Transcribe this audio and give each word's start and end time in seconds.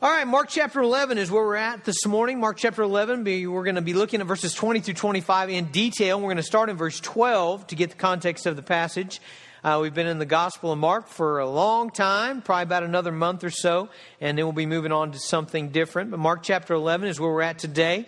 All 0.00 0.08
right, 0.08 0.28
Mark 0.28 0.48
chapter 0.48 0.80
11 0.80 1.18
is 1.18 1.28
where 1.28 1.42
we're 1.42 1.56
at 1.56 1.84
this 1.84 2.06
morning. 2.06 2.38
Mark 2.38 2.56
chapter 2.56 2.82
11, 2.82 3.24
we're 3.24 3.64
going 3.64 3.74
to 3.74 3.82
be 3.82 3.94
looking 3.94 4.20
at 4.20 4.28
verses 4.28 4.54
20 4.54 4.78
through 4.78 4.94
25 4.94 5.50
in 5.50 5.64
detail. 5.72 6.20
We're 6.20 6.28
going 6.28 6.36
to 6.36 6.44
start 6.44 6.70
in 6.70 6.76
verse 6.76 7.00
12 7.00 7.66
to 7.66 7.74
get 7.74 7.90
the 7.90 7.96
context 7.96 8.46
of 8.46 8.54
the 8.54 8.62
passage. 8.62 9.20
Uh, 9.64 9.80
we've 9.82 9.94
been 9.94 10.06
in 10.06 10.20
the 10.20 10.24
Gospel 10.24 10.70
of 10.70 10.78
Mark 10.78 11.08
for 11.08 11.40
a 11.40 11.50
long 11.50 11.90
time, 11.90 12.42
probably 12.42 12.62
about 12.62 12.84
another 12.84 13.10
month 13.10 13.42
or 13.42 13.50
so, 13.50 13.88
and 14.20 14.38
then 14.38 14.46
we'll 14.46 14.52
be 14.52 14.66
moving 14.66 14.92
on 14.92 15.10
to 15.10 15.18
something 15.18 15.70
different. 15.70 16.12
But 16.12 16.20
Mark 16.20 16.44
chapter 16.44 16.74
11 16.74 17.08
is 17.08 17.18
where 17.18 17.32
we're 17.32 17.42
at 17.42 17.58
today. 17.58 18.06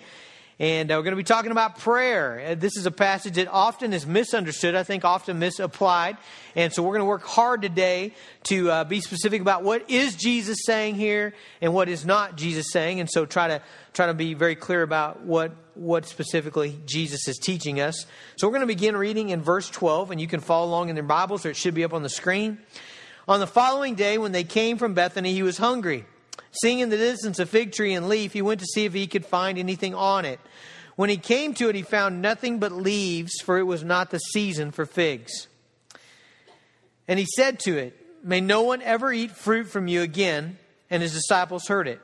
And 0.60 0.92
uh, 0.92 0.96
we're 0.96 1.04
going 1.04 1.12
to 1.12 1.16
be 1.16 1.24
talking 1.24 1.52
about 1.52 1.78
prayer. 1.78 2.50
Uh, 2.50 2.54
this 2.54 2.76
is 2.76 2.84
a 2.84 2.90
passage 2.90 3.36
that 3.36 3.48
often 3.48 3.94
is 3.94 4.06
misunderstood, 4.06 4.74
I 4.74 4.82
think 4.82 5.06
often 5.06 5.38
misapplied. 5.38 6.18
And 6.54 6.70
so 6.70 6.82
we're 6.82 6.90
going 6.90 7.00
to 7.00 7.06
work 7.06 7.24
hard 7.24 7.62
today 7.62 8.12
to 8.44 8.70
uh, 8.70 8.84
be 8.84 9.00
specific 9.00 9.40
about 9.40 9.62
what 9.62 9.88
is 9.88 10.16
Jesus 10.16 10.58
saying 10.66 10.96
here 10.96 11.32
and 11.62 11.72
what 11.72 11.88
is 11.88 12.04
not 12.04 12.36
Jesus 12.36 12.66
saying. 12.72 13.00
And 13.00 13.10
so 13.10 13.24
try 13.24 13.48
to 13.48 13.62
try 13.94 14.06
to 14.06 14.14
be 14.14 14.34
very 14.34 14.54
clear 14.54 14.82
about 14.82 15.22
what 15.22 15.52
what 15.76 16.04
specifically 16.04 16.78
Jesus 16.84 17.26
is 17.26 17.38
teaching 17.38 17.80
us. 17.80 18.04
So 18.36 18.46
we're 18.46 18.52
going 18.52 18.60
to 18.60 18.66
begin 18.66 18.98
reading 18.98 19.30
in 19.30 19.40
verse 19.40 19.70
12, 19.70 20.10
and 20.10 20.20
you 20.20 20.26
can 20.26 20.40
follow 20.40 20.68
along 20.68 20.90
in 20.90 20.96
your 20.96 21.06
Bibles, 21.06 21.46
or 21.46 21.50
it 21.50 21.56
should 21.56 21.72
be 21.72 21.84
up 21.84 21.94
on 21.94 22.02
the 22.02 22.10
screen. 22.10 22.58
On 23.26 23.40
the 23.40 23.46
following 23.46 23.94
day, 23.94 24.18
when 24.18 24.32
they 24.32 24.44
came 24.44 24.76
from 24.76 24.92
Bethany, 24.92 25.32
he 25.32 25.42
was 25.42 25.56
hungry. 25.56 26.04
Seeing 26.62 26.80
in 26.80 26.90
the 26.90 26.96
distance 26.96 27.38
a 27.38 27.46
fig 27.46 27.72
tree 27.72 27.94
and 27.94 28.08
leaf, 28.08 28.32
he 28.32 28.42
went 28.42 28.60
to 28.60 28.66
see 28.66 28.84
if 28.84 28.92
he 28.92 29.06
could 29.06 29.24
find 29.24 29.58
anything 29.58 29.94
on 29.94 30.24
it. 30.24 30.40
When 30.96 31.08
he 31.08 31.16
came 31.16 31.54
to 31.54 31.68
it, 31.68 31.74
he 31.74 31.82
found 31.82 32.20
nothing 32.20 32.58
but 32.58 32.72
leaves, 32.72 33.32
for 33.42 33.58
it 33.58 33.62
was 33.62 33.82
not 33.82 34.10
the 34.10 34.18
season 34.18 34.70
for 34.70 34.84
figs. 34.84 35.46
And 37.08 37.18
he 37.18 37.26
said 37.36 37.60
to 37.60 37.78
it, 37.78 37.96
May 38.22 38.40
no 38.40 38.62
one 38.62 38.82
ever 38.82 39.12
eat 39.12 39.30
fruit 39.30 39.68
from 39.68 39.88
you 39.88 40.02
again. 40.02 40.58
And 40.90 41.02
his 41.02 41.12
disciples 41.12 41.68
heard 41.68 41.88
it. 41.88 42.00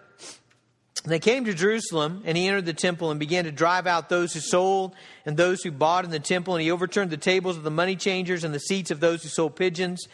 They 1.04 1.18
came 1.18 1.44
to 1.44 1.54
Jerusalem, 1.54 2.22
and 2.24 2.36
he 2.36 2.48
entered 2.48 2.66
the 2.66 2.72
temple 2.72 3.10
and 3.10 3.20
began 3.20 3.44
to 3.44 3.52
drive 3.52 3.86
out 3.86 4.08
those 4.08 4.32
who 4.32 4.40
sold 4.40 4.94
and 5.24 5.36
those 5.36 5.62
who 5.62 5.70
bought 5.70 6.04
in 6.04 6.10
the 6.10 6.18
temple. 6.18 6.54
And 6.54 6.62
he 6.62 6.70
overturned 6.70 7.10
the 7.10 7.16
tables 7.16 7.56
of 7.56 7.62
the 7.62 7.70
money 7.70 7.96
changers 7.96 8.44
and 8.44 8.54
the 8.54 8.58
seats 8.58 8.90
of 8.90 9.00
those 9.00 9.22
who 9.22 9.28
sold 9.28 9.56
pigeons. 9.56 10.06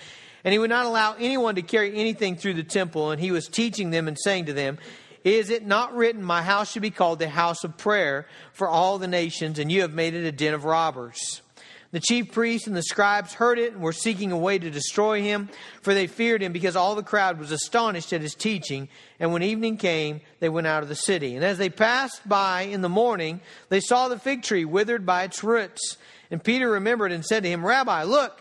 And 0.45 0.53
he 0.53 0.59
would 0.59 0.71
not 0.71 0.87
allow 0.87 1.15
anyone 1.19 1.55
to 1.55 1.63
carry 1.63 1.95
anything 1.95 2.37
through 2.37 2.55
the 2.55 2.63
temple. 2.63 3.11
And 3.11 3.21
he 3.21 3.31
was 3.31 3.47
teaching 3.47 3.91
them 3.91 4.09
and 4.09 4.19
saying 4.19 4.47
to 4.47 4.53
them, 4.53 4.79
Is 5.25 5.51
it 5.51 5.65
not 5.65 5.95
written, 5.95 6.23
My 6.23 6.43
house 6.43 6.73
should 6.73 6.83
be 6.83 6.91
called 6.91 7.19
the 7.19 7.29
house 7.29 7.65
of 7.65 7.77
prayer 7.77 8.27
for 8.53 8.69
all 8.69 8.99
the 8.99 9.09
nations, 9.09 9.59
and 9.59 9.71
you 9.71 9.83
have 9.83 9.93
made 9.93 10.15
it 10.15 10.25
a 10.25 10.33
den 10.33 10.55
of 10.55 10.65
robbers? 10.65 11.43
The 11.93 12.01
chief 12.01 12.33
priests 12.33 12.67
and 12.67 12.75
the 12.75 12.83
scribes 12.83 13.35
heard 13.35 13.59
it 13.59 13.75
and 13.75 13.83
were 13.83 13.93
seeking 13.93 14.33
a 14.33 14.39
way 14.39 14.59
to 14.59 14.71
destroy 14.71 15.21
him, 15.21 15.51
for 15.83 15.93
they 15.93 16.07
feared 16.07 16.43
him 16.43 16.51
because 16.51 16.75
all 16.75 16.95
the 16.95 17.03
crowd 17.03 17.39
was 17.39 17.53
astonished 17.53 18.15
at 18.15 18.23
his 18.23 18.35
teaching. 18.35 18.89
And 19.21 19.31
when 19.31 19.43
evening 19.43 19.77
came, 19.77 20.23
they 20.41 20.49
went 20.49 20.67
out 20.67 20.83
of 20.83 20.89
the 20.89 20.95
city. 20.95 21.37
And 21.37 21.45
as 21.45 21.59
they 21.59 21.69
passed 21.69 22.27
by 22.27 22.63
in 22.63 22.81
the 22.81 22.89
morning, 22.89 23.43
they 23.69 23.81
saw 23.81 24.09
the 24.09 24.19
fig 24.19 24.43
tree 24.43 24.65
withered 24.65 25.05
by 25.05 25.25
its 25.25 25.45
roots. 25.45 25.99
And 26.31 26.43
Peter 26.43 26.71
remembered 26.71 27.13
and 27.13 27.27
said 27.27 27.43
to 27.43 27.51
him, 27.51 27.65
Rabbi, 27.65 28.05
look, 28.05 28.41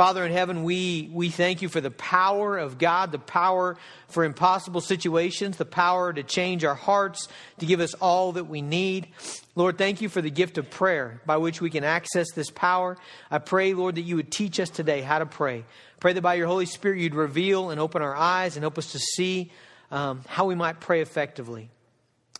Father 0.00 0.24
in 0.24 0.32
heaven, 0.32 0.64
we, 0.64 1.10
we 1.12 1.28
thank 1.28 1.60
you 1.60 1.68
for 1.68 1.82
the 1.82 1.90
power 1.90 2.56
of 2.56 2.78
God, 2.78 3.12
the 3.12 3.18
power 3.18 3.76
for 4.08 4.24
impossible 4.24 4.80
situations, 4.80 5.58
the 5.58 5.66
power 5.66 6.10
to 6.10 6.22
change 6.22 6.64
our 6.64 6.74
hearts, 6.74 7.28
to 7.58 7.66
give 7.66 7.80
us 7.80 7.92
all 7.92 8.32
that 8.32 8.44
we 8.44 8.62
need. 8.62 9.08
Lord, 9.56 9.76
thank 9.76 10.00
you 10.00 10.08
for 10.08 10.22
the 10.22 10.30
gift 10.30 10.56
of 10.56 10.70
prayer 10.70 11.20
by 11.26 11.36
which 11.36 11.60
we 11.60 11.68
can 11.68 11.84
access 11.84 12.32
this 12.34 12.48
power. 12.48 12.96
I 13.30 13.40
pray, 13.40 13.74
Lord, 13.74 13.96
that 13.96 14.00
you 14.00 14.16
would 14.16 14.32
teach 14.32 14.58
us 14.58 14.70
today 14.70 15.02
how 15.02 15.18
to 15.18 15.26
pray. 15.26 15.66
Pray 16.00 16.14
that 16.14 16.22
by 16.22 16.32
your 16.32 16.46
Holy 16.46 16.64
Spirit 16.64 17.00
you'd 17.00 17.14
reveal 17.14 17.68
and 17.68 17.78
open 17.78 18.00
our 18.00 18.16
eyes 18.16 18.56
and 18.56 18.62
help 18.62 18.78
us 18.78 18.92
to 18.92 18.98
see 18.98 19.52
um, 19.90 20.22
how 20.26 20.46
we 20.46 20.54
might 20.54 20.80
pray 20.80 21.02
effectively, 21.02 21.68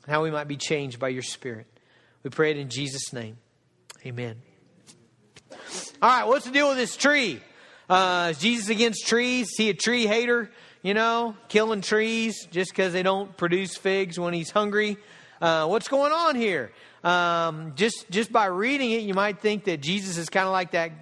how 0.09 0.23
we 0.23 0.31
might 0.31 0.49
be 0.49 0.57
changed 0.57 0.99
by 0.99 1.09
your 1.09 1.21
Spirit. 1.21 1.67
We 2.23 2.31
pray 2.31 2.53
it 2.53 2.57
in 2.57 2.71
Jesus' 2.71 3.13
name. 3.13 3.37
Amen. 4.07 4.41
All 6.01 6.09
right, 6.09 6.25
what's 6.27 6.47
the 6.47 6.53
deal 6.53 6.71
with 6.71 6.79
this 6.79 6.97
tree? 6.97 7.43
Uh, 7.91 8.33
Jesus 8.35 8.69
against 8.69 9.09
trees? 9.09 9.51
He 9.57 9.69
a 9.69 9.75
tree 9.75 10.07
hater? 10.07 10.49
You 10.81 10.95
know, 10.95 11.37
killing 11.49 11.81
trees 11.81 12.47
just 12.53 12.71
because 12.71 12.93
they 12.93 13.03
don't 13.03 13.37
produce 13.37 13.77
figs 13.77 14.19
when 14.19 14.33
he's 14.33 14.53
hungry? 14.53 14.97
Uh, 15.41 15.67
what's 15.67 15.89
going 15.89 16.13
on 16.13 16.37
here? 16.37 16.71
Um, 17.03 17.73
just 17.75 18.09
just 18.09 18.31
by 18.31 18.47
reading 18.47 18.93
it, 18.93 19.03
you 19.03 19.13
might 19.13 19.41
think 19.41 19.65
that 19.65 19.81
Jesus 19.81 20.19
is 20.19 20.29
kind 20.29 20.47
of 20.47 20.53
like 20.53 20.71
that 20.71 20.93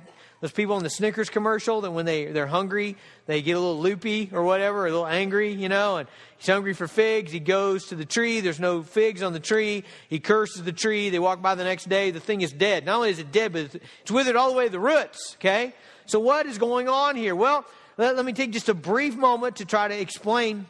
those 0.41 0.51
people 0.51 0.79
in 0.79 0.83
the 0.83 0.89
Snickers 0.89 1.29
commercial 1.29 1.83
that 1.83 1.91
when 1.91 2.07
they 2.07 2.25
they're 2.27 2.47
hungry, 2.47 2.97
they 3.27 3.43
get 3.43 3.53
a 3.53 3.61
little 3.61 3.81
loopy 3.81 4.31
or 4.33 4.43
whatever, 4.43 4.87
a 4.87 4.91
little 4.91 5.07
angry, 5.07 5.53
you 5.53 5.69
know, 5.69 5.99
and 5.99 6.09
he's 6.39 6.47
hungry 6.47 6.73
for 6.73 6.89
figs. 6.89 7.31
He 7.31 7.41
goes 7.41 7.89
to 7.89 7.97
the 7.97 8.07
tree. 8.07 8.41
There's 8.41 8.61
no 8.61 8.83
figs 8.83 9.23
on 9.23 9.35
the 9.35 9.41
tree. 9.41 9.85
He 10.09 10.21
curses 10.21 10.63
the 10.63 10.73
tree. 10.73 11.11
They 11.11 11.19
walk 11.19 11.43
by 11.43 11.55
the 11.55 11.65
next 11.65 11.91
day. 11.91 12.13
The 12.13 12.21
thing 12.21 12.41
is 12.41 12.51
dead. 12.51 12.87
Not 12.87 12.97
only 12.97 13.11
is 13.11 13.19
it 13.19 13.31
dead, 13.31 13.53
but 13.53 13.75
it's 14.01 14.11
withered 14.11 14.37
all 14.37 14.51
the 14.51 14.57
way 14.57 14.65
to 14.65 14.73
the 14.73 14.81
roots. 14.81 15.35
Okay. 15.35 15.75
So, 16.09 16.19
what 16.21 16.47
is 16.47 16.57
going 16.57 16.89
on 16.89 17.17
here? 17.17 17.37
Well, 17.37 17.67
let, 17.99 18.17
let 18.17 18.25
me 18.25 18.33
take 18.33 18.51
just 18.51 18.71
a 18.71 18.75
brief 18.75 19.15
moment 19.15 19.57
to 19.57 19.67
try 19.67 19.89
to 19.89 20.01
explain 20.01 20.65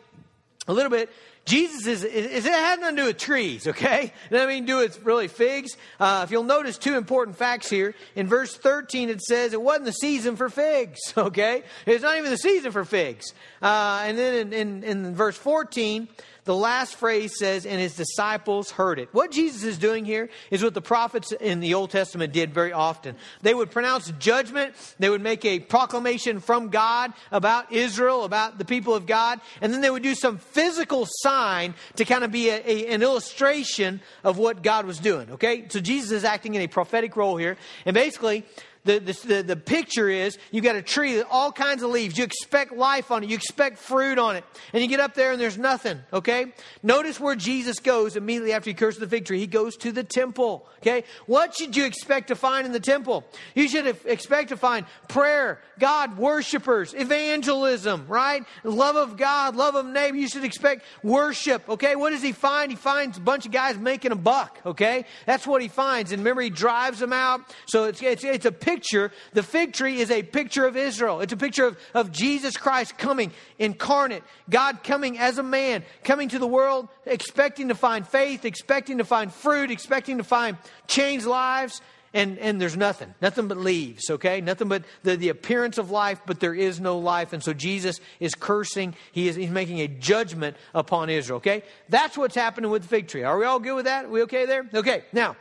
a 0.66 0.72
little 0.72 0.90
bit. 0.90 1.10
Jesus 1.44 1.86
is, 1.86 2.04
is, 2.04 2.44
it 2.44 2.52
has 2.52 2.78
nothing 2.80 2.96
to 2.96 3.02
do 3.02 3.06
with 3.06 3.18
trees, 3.18 3.68
okay? 3.68 4.12
Nothing 4.30 4.66
to 4.66 4.72
do 4.72 4.76
with 4.78 5.02
really 5.02 5.28
figs. 5.28 5.78
Uh, 5.98 6.20
if 6.24 6.30
you'll 6.30 6.42
notice 6.42 6.76
two 6.76 6.94
important 6.94 7.38
facts 7.38 7.70
here. 7.70 7.94
In 8.16 8.26
verse 8.26 8.54
13, 8.54 9.08
it 9.08 9.22
says 9.22 9.54
it 9.54 9.62
wasn't 9.62 9.86
the 9.86 9.92
season 9.92 10.36
for 10.36 10.50
figs, 10.50 10.98
okay? 11.16 11.62
It's 11.86 12.02
not 12.02 12.18
even 12.18 12.30
the 12.30 12.36
season 12.36 12.70
for 12.70 12.84
figs. 12.84 13.32
Uh, 13.62 14.02
and 14.04 14.18
then 14.18 14.34
in, 14.34 14.52
in, 14.52 14.84
in 14.84 15.14
verse 15.14 15.38
14, 15.38 16.08
the 16.48 16.54
last 16.54 16.94
phrase 16.94 17.36
says, 17.38 17.66
and 17.66 17.78
his 17.78 17.94
disciples 17.94 18.70
heard 18.70 18.98
it. 18.98 19.10
What 19.12 19.30
Jesus 19.30 19.64
is 19.64 19.76
doing 19.76 20.06
here 20.06 20.30
is 20.50 20.62
what 20.62 20.72
the 20.72 20.80
prophets 20.80 21.30
in 21.30 21.60
the 21.60 21.74
Old 21.74 21.90
Testament 21.90 22.32
did 22.32 22.54
very 22.54 22.72
often. 22.72 23.16
They 23.42 23.52
would 23.52 23.70
pronounce 23.70 24.10
judgment, 24.18 24.74
they 24.98 25.10
would 25.10 25.20
make 25.20 25.44
a 25.44 25.60
proclamation 25.60 26.40
from 26.40 26.70
God 26.70 27.12
about 27.30 27.70
Israel, 27.70 28.24
about 28.24 28.56
the 28.56 28.64
people 28.64 28.94
of 28.94 29.04
God, 29.04 29.42
and 29.60 29.74
then 29.74 29.82
they 29.82 29.90
would 29.90 30.02
do 30.02 30.14
some 30.14 30.38
physical 30.38 31.06
sign 31.06 31.74
to 31.96 32.06
kind 32.06 32.24
of 32.24 32.32
be 32.32 32.48
a, 32.48 32.62
a, 32.64 32.86
an 32.94 33.02
illustration 33.02 34.00
of 34.24 34.38
what 34.38 34.62
God 34.62 34.86
was 34.86 34.98
doing. 34.98 35.30
Okay? 35.32 35.66
So 35.68 35.80
Jesus 35.80 36.12
is 36.12 36.24
acting 36.24 36.54
in 36.54 36.62
a 36.62 36.66
prophetic 36.66 37.14
role 37.14 37.36
here. 37.36 37.58
And 37.84 37.92
basically, 37.92 38.46
the, 38.88 39.00
the, 39.26 39.42
the, 39.42 39.56
picture 39.56 40.08
is 40.08 40.38
you've 40.50 40.64
got 40.64 40.74
a 40.74 40.80
tree 40.80 41.18
with 41.18 41.26
all 41.30 41.52
kinds 41.52 41.82
of 41.82 41.90
leaves. 41.90 42.16
You 42.16 42.24
expect 42.24 42.72
life 42.72 43.10
on 43.10 43.22
it. 43.22 43.28
You 43.28 43.36
expect 43.36 43.76
fruit 43.76 44.18
on 44.18 44.36
it. 44.36 44.44
And 44.72 44.82
you 44.82 44.88
get 44.88 44.98
up 44.98 45.12
there 45.12 45.32
and 45.32 45.40
there's 45.40 45.58
nothing, 45.58 46.00
okay? 46.10 46.54
Notice 46.82 47.20
where 47.20 47.36
Jesus 47.36 47.80
goes 47.80 48.16
immediately 48.16 48.54
after 48.54 48.70
he 48.70 48.74
curses 48.74 48.98
the 48.98 49.06
fig 49.06 49.26
tree. 49.26 49.38
He 49.38 49.46
goes 49.46 49.76
to 49.78 49.92
the 49.92 50.04
temple, 50.04 50.66
okay? 50.78 51.04
What 51.26 51.54
should 51.54 51.76
you 51.76 51.84
expect 51.84 52.28
to 52.28 52.34
find 52.34 52.66
in 52.66 52.72
the 52.72 52.80
temple? 52.80 53.24
You 53.54 53.68
should 53.68 53.86
expect 54.06 54.48
to 54.48 54.56
find 54.56 54.86
prayer, 55.06 55.60
God, 55.78 56.16
worshipers, 56.16 56.94
evangelism, 56.94 58.06
right? 58.08 58.42
Love 58.64 58.96
of 58.96 59.18
God, 59.18 59.54
love 59.54 59.74
of 59.74 59.84
neighbor. 59.84 60.16
You 60.16 60.28
should 60.28 60.44
expect 60.44 60.86
worship, 61.02 61.68
okay? 61.68 61.94
What 61.94 62.10
does 62.10 62.22
he 62.22 62.32
find? 62.32 62.70
He 62.70 62.76
finds 62.76 63.18
a 63.18 63.20
bunch 63.20 63.44
of 63.44 63.52
guys 63.52 63.76
making 63.76 64.12
a 64.12 64.16
buck, 64.16 64.60
okay? 64.64 65.04
That's 65.26 65.46
what 65.46 65.60
he 65.60 65.68
finds. 65.68 66.10
And 66.10 66.20
remember, 66.20 66.40
he 66.40 66.50
drives 66.50 67.00
them 67.00 67.12
out. 67.12 67.42
So 67.66 67.84
it's, 67.84 68.02
it's, 68.02 68.24
it's 68.24 68.46
a 68.46 68.52
picture. 68.52 68.77
The 68.80 69.42
fig 69.42 69.72
tree 69.72 70.00
is 70.00 70.10
a 70.10 70.22
picture 70.22 70.66
of 70.66 70.76
Israel. 70.76 71.20
It's 71.20 71.32
a 71.32 71.36
picture 71.36 71.66
of, 71.66 71.78
of 71.94 72.12
Jesus 72.12 72.56
Christ 72.56 72.98
coming 72.98 73.32
incarnate, 73.58 74.22
God 74.48 74.82
coming 74.82 75.18
as 75.18 75.38
a 75.38 75.42
man, 75.42 75.84
coming 76.04 76.28
to 76.30 76.38
the 76.38 76.46
world, 76.46 76.88
expecting 77.06 77.68
to 77.68 77.74
find 77.74 78.06
faith, 78.06 78.44
expecting 78.44 78.98
to 78.98 79.04
find 79.04 79.32
fruit, 79.32 79.70
expecting 79.70 80.18
to 80.18 80.24
find 80.24 80.56
changed 80.86 81.26
lives 81.26 81.80
and, 82.14 82.38
and 82.38 82.60
there's 82.60 82.76
nothing, 82.76 83.14
nothing 83.20 83.48
but 83.48 83.58
leaves, 83.58 84.10
okay? 84.10 84.40
Nothing 84.40 84.68
but 84.68 84.84
the, 85.02 85.16
the 85.16 85.28
appearance 85.28 85.76
of 85.76 85.90
life, 85.90 86.20
but 86.24 86.40
there 86.40 86.54
is 86.54 86.80
no 86.80 86.98
life. 86.98 87.32
And 87.32 87.42
so 87.42 87.52
Jesus 87.52 88.00
is 88.18 88.34
cursing, 88.34 88.94
he 89.12 89.28
is, 89.28 89.36
he's 89.36 89.50
making 89.50 89.80
a 89.80 89.88
judgment 89.88 90.56
upon 90.74 91.10
Israel, 91.10 91.36
okay? 91.38 91.62
That's 91.88 92.16
what's 92.16 92.34
happening 92.34 92.70
with 92.70 92.82
the 92.82 92.88
fig 92.88 93.08
tree. 93.08 93.24
Are 93.24 93.38
we 93.38 93.44
all 93.44 93.58
good 93.58 93.74
with 93.74 93.84
that? 93.84 94.06
Are 94.06 94.08
we 94.08 94.22
okay 94.22 94.46
there? 94.46 94.68
Okay, 94.72 95.04
now, 95.12 95.36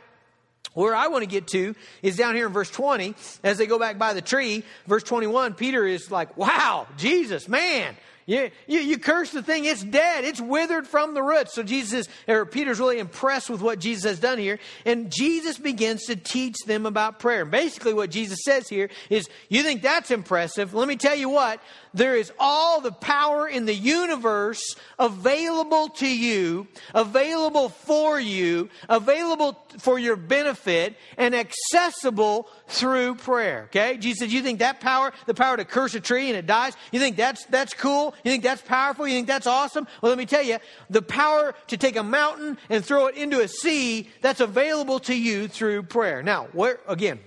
where 0.82 0.94
I 0.94 1.08
want 1.08 1.22
to 1.22 1.28
get 1.28 1.48
to 1.48 1.74
is 2.02 2.16
down 2.16 2.34
here 2.34 2.46
in 2.46 2.52
verse 2.52 2.70
20. 2.70 3.14
As 3.42 3.58
they 3.58 3.66
go 3.66 3.78
back 3.78 3.98
by 3.98 4.12
the 4.12 4.22
tree, 4.22 4.64
verse 4.86 5.02
21, 5.02 5.54
Peter 5.54 5.86
is 5.86 6.10
like, 6.10 6.36
wow, 6.36 6.86
Jesus, 6.96 7.48
man, 7.48 7.96
You, 8.28 8.50
you, 8.66 8.80
you 8.80 8.98
curse 8.98 9.30
the 9.30 9.42
thing, 9.42 9.64
it's 9.64 9.82
dead, 9.82 10.26
it's 10.26 10.38
withered 10.38 10.86
from 10.86 11.14
the 11.14 11.22
roots. 11.22 11.54
So 11.54 11.62
Jesus 11.62 12.00
is, 12.00 12.08
or 12.28 12.44
Peter's 12.44 12.78
really 12.78 12.98
impressed 12.98 13.48
with 13.48 13.62
what 13.62 13.78
Jesus 13.78 14.04
has 14.04 14.20
done 14.20 14.36
here. 14.36 14.58
And 14.84 15.10
Jesus 15.10 15.56
begins 15.56 16.04
to 16.04 16.14
teach 16.14 16.56
them 16.66 16.84
about 16.84 17.20
prayer. 17.20 17.46
Basically, 17.46 17.94
what 17.94 18.10
Jesus 18.10 18.40
says 18.44 18.68
here 18.68 18.90
is, 19.08 19.30
You 19.48 19.62
think 19.62 19.80
that's 19.80 20.10
impressive? 20.10 20.74
Let 20.74 20.88
me 20.88 20.96
tell 20.96 21.16
you 21.16 21.30
what, 21.30 21.62
there 21.98 22.16
is 22.16 22.32
all 22.38 22.80
the 22.80 22.92
power 22.92 23.46
in 23.46 23.66
the 23.66 23.74
universe 23.74 24.76
available 24.98 25.88
to 25.88 26.08
you, 26.08 26.66
available 26.94 27.68
for 27.68 28.18
you, 28.18 28.70
available 28.88 29.58
for 29.78 29.98
your 29.98 30.16
benefit, 30.16 30.96
and 31.16 31.34
accessible 31.34 32.48
through 32.68 33.16
prayer. 33.16 33.64
Okay? 33.64 33.96
Jesus 33.96 34.20
said, 34.20 34.32
You 34.32 34.42
think 34.42 34.60
that 34.60 34.80
power, 34.80 35.12
the 35.26 35.34
power 35.34 35.56
to 35.56 35.64
curse 35.64 35.94
a 35.94 36.00
tree 36.00 36.28
and 36.28 36.36
it 36.36 36.46
dies, 36.46 36.74
you 36.92 37.00
think 37.00 37.16
that's 37.16 37.44
that's 37.46 37.74
cool? 37.74 38.14
You 38.24 38.30
think 38.30 38.42
that's 38.42 38.62
powerful? 38.62 39.06
You 39.06 39.14
think 39.14 39.26
that's 39.26 39.46
awesome? 39.46 39.86
Well, 40.00 40.10
let 40.10 40.18
me 40.18 40.26
tell 40.26 40.42
you, 40.42 40.58
the 40.88 41.02
power 41.02 41.54
to 41.66 41.76
take 41.76 41.96
a 41.96 42.02
mountain 42.02 42.58
and 42.70 42.84
throw 42.84 43.08
it 43.08 43.16
into 43.16 43.40
a 43.40 43.48
sea, 43.48 44.08
that's 44.20 44.40
available 44.40 45.00
to 45.00 45.14
you 45.14 45.48
through 45.48 45.82
prayer. 45.84 46.22
Now, 46.22 46.48
where 46.52 46.80
again, 46.86 47.18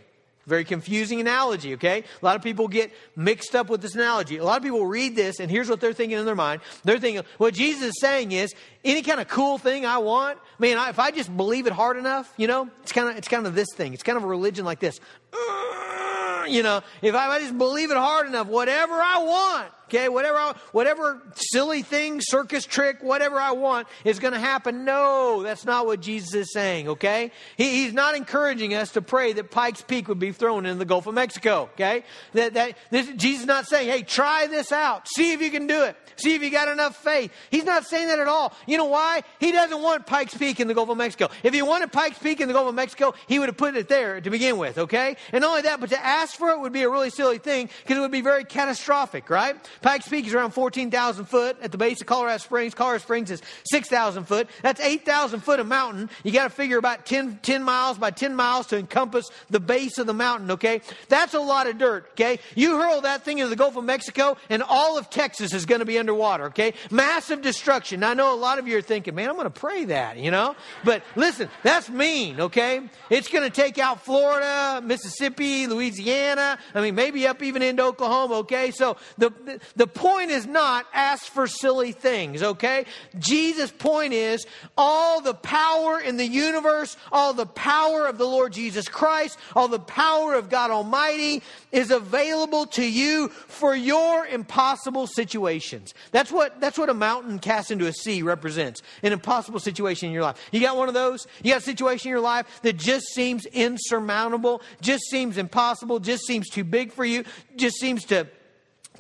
very 0.46 0.64
confusing 0.64 1.20
analogy, 1.20 1.74
okay? 1.76 2.04
A 2.22 2.26
lot 2.26 2.36
of 2.36 2.42
people 2.42 2.68
get 2.68 2.92
mixed 3.16 3.56
up 3.56 3.70
with 3.70 3.82
this 3.82 3.96
analogy. 3.96 4.38
A 4.38 4.44
lot 4.44 4.58
of 4.58 4.64
people 4.64 4.86
read 4.86 5.16
this, 5.16 5.40
and 5.40 5.50
here's 5.50 5.70
what 5.70 5.80
they're 5.80 5.94
thinking 5.94 6.18
in 6.18 6.26
their 6.26 6.36
mind. 6.36 6.62
They're 6.84 7.00
thinking, 7.00 7.24
what 7.38 7.54
Jesus 7.54 7.84
is 7.84 8.00
saying 8.00 8.32
is, 8.32 8.54
any 8.84 9.02
kind 9.02 9.20
of 9.20 9.28
cool 9.28 9.58
thing 9.58 9.86
I 9.86 10.00
want, 10.00 10.40
man, 10.58 10.78
I, 10.78 10.90
if 10.90 11.00
I 11.00 11.12
just 11.12 11.36
believe 11.36 11.68
it 11.68 11.74
hard 11.74 11.98
enough, 11.98 12.34
you 12.38 12.48
know, 12.48 12.70
it's 12.82 12.92
kind 12.92 13.10
of 13.10 13.18
it's 13.18 13.28
kind 13.28 13.46
of 13.46 13.54
this 13.54 13.68
thing. 13.76 13.94
It's 13.94 14.04
kind 14.04 14.18
of 14.18 14.24
a 14.24 14.28
religion 14.28 14.66
like 14.66 14.80
this. 14.80 15.00
Uh, 15.34 16.46
you 16.48 16.64
know, 16.64 16.82
if 17.02 17.14
I, 17.14 17.26
if 17.26 17.32
I 17.32 17.40
just 17.40 17.58
believe 17.58 17.92
it 17.92 17.98
hard 17.98 18.28
enough, 18.28 18.48
whatever 18.48 18.94
I 18.96 19.24
want, 19.24 19.72
Okay, 19.94 20.08
whatever, 20.08 20.38
I, 20.38 20.56
whatever 20.72 21.22
silly 21.36 21.82
thing, 21.82 22.22
circus 22.22 22.66
trick, 22.66 23.04
whatever 23.04 23.38
I 23.38 23.52
want 23.52 23.90
is 24.06 24.20
going 24.20 24.32
to 24.32 24.40
happen. 24.40 24.86
No, 24.86 25.44
that's 25.44 25.66
not 25.66 25.86
what 25.86 26.00
Jesus 26.00 26.34
is 26.34 26.54
saying. 26.54 26.88
Okay, 26.88 27.32
he, 27.58 27.84
he's 27.84 27.92
not 27.92 28.16
encouraging 28.16 28.74
us 28.74 28.94
to 28.94 29.02
pray 29.02 29.34
that 29.34 29.52
Pikes 29.52 29.82
Peak 29.82 30.08
would 30.08 30.18
be 30.18 30.32
thrown 30.32 30.66
in 30.66 30.80
the 30.80 30.86
Gulf 30.86 31.08
of 31.08 31.14
Mexico. 31.14 31.70
Okay, 31.74 32.06
that 32.32 32.54
that 32.54 32.78
this, 32.90 33.06
Jesus 33.18 33.42
is 33.42 33.48
not 33.48 33.68
saying, 33.68 33.90
hey, 33.90 34.02
try 34.02 34.48
this 34.48 34.72
out, 34.72 35.10
see 35.10 35.34
if 35.34 35.42
you 35.42 35.52
can 35.52 35.68
do 35.68 35.84
it, 35.84 35.98
see 36.16 36.36
if 36.36 36.42
you 36.42 36.50
got 36.50 36.70
enough 36.70 36.96
faith. 36.96 37.34
He's 37.50 37.66
not 37.66 37.86
saying 37.86 38.08
that 38.08 38.20
at 38.20 38.30
all. 38.30 38.54
You 38.68 38.78
know 38.78 38.86
why? 38.86 39.24
He 39.42 39.52
doesn't 39.52 39.82
want 39.82 40.06
Pikes 40.06 40.38
Peak 40.38 40.62
in 40.62 40.70
the 40.70 40.74
Gulf 40.74 40.88
of 40.88 40.96
Mexico. 40.96 41.28
If 41.44 41.54
he 41.54 41.62
wanted 41.62 41.92
Pikes 41.92 42.18
Peak 42.18 42.40
in 42.40 42.48
the 42.48 42.54
Gulf 42.54 42.70
of 42.70 42.76
Mexico, 42.76 43.14
he 43.28 43.40
would 43.40 43.50
have 43.50 43.58
put 43.58 43.76
it 43.76 43.90
there 43.90 44.22
to 44.22 44.30
begin 44.30 44.58
with. 44.58 44.78
Okay, 44.78 45.18
and 45.34 45.42
not 45.42 45.50
only 45.50 45.64
that, 45.64 45.82
but 45.82 45.90
to 45.90 46.00
ask 46.00 46.38
for 46.38 46.52
it 46.52 46.62
would 46.62 46.72
be 46.72 46.84
a 46.84 46.90
really 46.90 47.10
silly 47.10 47.40
thing 47.40 47.70
because 47.84 47.98
it 47.98 48.00
would 48.00 48.10
be 48.10 48.22
very 48.22 48.46
catastrophic, 48.46 49.30
right? 49.30 49.58
Pikes 49.82 50.08
Peak 50.08 50.28
is 50.28 50.34
around 50.34 50.52
14,000 50.52 51.26
foot 51.26 51.58
at 51.62 51.72
the 51.72 51.78
base 51.78 52.02
of 52.02 52.08
Colorado 52.08 52.38
Springs. 52.38 52.76
Colorado 52.76 53.02
Springs 53.02 53.32
is 53.32 53.42
6,000 53.72 54.26
foot. 54.26 54.48
That's 54.62 54.80
8,000 54.80 55.40
foot 55.40 55.60
of 55.60 55.68
mountain. 55.68 56.10
You 56.24 56.32
got 56.32 56.44
to 56.44 56.50
figure 56.50 56.78
about 56.78 57.06
10, 57.06 57.40
10 57.42 57.64
miles 57.64 57.98
by 57.98 58.12
10 58.12 58.36
miles 58.36 58.68
to 58.68 58.78
encompass 58.78 59.30
the 59.50 59.60
base 59.60 59.98
of 59.98 60.08
the 60.08 60.14
mountain, 60.14 60.52
okay? 60.52 60.82
That's 61.10 61.34
a 61.34 61.40
lot 61.40 61.68
of 61.68 61.78
dirt, 61.78 62.10
okay? 62.12 62.40
You 62.56 62.78
hurl 62.78 63.02
that 63.02 63.24
thing 63.24 63.40
into 63.40 63.50
the 63.50 63.56
Gulf 63.56 63.76
of 63.76 63.84
Mexico 63.84 64.38
and 64.50 64.62
all 64.62 64.98
of 64.98 65.10
Texas 65.10 65.54
is 65.54 65.66
going 65.66 65.80
to 65.80 65.86
be 65.86 65.98
underwater, 65.98 66.46
okay? 66.46 66.74
Massive 66.92 67.42
destruction. 67.42 68.04
I 68.04 68.14
know 68.14 68.34
a 68.34 68.38
lot 68.38 68.60
of 68.60 68.68
you 68.68 68.78
are 68.78 68.82
thinking, 68.82 69.16
man, 69.16 69.30
I'm 69.30 69.36
going 69.36 69.46
to 69.46 69.50
pray 69.50 69.86
that, 69.86 70.18
you 70.18 70.30
know? 70.30 70.56
But 70.84 71.04
listen, 71.16 71.50
that's 71.64 71.90
mean, 71.90 72.40
okay? 72.40 72.82
It's 73.10 73.30
going 73.30 73.50
to 73.50 73.56
take 73.56 73.80
out 73.80 74.02
Florida, 74.02 74.82
Mississippi, 74.84 75.66
Louisiana. 75.66 76.60
I 76.76 76.82
mean, 76.82 76.96
maybe 76.96 77.28
up 77.28 77.42
even 77.42 77.62
into 77.62 77.84
Oklahoma, 77.84 78.36
okay? 78.36 78.72
So 78.72 78.98
the, 79.18 79.32
the, 79.76 79.88
point 79.88 80.32
is 80.32 80.46
not 80.46 80.86
ask 80.94 81.26
for 81.26 81.48
silly 81.48 81.92
things, 81.92 82.42
okay? 82.42 82.86
Jesus' 83.20 83.72
point 83.72 84.14
is 84.14 84.46
all 84.78 85.22
the 85.22 85.34
power 85.34 86.00
in 86.00 86.18
the 86.18 86.26
universe, 86.26 86.98
all 87.12 87.34
the 87.34 87.46
power 87.46 88.08
of 88.08 88.18
the 88.18 88.26
Lord 88.26 88.54
Jesus 88.54 88.88
Christ, 88.88 89.38
all 89.56 89.68
the 89.68 89.80
power 89.80 90.34
of 90.34 90.50
God 90.50 90.72
Almighty 90.72 91.44
is 91.72 91.92
available 91.92 92.66
to 92.68 92.86
you 92.86 93.30
for 93.30 93.76
your 93.76 94.26
impossible 94.26 95.08
situations. 95.08 95.94
That's 96.12 96.32
what, 96.32 96.60
that's 96.60 96.78
what 96.78 96.90
a 96.90 96.94
mountain 96.94 97.40
cast 97.40 97.72
into 97.72 97.88
a 97.88 97.94
sea 97.94 98.22
represents 98.22 98.82
an 99.04 99.14
impossible 99.14 99.60
situation 99.60 100.08
in 100.08 100.14
your 100.14 100.24
life. 100.24 100.38
You 100.52 100.60
got 100.60 100.78
one 100.78 100.88
of 100.88 100.94
those? 100.94 101.28
You 101.44 101.52
got 101.52 101.62
a 101.62 101.66
situation 101.66 102.10
in 102.10 102.12
your 102.12 102.22
life 102.22 102.62
that 102.64 102.78
just 102.78 103.08
seems 103.14 103.46
insurmountable, 103.46 104.62
just 104.82 105.04
seems 105.10 105.38
impossible, 105.38 106.00
just 106.00 106.26
seems 106.26 106.50
too 106.50 106.64
big 106.64 106.92
for 106.92 107.06
you, 107.06 107.24
just 107.56 107.78
seems 107.78 108.06
to 108.06 108.28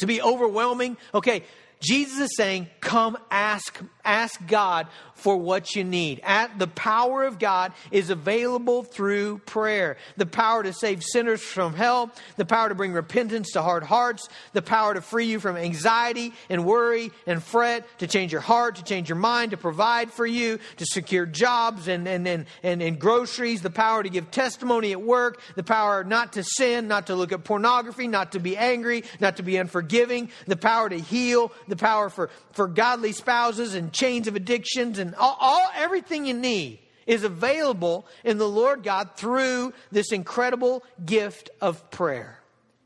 to 0.01 0.06
be 0.06 0.21
overwhelming. 0.21 0.98
Okay, 1.13 1.44
Jesus 1.80 2.30
is 2.30 2.36
saying, 2.36 2.68
come 2.80 3.18
ask, 3.31 3.81
ask 4.06 4.45
God 4.45 4.88
for 5.21 5.38
what 5.38 5.75
you 5.75 5.83
need. 5.83 6.19
At, 6.23 6.57
the 6.57 6.68
power 6.68 7.23
of 7.23 7.38
God 7.38 7.73
is 7.91 8.09
available 8.09 8.83
through 8.83 9.38
prayer. 9.39 9.97
The 10.18 10.25
power 10.25 10.63
to 10.63 10.73
save 10.73 11.03
sinners 11.03 11.41
from 11.41 11.75
hell, 11.75 12.12
the 12.38 12.45
power 12.45 12.69
to 12.69 12.75
bring 12.75 12.91
repentance 12.91 13.51
to 13.51 13.62
hard 13.62 13.83
hearts, 13.83 14.27
the 14.53 14.63
power 14.63 14.95
to 14.95 15.01
free 15.01 15.27
you 15.27 15.39
from 15.39 15.57
anxiety 15.57 16.33
and 16.50 16.65
worry 16.65 17.12
and 17.27 17.41
fret, 17.41 17.85
to 18.00 18.07
change 18.07 18.31
your 18.31 18.41
heart, 18.41 18.77
to 18.77 18.83
change 18.83 19.09
your 19.09 19.15
mind, 19.15 19.51
to 19.51 19.57
provide 19.57 20.12
for 20.12 20.25
you, 20.25 20.57
to 20.77 20.85
secure 20.88 21.27
jobs 21.27 21.88
and, 21.88 22.07
and, 22.07 22.27
and, 22.27 22.45
and, 22.63 22.81
and 22.81 23.00
groceries, 23.00 23.62
the 23.62 23.69
power 23.69 24.01
to 24.01 24.09
give 24.09 24.31
testimony 24.31 24.91
at 24.91 25.01
work, 25.01 25.39
the 25.56 25.63
power 25.63 26.03
not 26.03 26.33
to 26.33 26.44
sin, 26.44 26.88
not 26.88 27.07
to 27.07 27.15
look 27.15 27.31
at 27.31 27.44
pornography, 27.44 28.07
not 28.07 28.31
to 28.31 28.39
be 28.39 28.57
angry, 28.57 29.03
not 29.19 29.38
to 29.38 29.44
be 29.44 29.57
unforgiving, 29.57 30.29
the 30.47 30.57
power 30.57 30.89
to 30.89 30.97
heal, 30.97 31.51
the 31.67 31.75
power 31.75 32.09
for, 32.09 32.31
for 32.53 32.67
godly 32.67 33.12
spouses 33.12 33.75
and 33.75 33.94
chains 33.94 34.27
of 34.27 34.35
addictions 34.35 34.97
and 34.97 35.11
all, 35.16 35.38
all 35.40 35.69
everything 35.75 36.25
you 36.25 36.34
need 36.34 36.80
is 37.08 37.24
available 37.24 38.06
in 38.24 38.38
the 38.38 38.48
Lord 38.48 38.84
God 38.84 39.12
through 39.16 39.74
this 39.92 40.12
incredible 40.12 40.84
gift 41.06 41.50
of 41.60 41.90
prayer. 41.92 42.40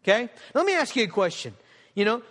Okay? 0.03 0.29
Let 0.53 0.65
me 0.65 0.73
ask 0.73 0.95
you 0.95 1.03
a 1.03 1.07
question. 1.07 1.53
You 1.93 2.05
know, 2.05 2.23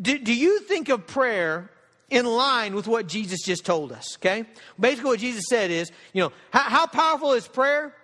do, 0.00 0.18
do 0.18 0.34
you 0.34 0.60
think 0.60 0.88
of 0.88 1.06
prayer 1.06 1.70
in 2.10 2.24
line 2.24 2.74
with 2.74 2.86
what 2.86 3.06
Jesus 3.06 3.42
just 3.44 3.64
told 3.64 3.92
us? 3.92 4.16
Okay? 4.16 4.44
Basically, 4.78 5.10
what 5.10 5.20
Jesus 5.20 5.44
said 5.48 5.70
is, 5.70 5.90
you 6.12 6.22
know, 6.22 6.32
how, 6.50 6.62
how 6.62 6.86
powerful 6.86 7.32
is 7.32 7.46
prayer? 7.46 7.94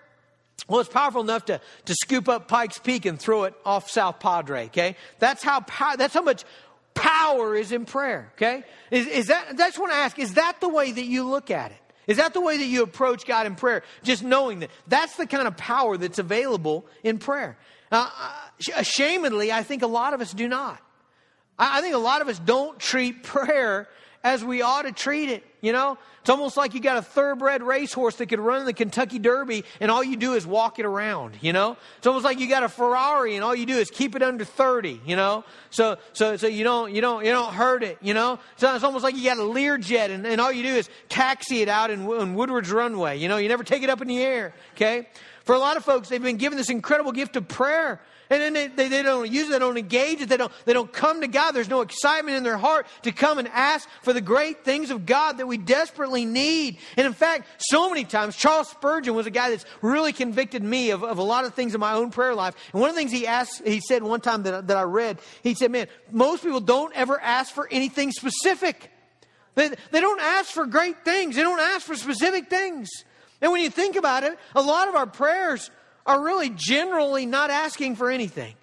Well, 0.69 0.81
it's 0.81 0.88
powerful 0.88 1.20
enough 1.20 1.44
to, 1.46 1.61
to 1.85 1.94
scoop 1.94 2.29
up 2.29 2.49
Pikes 2.49 2.79
Peak 2.79 3.05
and 3.06 3.19
throw 3.19 3.44
it 3.44 3.55
off 3.67 3.91
South 3.91 4.20
Padre, 4.20 4.67
okay? 4.67 4.96
That's 5.19 5.43
how, 5.43 5.64
that's 5.96 6.14
how 6.14 6.23
much 6.23 6.44
power 6.94 7.55
is 7.55 7.73
in 7.73 7.85
prayer, 7.85 8.32
okay? 8.35 8.64
Is, 8.91 9.06
is 9.06 9.26
that, 9.26 9.49
I 9.50 9.55
just 9.55 9.79
want 9.79 9.93
to 9.93 9.99
ask, 9.99 10.19
is 10.19 10.35
that 10.35 10.61
the 10.61 10.69
way 10.69 10.93
that 10.93 11.05
you 11.05 11.25
look 11.25 11.50
at 11.50 11.70
it? 11.73 11.79
Is 12.06 12.19
that 12.19 12.35
the 12.35 12.41
way 12.41 12.58
that 12.58 12.67
you 12.67 12.82
approach 12.82 13.26
God 13.26 13.46
in 13.46 13.55
prayer? 13.55 13.82
Just 14.02 14.23
knowing 14.23 14.61
that 14.61 14.70
that's 14.86 15.17
the 15.17 15.27
kind 15.27 15.48
of 15.48 15.56
power 15.56 15.96
that's 15.96 16.19
available 16.19 16.86
in 17.03 17.19
prayer. 17.19 17.56
Uh, 17.91 18.10
ashamedly, 18.60 19.51
I 19.51 19.63
think 19.63 19.82
a 19.82 19.86
lot 19.86 20.15
of 20.15 20.20
us 20.20 20.32
do 20.32 20.48
not. 20.48 20.81
I, 21.58 21.79
I 21.79 21.81
think 21.81 21.94
a 21.94 21.98
lot 21.98 22.20
of 22.20 22.29
us 22.29 22.39
don't 22.39 22.79
treat 22.79 23.22
prayer 23.22 23.89
as 24.24 24.43
we 24.43 24.62
ought 24.62 24.82
to 24.82 24.93
treat 24.93 25.28
it. 25.28 25.44
You 25.60 25.72
know, 25.72 25.96
it's 26.20 26.28
almost 26.28 26.56
like 26.56 26.74
you 26.74 26.81
got 26.81 26.96
a 26.96 27.02
thoroughbred 27.02 27.62
racehorse 27.62 28.16
that 28.16 28.26
could 28.26 28.40
run 28.40 28.66
the 28.66 28.72
Kentucky 28.72 29.19
Derby 29.19 29.64
and 29.81 29.90
all 29.90 30.04
you 30.04 30.16
do 30.16 30.34
is 30.34 30.46
walk 30.46 30.78
it 30.78 30.84
around, 30.84 31.38
you 31.40 31.54
know? 31.54 31.78
It's 31.96 32.06
almost 32.06 32.24
like 32.24 32.38
you 32.38 32.48
got 32.48 32.64
a 32.64 32.69
Ferrari 32.69 33.34
and 33.34 33.44
all 33.44 33.54
you 33.54 33.64
do 33.64 33.76
is 33.76 33.90
keep 33.90 34.14
it 34.14 34.22
under 34.22 34.44
30, 34.44 35.00
you 35.06 35.16
know? 35.16 35.44
So, 35.70 35.96
so, 36.12 36.36
so 36.36 36.46
you 36.46 36.64
don't, 36.64 36.93
you 36.93 37.00
don't, 37.00 37.24
you 37.24 37.31
don't 37.31 37.52
hurt 37.52 37.82
it, 37.82 37.96
you 38.02 38.12
know? 38.12 38.38
So 38.56 38.74
it's 38.74 38.84
almost 38.84 39.04
like 39.04 39.16
you 39.16 39.24
got 39.24 39.38
a 39.38 39.43
Learjet 39.43 40.10
and, 40.10 40.26
and 40.26 40.38
all 40.38 40.52
you 40.52 40.62
do 40.62 40.74
is 40.74 40.90
taxi 41.08 41.62
it 41.62 41.69
out 41.69 41.90
in, 41.90 42.10
in 42.10 42.34
Woodward's 42.34 42.70
runway, 42.70 43.19
you 43.19 43.28
know? 43.28 43.38
You 43.38 43.48
never 43.48 43.64
take 43.64 43.82
it 43.82 43.88
up 43.88 44.02
in 44.02 44.08
the 44.08 44.22
air, 44.22 44.52
okay? 44.74 45.08
For 45.44 45.54
a 45.54 45.58
lot 45.58 45.78
of 45.78 45.84
folks, 45.84 46.10
they've 46.10 46.22
been 46.22 46.36
given 46.36 46.58
this 46.58 46.70
incredible 46.70 47.12
gift 47.12 47.36
of 47.36 47.48
prayer 47.48 48.00
and 48.31 48.40
then 48.40 48.52
they, 48.52 48.69
they, 48.69 48.88
they, 48.88 49.02
don't 49.02 49.31
use 49.31 49.48
it, 49.48 49.52
they 49.52 49.58
don't 49.58 49.76
engage 49.76 50.20
it, 50.20 50.28
they 50.28 50.36
don't, 50.36 50.52
they 50.64 50.72
don't 50.72 50.93
come 50.93 51.20
to 51.20 51.28
God. 51.28 51.52
There's 51.52 51.69
no 51.69 51.82
excitement 51.82 52.36
in 52.36 52.43
their 52.43 52.56
heart 52.56 52.86
to 53.02 53.12
come 53.12 53.38
and 53.38 53.48
ask 53.48 53.88
for 54.02 54.12
the 54.12 54.20
great 54.20 54.64
things 54.64 54.90
of 54.90 55.06
God 55.06 55.38
that 55.38 55.46
we 55.46 55.58
desperately 55.58 56.24
need. 56.24 56.78
And 56.96 57.06
in 57.06 57.12
fact, 57.12 57.46
so 57.58 57.88
many 57.90 58.04
times, 58.04 58.36
Charles 58.36 58.69
Spurgeon 58.69 59.14
was 59.14 59.26
a 59.26 59.31
guy 59.31 59.50
that's 59.50 59.64
really 59.82 60.12
convicted 60.12 60.62
me 60.62 60.90
of, 60.90 61.04
of 61.04 61.19
a 61.19 61.22
lot 61.22 61.44
of 61.44 61.54
things 61.54 61.74
in 61.74 61.81
my 61.81 61.94
own 61.94 62.10
prayer 62.10 62.34
life. 62.34 62.54
And 62.72 62.81
one 62.81 62.90
of 62.90 62.96
the 62.96 63.00
things 63.00 63.12
he 63.12 63.26
asked, 63.26 63.66
he 63.66 63.81
said 63.81 64.02
one 64.02 64.20
time 64.20 64.43
that, 64.44 64.69
that 64.69 64.76
I 64.76 64.82
read, 64.82 65.19
he 65.43 65.54
said, 65.54 65.70
Man, 65.70 65.86
most 66.10 66.43
people 66.43 66.60
don't 66.60 66.94
ever 66.94 67.20
ask 67.20 67.52
for 67.52 67.69
anything 67.70 68.10
specific. 68.10 68.90
They, 69.54 69.69
they 69.90 70.00
don't 70.00 70.20
ask 70.20 70.50
for 70.50 70.66
great 70.66 71.04
things, 71.04 71.36
they 71.36 71.43
don't 71.43 71.60
ask 71.60 71.86
for 71.86 71.94
specific 71.94 72.48
things. 72.48 72.88
And 73.40 73.52
when 73.52 73.62
you 73.62 73.70
think 73.70 73.96
about 73.96 74.24
it, 74.24 74.38
a 74.54 74.62
lot 74.62 74.88
of 74.88 74.94
our 74.94 75.06
prayers 75.06 75.70
are 76.06 76.23
really 76.23 76.51
generally 76.51 77.27
not 77.27 77.51
asking 77.51 77.96
for 77.96 78.11
anything. 78.11 78.55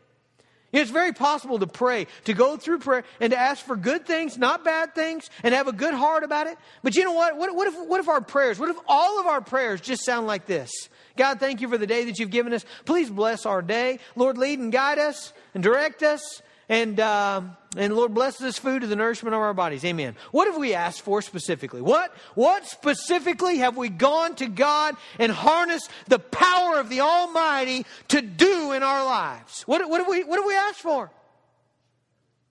It's 0.72 0.92
very 0.92 1.12
possible 1.12 1.60
to 1.60 1.68
pray, 1.68 2.08
to 2.24 2.34
go 2.34 2.56
through 2.56 2.80
prayer 2.80 3.04
and 3.20 3.32
to 3.32 3.38
ask 3.38 3.66
for 3.66 3.76
good 3.76 4.06
things, 4.06 4.38
not 4.38 4.64
bad 4.64 4.96
things, 4.96 5.30
and 5.44 5.54
have 5.54 5.68
a 5.68 5.74
good 5.74 5.94
heart 5.94 6.24
about 6.24 6.48
it. 6.48 6.58
But 6.82 6.96
you 6.96 7.04
know 7.04 7.12
what? 7.12 7.38
What, 7.38 7.54
what, 7.54 7.68
if, 7.68 7.78
what 7.88 8.00
if 8.00 8.08
our 8.08 8.22
prayers, 8.22 8.58
what 8.58 8.70
if 8.70 8.78
all 8.88 9.20
of 9.20 9.28
our 9.28 9.42
prayers 9.42 9.82
just 9.82 10.06
sound 10.06 10.28
like 10.28 10.46
this? 10.46 10.72
God, 11.18 11.40
thank 11.42 11.60
you 11.60 11.68
for 11.68 11.78
the 11.78 11.88
day 11.88 12.06
that 12.06 12.20
you've 12.20 12.30
given 12.30 12.54
us. 12.54 12.64
Please 12.86 13.10
bless 13.10 13.46
our 13.46 13.62
day. 13.62 14.00
Lord, 14.16 14.38
lead 14.38 14.60
and 14.60 14.72
guide 14.72 14.98
us 14.98 15.34
and 15.54 15.62
direct 15.62 16.04
us 16.04 16.42
and, 16.72 17.02
um, 17.02 17.58
and 17.76 17.94
Lord 17.94 18.14
bless 18.14 18.38
this 18.38 18.58
food 18.58 18.80
to 18.82 18.88
the 18.88 18.96
nourishment 18.96 19.36
of 19.36 19.42
our 19.42 19.54
bodies. 19.54 19.84
Amen. 19.84 20.16
What 20.32 20.48
have 20.48 20.56
we 20.56 20.74
asked 20.74 21.02
for 21.02 21.22
specifically? 21.22 21.82
What, 21.82 22.16
what 22.34 22.66
specifically 22.66 23.58
have 23.58 23.76
we 23.76 23.90
gone 23.90 24.36
to 24.36 24.48
God 24.48 24.96
and 25.20 25.34
harnessed 25.34 25.90
the 26.08 26.18
power 26.18 26.80
of 26.80 26.88
the 26.88 27.02
Almighty 27.02 27.86
to 28.08 28.22
do 28.22 28.72
in 28.72 28.84
our 28.84 29.04
lives? 29.04 29.64
What, 29.64 29.88
what, 29.90 30.00
have, 30.00 30.08
we, 30.08 30.24
what 30.24 30.38
have 30.38 30.46
we 30.46 30.56
asked 30.56 30.80
for? 30.80 31.12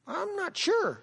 I'm 0.06 0.36
not 0.36 0.54
sure. 0.54 1.02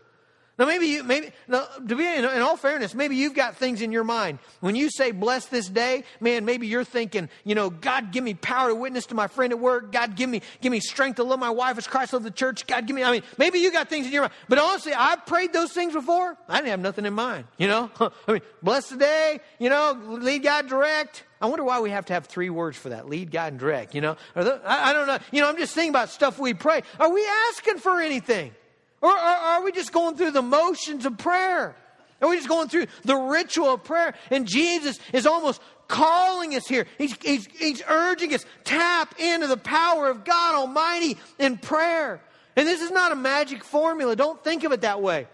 Now, 0.57 0.65
maybe 0.65 0.87
you, 0.87 1.03
maybe, 1.03 1.31
now, 1.47 1.65
to 1.87 1.95
be 1.95 2.03
in, 2.03 2.25
in, 2.25 2.41
all 2.41 2.57
fairness, 2.57 2.95
maybe 2.95 3.15
you've 3.15 3.35
got 3.35 3.57
things 3.57 3.81
in 3.83 3.91
your 3.91 4.03
mind. 4.03 4.39
When 4.59 4.75
you 4.75 4.89
say 4.89 5.11
bless 5.11 5.45
this 5.45 5.69
day, 5.69 6.03
man, 6.19 6.45
maybe 6.45 6.65
you're 6.65 6.83
thinking, 6.83 7.29
you 7.43 7.53
know, 7.53 7.69
God, 7.69 8.11
give 8.11 8.23
me 8.23 8.33
power 8.33 8.69
to 8.69 8.75
witness 8.75 9.05
to 9.07 9.15
my 9.15 9.27
friend 9.27 9.53
at 9.53 9.59
work. 9.59 9.91
God, 9.91 10.15
give 10.15 10.27
me, 10.27 10.41
give 10.61 10.71
me 10.71 10.79
strength 10.79 11.17
to 11.17 11.23
love 11.23 11.39
my 11.39 11.51
wife 11.51 11.77
as 11.77 11.85
Christ 11.85 12.13
loved 12.13 12.25
the 12.25 12.31
church. 12.31 12.65
God, 12.65 12.87
give 12.87 12.95
me, 12.95 13.03
I 13.03 13.11
mean, 13.11 13.21
maybe 13.37 13.59
you 13.59 13.71
got 13.71 13.87
things 13.87 14.07
in 14.07 14.11
your 14.11 14.23
mind. 14.23 14.33
But 14.49 14.57
honestly, 14.57 14.93
I've 14.93 15.27
prayed 15.27 15.53
those 15.53 15.73
things 15.73 15.93
before. 15.93 16.35
I 16.49 16.57
didn't 16.57 16.71
have 16.71 16.79
nothing 16.79 17.05
in 17.05 17.13
mind, 17.13 17.45
you 17.59 17.67
know? 17.67 17.91
I 17.99 18.31
mean, 18.31 18.41
bless 18.63 18.89
the 18.89 18.97
day, 18.97 19.39
you 19.59 19.69
know, 19.69 19.95
lead 20.07 20.41
God 20.41 20.67
direct. 20.67 21.23
I 21.39 21.45
wonder 21.45 21.65
why 21.65 21.81
we 21.81 21.91
have 21.91 22.05
to 22.07 22.13
have 22.13 22.25
three 22.25 22.49
words 22.49 22.77
for 22.77 22.89
that 22.89 23.07
lead, 23.07 23.29
God, 23.29 23.53
and 23.53 23.59
direct, 23.59 23.93
you 23.93 24.01
know? 24.01 24.17
I 24.35 24.91
don't 24.91 25.05
know. 25.05 25.19
You 25.31 25.41
know, 25.41 25.49
I'm 25.49 25.57
just 25.57 25.75
thinking 25.75 25.91
about 25.91 26.09
stuff 26.09 26.39
we 26.39 26.55
pray. 26.55 26.81
Are 26.99 27.13
we 27.13 27.23
asking 27.49 27.77
for 27.77 28.01
anything? 28.01 28.55
Or, 29.01 29.11
or, 29.11 29.15
are 29.15 29.63
we 29.63 29.71
just 29.71 29.91
going 29.91 30.15
through 30.15 30.31
the 30.31 30.41
motions 30.41 31.05
of 31.05 31.17
prayer? 31.17 31.75
Are 32.21 32.29
we 32.29 32.35
just 32.35 32.49
going 32.49 32.67
through 32.67 32.87
the 33.03 33.15
ritual 33.15 33.75
of 33.75 33.83
prayer? 33.83 34.15
And 34.31 34.47
Jesus 34.47 34.99
is 35.13 35.27
almost 35.27 35.61
calling 35.87 36.55
us 36.55 36.67
here. 36.67 36.87
He's, 36.97 37.15
he's, 37.21 37.47
he's 37.47 37.83
urging 37.87 38.33
us, 38.33 38.45
tap 38.63 39.19
into 39.19 39.47
the 39.47 39.57
power 39.57 40.09
of 40.09 40.23
God 40.23 40.55
Almighty 40.55 41.17
in 41.37 41.57
prayer. 41.57 42.21
And 42.55 42.67
this 42.67 42.81
is 42.81 42.89
not 42.89 43.11
a 43.11 43.15
magic 43.15 43.63
formula. 43.63 44.15
Don't 44.15 44.43
think 44.43 44.63
of 44.63 44.71
it 44.71 44.81
that 44.81 45.01
way. 45.01 45.27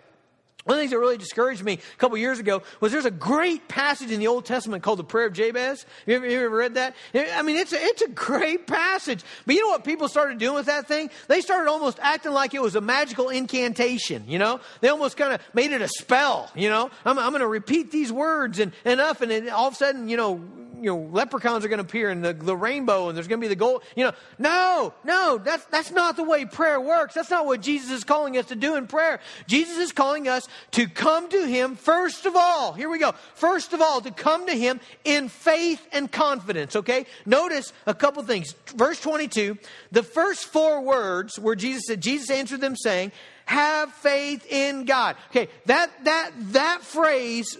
One 0.65 0.75
of 0.75 0.77
the 0.77 0.81
things 0.83 0.91
that 0.91 0.99
really 0.99 1.17
discouraged 1.17 1.61
me 1.61 1.73
a 1.73 1.97
couple 1.97 2.17
years 2.17 2.39
ago 2.39 2.63
was 2.79 2.93
there's 2.93 3.03
a 3.03 3.11
great 3.11 3.67
passage 3.67 4.11
in 4.11 4.21
the 4.21 4.27
Old 4.27 4.45
Testament 4.45 4.81
called 4.81 4.97
the 4.97 5.03
Prayer 5.03 5.25
of 5.25 5.33
Jabez. 5.33 5.85
You 6.05 6.15
ever, 6.15 6.25
you 6.25 6.39
ever 6.39 6.55
read 6.55 6.75
that? 6.75 6.95
I 7.13 7.41
mean, 7.41 7.57
it's 7.57 7.73
a, 7.73 7.77
it's 7.77 8.01
a 8.01 8.07
great 8.07 8.65
passage. 8.65 9.23
But 9.45 9.55
you 9.55 9.61
know 9.61 9.69
what 9.69 9.83
people 9.83 10.07
started 10.07 10.37
doing 10.37 10.55
with 10.55 10.67
that 10.67 10.87
thing? 10.87 11.09
They 11.27 11.41
started 11.41 11.69
almost 11.69 11.99
acting 12.01 12.31
like 12.31 12.53
it 12.53 12.61
was 12.61 12.75
a 12.75 12.81
magical 12.81 13.27
incantation, 13.27 14.23
you 14.25 14.39
know? 14.39 14.61
They 14.79 14.87
almost 14.87 15.17
kind 15.17 15.33
of 15.33 15.41
made 15.53 15.71
it 15.71 15.81
a 15.81 15.89
spell, 15.89 16.49
you 16.55 16.69
know? 16.69 16.89
I'm, 17.03 17.19
I'm 17.19 17.31
going 17.31 17.41
to 17.41 17.47
repeat 17.47 17.91
these 17.91 18.13
words 18.13 18.59
and 18.59 18.71
enough, 18.85 19.19
and 19.21 19.29
then 19.29 19.49
all 19.49 19.67
of 19.67 19.73
a 19.73 19.77
sudden, 19.77 20.07
you 20.07 20.15
know, 20.15 20.41
you 20.83 20.89
know, 20.89 21.09
leprechauns 21.13 21.63
are 21.63 21.69
going 21.69 21.79
to 21.79 21.85
appear 21.85 22.09
and 22.09 22.23
the, 22.23 22.33
the 22.33 22.55
rainbow 22.55 23.07
and 23.07 23.15
there's 23.15 23.29
going 23.29 23.39
to 23.39 23.43
be 23.43 23.47
the 23.47 23.55
gold. 23.55 23.83
You 23.95 24.03
know, 24.03 24.11
no, 24.37 24.93
no, 25.05 25.37
that's, 25.37 25.63
that's 25.65 25.91
not 25.91 26.17
the 26.17 26.23
way 26.23 26.43
prayer 26.43 26.79
works. 26.79 27.13
That's 27.13 27.29
not 27.29 27.45
what 27.45 27.61
Jesus 27.61 27.89
is 27.89 28.03
calling 28.03 28.37
us 28.37 28.47
to 28.47 28.55
do 28.55 28.75
in 28.75 28.87
prayer. 28.87 29.21
Jesus 29.47 29.77
is 29.77 29.93
calling 29.93 30.27
us 30.27 30.45
to 30.71 30.87
come 30.87 31.29
to 31.29 31.47
Him 31.47 31.77
first 31.77 32.25
of 32.25 32.35
all. 32.35 32.73
Here 32.73 32.89
we 32.89 32.99
go. 32.99 33.13
First 33.35 33.71
of 33.71 33.81
all, 33.81 34.01
to 34.01 34.11
come 34.11 34.45
to 34.47 34.53
Him 34.53 34.81
in 35.05 35.29
faith 35.29 35.87
and 35.93 36.11
confidence, 36.11 36.75
okay? 36.75 37.05
Notice 37.25 37.71
a 37.85 37.93
couple 37.93 38.21
things. 38.23 38.53
Verse 38.75 38.99
22, 38.99 39.57
the 39.93 40.03
first 40.03 40.45
four 40.45 40.81
words 40.81 41.39
where 41.39 41.55
Jesus 41.55 41.83
said, 41.87 42.01
Jesus 42.01 42.29
answered 42.29 42.59
them 42.59 42.75
saying, 42.75 43.13
have 43.45 43.91
faith 43.93 44.45
in 44.51 44.85
God. 44.85 45.15
Okay, 45.29 45.49
that, 45.65 45.91
that, 46.05 46.31
that 46.53 46.81
phrase 46.81 47.57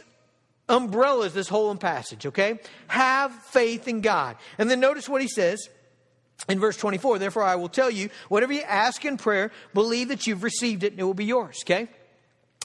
umbrellas 0.70 1.34
this 1.34 1.48
whole 1.48 1.75
passage, 1.75 2.25
okay? 2.25 2.60
Have 2.88 3.32
faith 3.32 3.88
in 3.88 4.01
God. 4.01 4.38
And 4.58 4.70
then 4.70 4.79
notice 4.79 5.10
what 5.10 5.22
he 5.22 5.27
says 5.27 5.70
in 6.48 6.60
verse 6.60 6.77
24. 6.77 7.20
Therefore, 7.20 7.43
I 7.43 7.55
will 7.55 7.70
tell 7.70 7.89
you, 7.89 8.10
whatever 8.29 8.53
you 8.53 8.62
ask 8.62 9.03
in 9.05 9.17
prayer, 9.17 9.51
believe 9.74 10.10
that 10.10 10.27
you've 10.27 10.43
received 10.43 10.84
it 10.84 10.93
and 10.93 11.00
it 11.00 11.03
will 11.03 11.13
be 11.13 11.25
yours, 11.25 11.62
okay? 11.65 11.89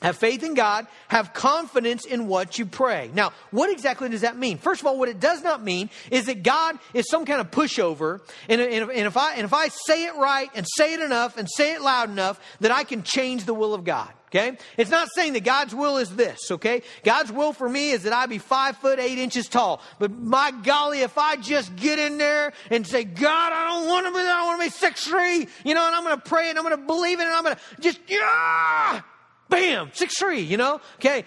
Have 0.03 0.17
faith 0.17 0.45
in 0.45 0.55
God. 0.55 0.87
Have 1.09 1.35
confidence 1.35 2.05
in 2.05 2.29
what 2.29 2.59
you 2.59 2.67
pray. 2.67 3.11
Now, 3.15 3.33
what 3.51 3.69
exactly 3.71 4.09
does 4.09 4.21
that 4.21 4.37
mean? 4.37 4.59
First 4.59 4.81
of 4.81 4.87
all, 4.87 4.97
what 4.97 5.09
it 5.09 5.19
does 5.19 5.43
not 5.43 5.63
mean 5.63 5.91
is 6.11 6.27
that 6.27 6.45
God 6.45 6.79
is 6.95 7.09
some 7.11 7.25
kind 7.25 7.41
of 7.41 7.51
pushover. 7.51 8.21
And, 8.49 8.61
and, 8.61 8.91
and, 8.91 9.07
if 9.07 9.17
I, 9.17 9.35
and 9.35 9.45
if 9.45 9.53
I 9.53 9.69
say 9.69 10.05
it 10.05 10.15
right 10.15 10.49
and 10.55 10.67
say 10.77 10.95
it 10.95 11.01
enough 11.01 11.37
and 11.37 11.49
say 11.51 11.73
it 11.73 11.83
loud 11.83 12.11
enough, 12.11 12.41
that 12.61 12.71
I 12.71 12.85
can 12.85 13.03
change 13.03 13.45
the 13.45 13.55
will 13.55 13.75
of 13.75 13.83
God. 13.83 14.09
Okay? 14.29 14.59
It's 14.77 14.91
not 14.91 15.09
saying 15.15 15.33
that 15.33 15.43
God's 15.43 15.75
will 15.75 15.97
is 15.97 16.15
this, 16.15 16.51
okay? 16.51 16.83
God's 17.03 17.33
will 17.33 17.55
for 17.55 17.67
me 17.67 17.93
is 17.93 18.03
that 18.03 18.13
I 18.13 18.27
be 18.27 18.37
five 18.37 18.77
foot 18.77 18.99
eight 18.99 19.19
inches 19.19 19.49
tall. 19.49 19.81
But 19.99 20.13
my 20.13 20.51
golly, 20.51 21.01
if 21.01 21.17
I 21.17 21.37
just 21.37 21.75
get 21.77 21.99
in 21.99 22.19
there 22.19 22.53
and 22.71 22.87
say, 22.87 23.05
God, 23.05 23.53
I 23.53 23.65
don't 23.71 23.89
want 23.89 24.07
to 24.07 24.13
be, 24.13 24.19
I 24.19 24.45
want 24.45 24.61
to 24.61 24.67
be 24.67 24.71
six 24.71 25.07
three, 25.07 25.49
you 25.65 25.75
know, 25.75 25.87
and 25.87 25.97
I'm 25.97 26.05
going 26.05 26.17
to 26.17 26.23
pray 26.23 26.51
and 26.51 26.59
I'm 26.59 26.65
going 26.65 26.79
to 26.79 26.87
believe 26.87 27.21
it 27.21 27.25
and 27.25 27.33
I'm 27.33 27.43
going 27.43 27.57
to 27.57 27.81
just, 27.81 28.01
yeah, 28.07 29.01
bam, 29.49 29.91
six 29.93 30.19
three, 30.19 30.41
you 30.41 30.57
know? 30.57 30.81
Okay. 30.97 31.25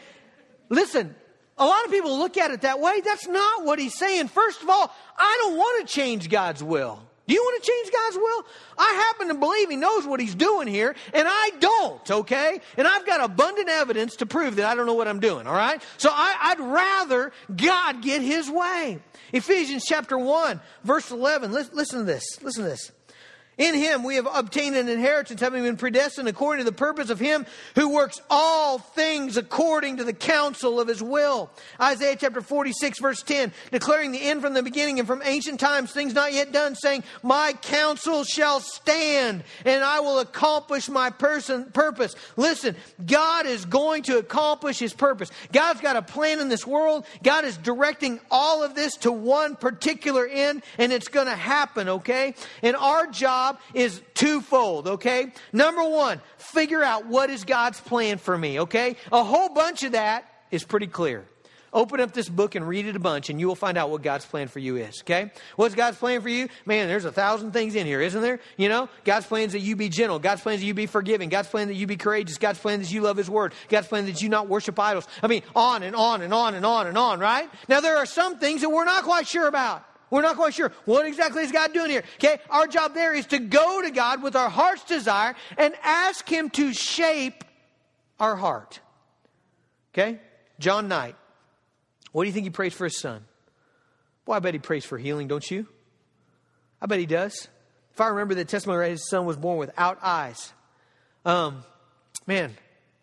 Listen, 0.70 1.16
a 1.58 1.66
lot 1.66 1.86
of 1.86 1.92
people 1.92 2.18
look 2.18 2.38
at 2.38 2.52
it 2.52 2.62
that 2.62 2.80
way. 2.80 3.02
That's 3.02 3.28
not 3.28 3.66
what 3.66 3.78
he's 3.80 3.98
saying. 3.98 4.30
First 4.30 4.62
of 4.64 4.70
all, 4.70 4.94
I 5.18 5.38
don't 5.44 5.58
want 5.58 5.88
to 5.88 5.94
change 5.94 6.30
God's 6.30 6.64
will. 6.64 7.02
Do 7.28 7.36
you 7.36 7.44
want 7.44 7.64
to 7.64 7.72
change 7.72 7.92
God's 7.94 8.18
will? 8.18 8.46
I 8.78 8.94
happen 9.08 9.28
to 9.30 9.36
believe 9.36 9.70
He 9.70 9.78
knows 9.78 10.06
what 10.06 10.20
He's 10.20 10.36
doing 10.36 10.68
here, 10.68 10.96
and 11.14 11.28
I 11.30 11.52
don't, 11.62 12.12
okay? 12.12 12.60
And 12.76 12.86
I've 12.88 13.06
got 13.06 13.24
abundant 13.24 13.70
evidence 13.70 14.18
to 14.18 14.26
prove 14.26 14.58
that 14.58 14.66
I 14.66 14.76
don't 14.76 14.86
know 14.86 14.96
what 14.96 15.08
I'm 15.08 15.22
doing, 15.22 15.48
all 15.48 15.54
right? 15.54 15.82
So 15.98 16.10
I, 16.12 16.56
would 16.58 16.68
rather 16.68 17.32
God 17.56 18.02
get 18.02 18.22
His 18.22 18.50
way. 18.50 19.00
Ephesians 19.32 19.86
chapter 19.88 20.18
1, 20.18 20.60
verse 20.84 21.10
11. 21.10 21.54
Listen, 21.54 21.76
listen 21.76 22.00
to 22.00 22.06
this. 22.06 22.24
Listen 22.42 22.64
to 22.64 22.70
this. 22.70 22.92
In 23.62 23.76
him 23.76 24.04
we 24.04 24.16
have 24.16 24.28
obtained 24.34 24.76
an 24.76 24.90
inheritance, 24.90 25.40
having 25.40 25.62
been 25.62 25.78
predestined 25.78 26.28
according 26.28 26.66
to 26.66 26.72
the 26.72 26.76
purpose 26.76 27.12
of 27.12 27.20
him 27.20 27.46
who 27.76 27.90
works 27.90 28.20
all 28.28 28.80
things 28.80 29.38
according 29.38 29.98
to 29.98 30.04
the 30.04 30.14
counsel 30.14 30.80
of 30.80 30.88
his 30.88 31.04
will. 31.04 31.52
Isaiah 31.80 32.16
chapter 32.20 32.42
46 32.42 33.00
verse 33.00 33.22
10, 33.22 33.54
declaring 33.70 34.14
the 34.14 34.20
end 34.20 34.42
from 34.42 34.56
the 34.56 34.64
beginning 34.64 34.98
and 34.98 35.08
from 35.08 35.22
ancient 35.24 35.60
times, 35.60 35.92
things 35.92 36.16
not 36.16 36.34
yet 36.34 36.52
done, 36.52 36.74
saying, 36.74 37.04
My 37.22 37.54
counsel 37.62 38.24
shall 38.24 38.62
stand 38.62 39.44
and 39.64 39.84
I 39.84 40.00
will 40.00 40.18
accomplish 40.18 40.90
my 40.90 41.12
person, 41.12 41.66
purpose. 41.66 42.16
Listen, 42.38 42.76
God 43.06 43.46
is 43.46 43.66
going 43.66 44.02
to 44.04 44.18
accomplish 44.18 44.80
his 44.80 44.96
purpose. 44.96 45.30
God's 45.52 45.82
got 45.82 45.96
a 45.96 46.02
plan 46.02 46.40
in 46.40 46.50
this 46.50 46.66
world. 46.66 47.06
God 47.22 47.46
is 47.46 47.58
directing 47.58 48.22
all 48.32 48.64
of 48.64 48.74
this 48.74 48.96
to 48.98 49.12
one 49.12 49.56
particular 49.56 50.26
end 50.26 50.64
and 50.80 50.92
it's 50.92 51.10
going 51.10 51.28
to 51.28 51.36
happen, 51.36 51.90
okay? 51.90 52.34
And 52.64 52.76
our 52.76 53.06
job 53.06 53.51
job 53.52 53.62
is 53.74 54.02
twofold, 54.14 54.88
okay? 54.88 55.32
Number 55.54 55.84
one, 55.84 56.22
figure 56.38 56.84
out 56.84 57.08
what 57.08 57.30
is 57.30 57.44
God's 57.44 57.80
plan 57.80 58.18
for 58.18 58.38
me, 58.38 58.62
okay? 58.62 58.96
A 59.12 59.24
whole 59.24 59.50
bunch 59.50 59.84
of 59.84 59.94
that 59.94 60.26
is 60.52 60.64
pretty 60.64 60.88
clear. 60.88 61.26
Open 61.74 62.02
up 62.02 62.12
this 62.12 62.28
book 62.28 62.56
and 62.56 62.68
read 62.68 62.86
it 62.86 62.98
a 62.98 63.00
bunch, 63.00 63.30
and 63.30 63.40
you 63.40 63.48
will 63.48 63.56
find 63.56 63.78
out 63.78 63.90
what 63.90 64.02
God's 64.02 64.26
plan 64.26 64.50
for 64.50 64.60
you 64.60 64.76
is, 64.76 65.02
okay? 65.04 65.32
What's 65.56 65.74
God's 65.74 65.98
plan 65.98 66.20
for 66.20 66.28
you? 66.28 66.50
Man, 66.66 66.90
there's 66.90 67.06
a 67.06 67.14
thousand 67.14 67.54
things 67.54 67.76
in 67.76 67.86
here, 67.86 68.02
isn't 68.02 68.22
there? 68.22 68.42
You 68.58 68.68
know, 68.68 68.90
God's 69.06 69.26
plan 69.26 69.44
is 69.44 69.54
that 69.54 69.60
you 69.60 69.78
be 69.78 69.88
gentle. 69.88 70.20
God's 70.20 70.42
plan 70.42 70.56
is 70.56 70.62
that 70.62 70.68
you 70.68 70.74
be 70.74 70.86
forgiving. 70.86 71.30
God's 71.30 71.48
plan 71.48 71.70
that 71.70 71.76
you 71.76 71.88
be 71.88 71.96
courageous. 71.96 72.38
God's 72.38 72.60
plan 72.60 72.82
that 72.82 72.92
you 72.92 73.00
love 73.00 73.16
His 73.16 73.30
Word. 73.30 73.54
God's 73.70 73.88
plan 73.88 74.06
that 74.08 74.22
you 74.22 74.28
not 74.28 74.50
worship 74.50 74.78
idols. 74.78 75.08
I 75.24 75.28
mean, 75.28 75.44
on 75.56 75.84
and 75.84 75.96
on 75.96 76.22
and 76.22 76.34
on 76.34 76.56
and 76.56 76.66
on 76.66 76.88
and 76.88 76.98
on, 76.98 77.22
right? 77.22 77.50
Now, 77.70 77.80
there 77.80 77.96
are 77.96 78.06
some 78.06 78.38
things 78.38 78.62
that 78.62 78.70
we're 78.70 78.84
not 78.84 79.06
quite 79.06 79.26
sure 79.26 79.48
about. 79.48 79.86
We're 80.12 80.22
not 80.22 80.36
quite 80.36 80.54
sure 80.54 80.72
what 80.86 81.08
exactly 81.08 81.42
is 81.42 81.52
God 81.52 81.74
doing 81.74 81.90
here. 81.90 82.04
Okay, 82.16 82.40
our 82.50 82.68
job 82.68 82.94
there 82.94 83.16
is 83.16 83.26
to 83.28 83.40
go 83.40 83.82
to 83.82 83.90
God 83.90 84.22
with 84.22 84.36
our 84.36 84.50
heart's 84.50 84.84
desire 84.84 85.34
and 85.58 85.74
ask 85.82 86.30
Him 86.30 86.50
to 86.52 86.74
shape 86.74 87.44
our 88.20 88.36
heart. 88.36 88.82
Okay, 89.94 90.20
John 90.60 90.88
Knight. 90.88 91.16
What 92.12 92.24
do 92.24 92.28
you 92.28 92.34
think 92.34 92.44
he 92.44 92.50
prays 92.50 92.74
for 92.74 92.86
his 92.86 93.00
son? 93.00 93.26
Boy, 94.26 94.34
I 94.34 94.40
bet 94.40 94.54
he 94.54 94.60
prays 94.60 94.86
for 94.86 94.98
healing, 94.98 95.28
don't 95.28 95.50
you? 95.50 95.68
I 96.82 96.86
bet 96.86 97.00
he 97.00 97.06
does. 97.06 97.48
If 97.94 98.02
I 98.02 98.08
remember 98.08 98.36
the 98.36 98.46
testimony 98.46 98.80
right, 98.80 98.92
his 98.92 99.10
son 99.10 99.26
was 99.26 99.38
born 99.38 99.58
without 99.58 100.00
eyes. 100.02 100.54
Um, 101.26 101.64
man, 102.28 102.56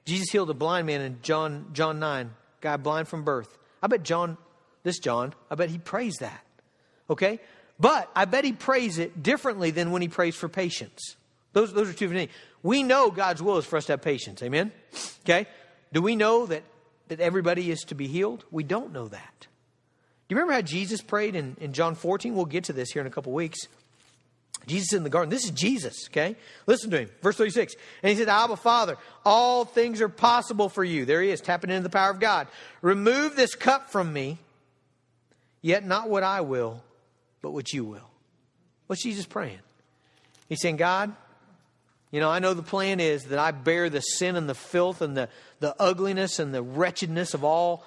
Jesus 0.05 0.31
healed 0.31 0.51
a 0.51 0.55
blind 0.55 0.87
man 0.87 1.01
in 1.01 1.19
John 1.23 1.71
John 1.73 1.99
nine, 1.99 2.31
guy 2.61 2.77
blind 2.77 3.09
from 3.09 3.25
birth. 3.25 3.57
I 3.83 3.87
bet 3.87 4.03
John, 4.03 4.37
this 4.83 4.99
John, 4.99 5.35
I 5.51 5.55
bet 5.55 5.71
he 5.71 5.79
prays 5.79 6.17
that. 6.21 6.45
Okay? 7.11 7.41
But 7.81 8.11
I 8.15 8.25
bet 8.25 8.45
he 8.45 8.53
prays 8.53 8.99
it 8.99 9.23
differently 9.23 9.71
than 9.71 9.91
when 9.91 10.03
he 10.03 10.09
prays 10.09 10.35
for 10.35 10.49
patience. 10.49 11.17
Those, 11.53 11.73
those 11.73 11.89
are 11.89 11.93
two 11.93 12.07
different 12.07 12.31
things. 12.31 12.41
We 12.63 12.83
know 12.83 13.11
God's 13.11 13.43
will 13.43 13.59
is 13.59 13.65
for 13.65 13.77
us 13.77 13.87
to 13.87 13.93
have 13.93 14.03
patience. 14.03 14.43
Amen? 14.43 14.73
Okay? 15.25 15.47
Do 15.93 16.03
we 16.03 16.17
know 16.17 16.47
that, 16.47 16.63
that 17.09 17.21
everybody 17.21 17.71
is 17.71 17.81
to 17.85 17.95
be 17.95 18.09
healed? 18.09 18.45
We 18.51 18.65
don't 18.65 18.93
know 18.93 19.09
that. 19.09 19.47
Do 20.29 20.35
you 20.35 20.37
remember 20.37 20.55
how 20.55 20.61
Jesus 20.61 21.01
prayed 21.01 21.35
in, 21.35 21.57
in 21.61 21.73
John 21.73 21.95
14? 21.95 22.35
We'll 22.35 22.45
get 22.45 22.65
to 22.65 22.73
this 22.73 22.91
here 22.91 23.01
in 23.01 23.07
a 23.07 23.11
couple 23.11 23.33
weeks. 23.33 23.59
Jesus 24.67 24.93
in 24.93 25.03
the 25.03 25.11
garden. 25.11 25.31
This 25.31 25.45
is 25.45 25.51
Jesus, 25.53 26.09
okay? 26.11 26.37
Listen 26.67 26.91
to 26.91 26.99
him. 26.99 27.11
Verse 27.23 27.37
36. 27.37 27.75
And 28.03 28.11
he 28.11 28.17
said, 28.17 28.29
Abba, 28.29 28.57
Father, 28.57 28.99
all 29.25 29.65
things 29.65 30.03
are 30.03 30.09
possible 30.09 30.69
for 30.69 30.85
you. 30.85 31.07
There 31.07 31.23
he 31.23 31.31
is, 31.31 31.41
tapping 31.41 31.71
into 31.71 31.83
the 31.83 31.91
power 31.91 32.11
of 32.11 32.21
God. 32.21 32.49
Remove 32.83 33.35
this 33.35 33.55
cup 33.55 33.91
from 33.91 34.13
me, 34.13 34.39
yet 35.63 35.87
not 35.87 36.11
what 36.11 36.23
I 36.23 36.43
will, 36.43 36.83
but 37.43 37.53
what 37.53 37.73
you 37.73 37.85
will. 37.85 38.11
What's 38.87 39.03
Jesus 39.03 39.27
praying? 39.27 39.59
He's 40.49 40.61
saying, 40.61 40.77
God, 40.77 41.15
You 42.11 42.21
know, 42.21 42.31
I 42.31 42.39
know 42.39 42.55
the 42.55 42.63
plan 42.63 43.01
is 43.01 43.25
that 43.25 43.39
I 43.39 43.51
bear 43.51 43.91
the 43.91 44.01
sin 44.01 44.37
and 44.37 44.49
the 44.49 44.55
filth 44.55 45.03
and 45.03 45.17
the, 45.17 45.29
the 45.61 45.75
ugliness 45.79 46.39
and 46.39 46.55
the 46.55 46.63
wretchedness 46.63 47.35
of 47.35 47.45
all, 47.45 47.85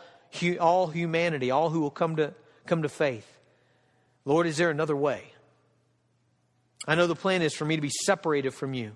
all 0.60 0.88
humanity, 0.88 1.50
all 1.50 1.70
who 1.70 1.80
will 1.80 1.90
come 1.90 2.18
to, 2.18 2.34
come 2.68 2.84
to 2.84 2.90
faith. 2.90 3.28
Lord, 4.24 4.46
is 4.46 4.58
there 4.58 4.70
another 4.70 4.96
way? 4.96 5.24
I 6.88 6.96
know 6.96 7.08
the 7.08 7.16
plan 7.16 7.42
is 7.42 7.56
for 7.56 7.66
me 7.66 7.76
to 7.76 7.82
be 7.82 7.92
separated 8.06 8.54
from 8.54 8.74
you, 8.74 8.96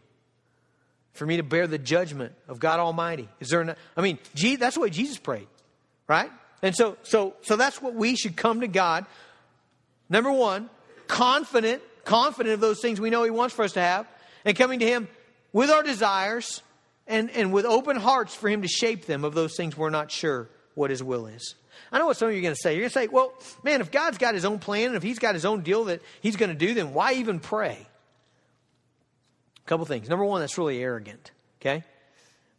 for 1.13 1.25
me 1.25 1.37
to 1.37 1.43
bear 1.43 1.65
the 1.65 1.77
judgment 1.77 2.33
of 2.47 2.59
God 2.59 2.79
Almighty. 2.79 3.27
Is 3.39 3.49
there? 3.49 3.61
An, 3.61 3.75
I 3.97 4.01
mean, 4.01 4.19
that's 4.59 4.75
the 4.75 4.81
way 4.81 4.89
Jesus 4.91 5.17
prayed, 5.17 5.47
right? 6.07 6.31
And 6.61 6.75
so, 6.75 6.97
so, 7.03 7.35
so 7.41 7.55
that's 7.55 7.81
what 7.81 7.95
we 7.95 8.15
should 8.15 8.35
come 8.35 8.61
to 8.61 8.67
God. 8.67 9.05
Number 10.09 10.31
one, 10.31 10.69
confident, 11.07 11.81
confident 12.03 12.53
of 12.53 12.59
those 12.59 12.81
things 12.81 12.99
we 12.99 13.09
know 13.09 13.23
He 13.23 13.31
wants 13.31 13.55
for 13.55 13.63
us 13.63 13.73
to 13.73 13.81
have, 13.81 14.07
and 14.43 14.57
coming 14.57 14.79
to 14.79 14.85
Him 14.85 15.07
with 15.53 15.69
our 15.69 15.83
desires 15.83 16.61
and, 17.07 17.29
and 17.31 17.53
with 17.53 17.65
open 17.65 17.95
hearts 17.95 18.35
for 18.35 18.49
Him 18.49 18.61
to 18.61 18.67
shape 18.67 19.05
them 19.05 19.23
of 19.23 19.33
those 19.33 19.55
things 19.55 19.77
we're 19.77 19.89
not 19.89 20.11
sure 20.11 20.49
what 20.75 20.89
His 20.89 21.01
will 21.01 21.27
is. 21.27 21.55
I 21.91 21.99
know 21.99 22.07
what 22.07 22.17
some 22.17 22.27
of 22.29 22.33
you 22.33 22.39
are 22.39 22.43
going 22.43 22.55
to 22.55 22.59
say. 22.61 22.73
You're 22.73 22.81
going 22.81 22.89
to 22.89 22.93
say, 22.93 23.07
well, 23.07 23.33
man, 23.63 23.81
if 23.81 23.91
God's 23.91 24.17
got 24.17 24.33
his 24.33 24.45
own 24.45 24.59
plan 24.59 24.87
and 24.87 24.95
if 24.95 25.03
he's 25.03 25.19
got 25.19 25.33
his 25.33 25.45
own 25.45 25.61
deal 25.61 25.85
that 25.85 26.01
he's 26.21 26.35
going 26.35 26.49
to 26.49 26.55
do, 26.55 26.73
then 26.73 26.93
why 26.93 27.13
even 27.13 27.39
pray? 27.39 27.87
A 29.57 29.67
couple 29.67 29.85
things. 29.85 30.09
Number 30.09 30.25
one, 30.25 30.41
that's 30.41 30.57
really 30.57 30.81
arrogant, 30.81 31.31
okay? 31.61 31.83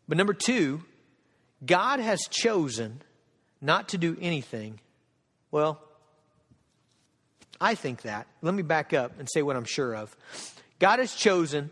But 0.09 0.19
number 0.19 0.35
two, 0.35 0.83
God 1.65 2.01
has 2.01 2.21
chosen 2.31 3.03
not 3.61 3.91
to 3.91 3.99
do 3.99 4.17
anything. 4.21 4.81
Well, 5.51 5.83
I 7.61 7.75
think 7.75 8.03
that. 8.03 8.27
Let 8.43 8.55
me 8.55 8.63
back 8.63 8.93
up 8.93 9.19
and 9.19 9.29
say 9.31 9.43
what 9.43 9.57
I'm 9.57 9.65
sure 9.65 9.95
of. 9.95 10.17
God 10.79 10.99
has 10.99 11.15
chosen 11.15 11.71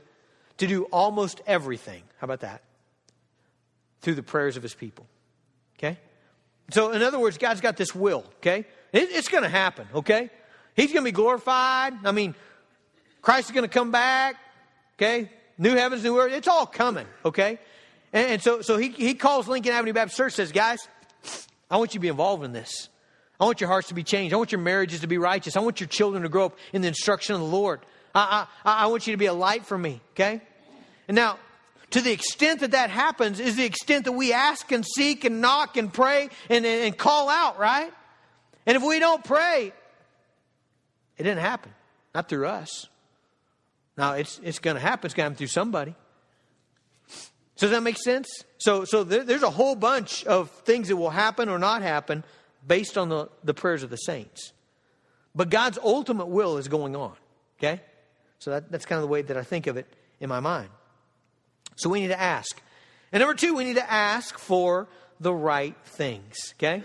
to 0.59 0.67
do 0.67 0.85
almost 0.85 1.41
everything. 1.47 2.03
How 2.19 2.25
about 2.27 2.41
that? 2.41 2.63
Through 4.01 4.15
the 4.15 4.23
prayers 4.23 4.57
of 4.57 4.63
his 4.63 4.75
people. 4.75 5.07
Okay? 5.79 5.99
So, 6.71 6.93
in 6.93 7.03
other 7.03 7.19
words, 7.19 7.37
God's 7.39 7.61
got 7.61 7.77
this 7.77 7.95
will, 7.95 8.25
okay? 8.37 8.65
It, 8.93 9.11
it's 9.11 9.29
going 9.29 9.43
to 9.43 9.51
happen, 9.51 9.87
okay? 9.95 10.31
He's 10.75 10.93
going 10.93 11.05
to 11.05 11.09
be 11.11 11.13
glorified. 11.13 11.95
I 12.05 12.13
mean, 12.13 12.35
Christ 13.21 13.49
is 13.49 13.55
going 13.55 13.69
to 13.69 13.73
come 13.73 13.91
back, 13.91 14.37
okay? 14.97 15.31
New 15.59 15.75
heavens, 15.75 16.03
new 16.03 16.19
earth. 16.19 16.33
It's 16.33 16.49
all 16.49 16.67
coming, 16.67 17.07
okay? 17.25 17.59
And, 18.13 18.33
and 18.33 18.43
so, 18.43 18.63
so 18.63 18.79
he, 18.79 18.89
he 18.89 19.15
calls 19.15 19.47
Lincoln 19.47 19.73
Avenue 19.73 19.93
Baptist 19.93 20.17
Church, 20.17 20.33
says, 20.33 20.53
guys, 20.53 20.89
I 21.71 21.77
want 21.77 21.93
you 21.93 21.99
to 21.99 22.03
be 22.03 22.09
involved 22.09 22.45
in 22.45 22.53
this. 22.53 22.89
I 23.41 23.45
want 23.45 23.61
your 23.61 23.69
hearts 23.69 23.89
to 23.89 23.95
be 23.95 24.05
changed. 24.05 24.33
I 24.33 24.37
want 24.37 24.53
your 24.53 24.61
marriages 24.61 25.01
to 25.01 25.07
be 25.07 25.19
righteous. 25.19 25.57
I 25.57 25.61
want 25.61 25.81
your 25.81 25.89
children 25.89 26.23
to 26.23 26.29
grow 26.29 26.47
up 26.47 26.59
in 26.73 26.83
the 26.83 26.89
instruction 26.89 27.35
of 27.35 27.41
the 27.41 27.47
Lord. 27.47 27.81
I, 28.15 28.47
I, 28.65 28.85
I 28.85 28.87
want 28.87 29.07
you 29.07 29.13
to 29.13 29.17
be 29.17 29.27
a 29.27 29.33
light 29.33 29.67
for 29.67 29.77
me, 29.77 30.01
okay? 30.13 30.41
And 31.09 31.17
now, 31.17 31.39
to 31.91 32.01
the 32.01 32.13
extent 32.13 32.61
that 32.61 32.71
that 32.73 32.91
happens 32.91 33.41
is 33.41 33.57
the 33.57 33.65
extent 33.65 34.05
that 34.05 34.13
we 34.13 34.33
ask 34.33 34.71
and 34.73 34.85
seek 34.85 35.25
and 35.25 35.41
knock 35.41 35.77
and 35.77 35.93
pray 35.93 36.29
and, 36.49 36.65
and, 36.65 36.85
and 36.85 36.97
call 36.97 37.29
out, 37.29 37.59
right? 37.59 37.93
And 38.67 38.77
if 38.77 38.83
we 38.83 38.99
don't 39.01 39.25
pray, 39.25 39.73
it 41.19 41.23
didn't 41.23 41.41
happen. 41.41 41.73
Not 42.15 42.29
through 42.29 42.47
us. 42.47 42.87
Now, 43.97 44.15
it's, 44.15 44.41
it's 44.43 44.59
going 44.61 44.77
to 44.77 44.81
happen. 44.81 45.07
It's 45.07 45.15
going 45.15 45.25
to 45.25 45.31
happen 45.31 45.37
through 45.37 45.49
somebody. 45.49 45.95
So 47.57 47.67
does 47.67 47.71
that 47.71 47.83
make 47.83 47.99
sense? 47.99 48.29
So, 48.59 48.85
so 48.85 49.05
there, 49.05 49.23
there's 49.23 49.43
a 49.43 49.51
whole 49.51 49.77
bunch 49.77 50.25
of 50.25 50.51
things 50.51 50.89
that 50.89 50.97
will 50.97 51.11
happen 51.11 51.49
or 51.49 51.59
not 51.59 51.83
happen 51.83 52.25
based 52.67 52.97
on 52.99 53.09
the, 53.09 53.29
the 53.43 53.55
prayers 53.55 53.83
of 53.83 53.91
the 53.91 53.97
saints. 53.97 54.53
But 55.35 55.51
God's 55.51 55.79
ultimate 55.83 56.27
will 56.27 56.59
is 56.59 56.69
going 56.69 56.95
on. 56.97 57.15
Okay? 57.59 57.81
So 58.39 58.51
that, 58.51 58.71
that's 58.71 58.87
kind 58.87 58.99
of 58.99 59.03
the 59.03 59.09
way 59.09 59.23
that 59.23 59.37
I 59.37 59.43
think 59.43 59.67
of 59.67 59.77
it 59.77 59.87
in 60.21 60.29
my 60.29 60.41
mind. 60.41 60.69
So 61.77 61.89
we 61.89 62.01
need 62.01 62.09
to 62.09 62.21
ask. 62.21 62.61
And 63.13 63.21
number 63.21 63.35
two, 63.35 63.55
we 63.55 63.65
need 63.65 63.77
to 63.77 63.91
ask 63.91 64.39
for 64.39 64.89
the 65.21 65.33
right 65.33 65.77
things. 65.85 66.55
Okay? 66.59 66.83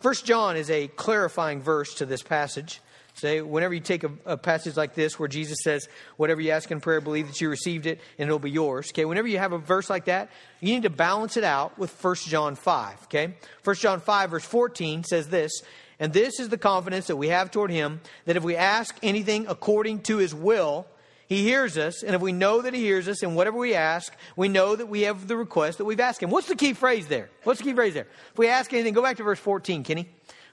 First 0.00 0.24
John 0.24 0.56
is 0.56 0.70
a 0.70 0.88
clarifying 0.88 1.60
verse 1.60 1.94
to 1.94 2.06
this 2.06 2.22
passage. 2.22 2.80
Say, 3.20 3.42
whenever 3.42 3.74
you 3.74 3.80
take 3.80 4.02
a, 4.02 4.10
a, 4.24 4.36
passage 4.38 4.78
like 4.78 4.94
this 4.94 5.18
where 5.18 5.28
Jesus 5.28 5.58
says, 5.62 5.88
whatever 6.16 6.40
you 6.40 6.52
ask 6.52 6.70
in 6.70 6.80
prayer, 6.80 7.02
believe 7.02 7.26
that 7.26 7.38
you 7.38 7.50
received 7.50 7.84
it 7.84 8.00
and 8.18 8.26
it'll 8.26 8.38
be 8.38 8.50
yours. 8.50 8.88
Okay, 8.92 9.04
whenever 9.04 9.28
you 9.28 9.36
have 9.36 9.52
a 9.52 9.58
verse 9.58 9.90
like 9.90 10.06
that, 10.06 10.30
you 10.60 10.72
need 10.72 10.84
to 10.84 10.90
balance 10.90 11.36
it 11.36 11.44
out 11.44 11.78
with 11.78 11.92
1 12.02 12.14
John 12.26 12.54
5. 12.54 13.02
Okay, 13.04 13.34
1 13.62 13.76
John 13.76 14.00
5, 14.00 14.30
verse 14.30 14.44
14 14.44 15.04
says 15.04 15.28
this, 15.28 15.52
and 15.98 16.14
this 16.14 16.40
is 16.40 16.48
the 16.48 16.56
confidence 16.56 17.08
that 17.08 17.16
we 17.16 17.28
have 17.28 17.50
toward 17.50 17.70
him, 17.70 18.00
that 18.24 18.38
if 18.38 18.42
we 18.42 18.56
ask 18.56 18.96
anything 19.02 19.46
according 19.48 20.00
to 20.04 20.16
his 20.16 20.34
will, 20.34 20.86
he 21.30 21.42
hears 21.42 21.76
us, 21.76 22.02
and 22.02 22.16
if 22.16 22.20
we 22.20 22.32
know 22.32 22.60
that 22.62 22.74
He 22.74 22.80
hears 22.80 23.06
us, 23.06 23.22
and 23.22 23.36
whatever 23.36 23.56
we 23.56 23.72
ask, 23.72 24.12
we 24.34 24.48
know 24.48 24.74
that 24.74 24.86
we 24.86 25.02
have 25.02 25.28
the 25.28 25.36
request 25.36 25.78
that 25.78 25.84
we've 25.84 26.00
asked 26.00 26.20
Him. 26.20 26.30
What's 26.30 26.48
the 26.48 26.56
key 26.56 26.72
phrase 26.72 27.06
there? 27.06 27.30
What's 27.44 27.60
the 27.60 27.66
key 27.66 27.72
phrase 27.72 27.94
there? 27.94 28.08
If 28.32 28.36
we 28.36 28.48
ask 28.48 28.72
anything, 28.72 28.94
go 28.94 29.02
back 29.02 29.18
to 29.18 29.22
verse 29.22 29.38
14, 29.38 29.84
Kenny. 29.84 30.08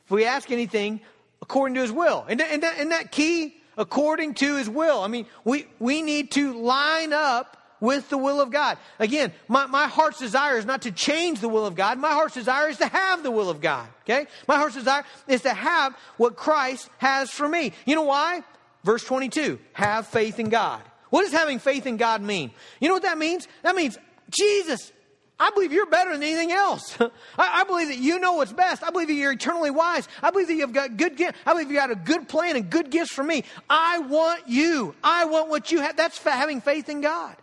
If 0.05 0.11
we 0.11 0.25
ask 0.25 0.51
anything 0.51 1.01
according 1.41 1.75
to 1.75 1.81
His 1.81 1.91
will, 1.91 2.25
and 2.27 2.39
that, 2.39 2.79
and 2.79 2.91
that 2.91 3.11
key, 3.11 3.57
according 3.77 4.35
to 4.35 4.55
His 4.55 4.69
will, 4.69 5.01
I 5.01 5.07
mean, 5.07 5.25
we, 5.43 5.65
we 5.79 6.01
need 6.01 6.31
to 6.31 6.53
line 6.59 7.13
up 7.13 7.57
with 7.79 8.09
the 8.09 8.17
will 8.17 8.41
of 8.41 8.49
God. 8.49 8.77
Again, 8.99 9.31
my, 9.47 9.65
my 9.67 9.87
heart's 9.87 10.19
desire 10.19 10.57
is 10.57 10.65
not 10.65 10.83
to 10.83 10.91
change 10.91 11.39
the 11.39 11.49
will 11.49 11.65
of 11.65 11.75
God. 11.75 11.99
My 11.99 12.11
heart's 12.11 12.33
desire 12.33 12.69
is 12.69 12.77
to 12.77 12.87
have 12.87 13.23
the 13.23 13.31
will 13.31 13.49
of 13.49 13.61
God. 13.61 13.87
Okay? 14.03 14.27
My 14.47 14.55
heart's 14.55 14.75
desire 14.75 15.03
is 15.27 15.41
to 15.41 15.53
have 15.53 15.95
what 16.17 16.35
Christ 16.35 16.89
has 16.97 17.29
for 17.29 17.47
me. 17.47 17.73
You 17.85 17.95
know 17.95 18.03
why? 18.03 18.43
Verse 18.83 19.03
22 19.03 19.59
have 19.73 20.07
faith 20.07 20.39
in 20.39 20.49
God. 20.49 20.81
What 21.09 21.23
does 21.23 21.31
having 21.31 21.59
faith 21.59 21.85
in 21.85 21.97
God 21.97 22.21
mean? 22.21 22.51
You 22.79 22.87
know 22.87 22.95
what 22.95 23.03
that 23.03 23.17
means? 23.17 23.47
That 23.63 23.75
means, 23.75 23.97
Jesus, 24.29 24.91
I 25.39 25.51
believe 25.51 25.71
you're 25.71 25.85
better 25.85 26.11
than 26.13 26.23
anything 26.23 26.51
else. 26.51 26.97
I, 26.99 27.09
I, 27.37 27.63
believe 27.63 27.89
that 27.89 27.99
you 27.99 28.19
know 28.19 28.33
what's 28.33 28.53
best. 28.53 28.81
I 28.81 28.89
believe 28.89 29.07
that 29.07 29.13
you're 29.13 29.33
eternally 29.33 29.69
wise. 29.69 30.07
I 30.23 30.31
believe 30.31 30.47
that 30.47 30.55
you've 30.55 30.73
got 30.73 30.97
good 30.97 31.15
gifts. 31.15 31.37
I 31.45 31.53
believe 31.53 31.69
you 31.69 31.77
got 31.77 31.91
a 31.91 31.95
good 31.95 32.27
plan 32.27 32.55
and 32.55 32.69
good 32.69 32.89
gifts 32.89 33.13
for 33.13 33.23
me. 33.23 33.43
I 33.69 33.99
want 33.99 34.47
you. 34.47 34.95
I 35.03 35.25
want 35.25 35.49
what 35.49 35.71
you 35.71 35.81
have. 35.81 35.95
That's 35.95 36.17
having 36.23 36.61
faith 36.61 36.89
in 36.89 37.01
God. 37.01 37.35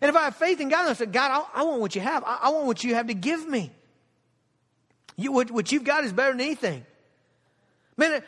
And 0.00 0.08
if 0.08 0.16
I 0.16 0.24
have 0.24 0.36
faith 0.36 0.60
in 0.60 0.70
God, 0.70 0.88
I 0.88 0.92
say, 0.94 1.06
God, 1.06 1.30
I, 1.54 1.60
I 1.60 1.64
want 1.64 1.80
what 1.80 1.94
you 1.94 2.00
have. 2.00 2.24
I, 2.24 2.38
I, 2.42 2.48
want 2.50 2.66
what 2.66 2.82
you 2.82 2.94
have 2.94 3.08
to 3.08 3.14
give 3.14 3.46
me. 3.46 3.70
You, 5.16 5.32
what, 5.32 5.50
what 5.50 5.70
you've 5.70 5.84
got 5.84 6.04
is 6.04 6.12
better 6.12 6.32
than 6.32 6.40
anything. 6.40 6.84
Man, 7.96 8.14
uh, 8.14 8.20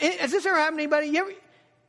eh, 0.00 0.16
has 0.18 0.32
this 0.32 0.46
ever 0.46 0.56
happened 0.56 0.78
to 0.78 0.82
anybody? 0.82 1.08
You 1.08 1.18
ever, 1.18 1.32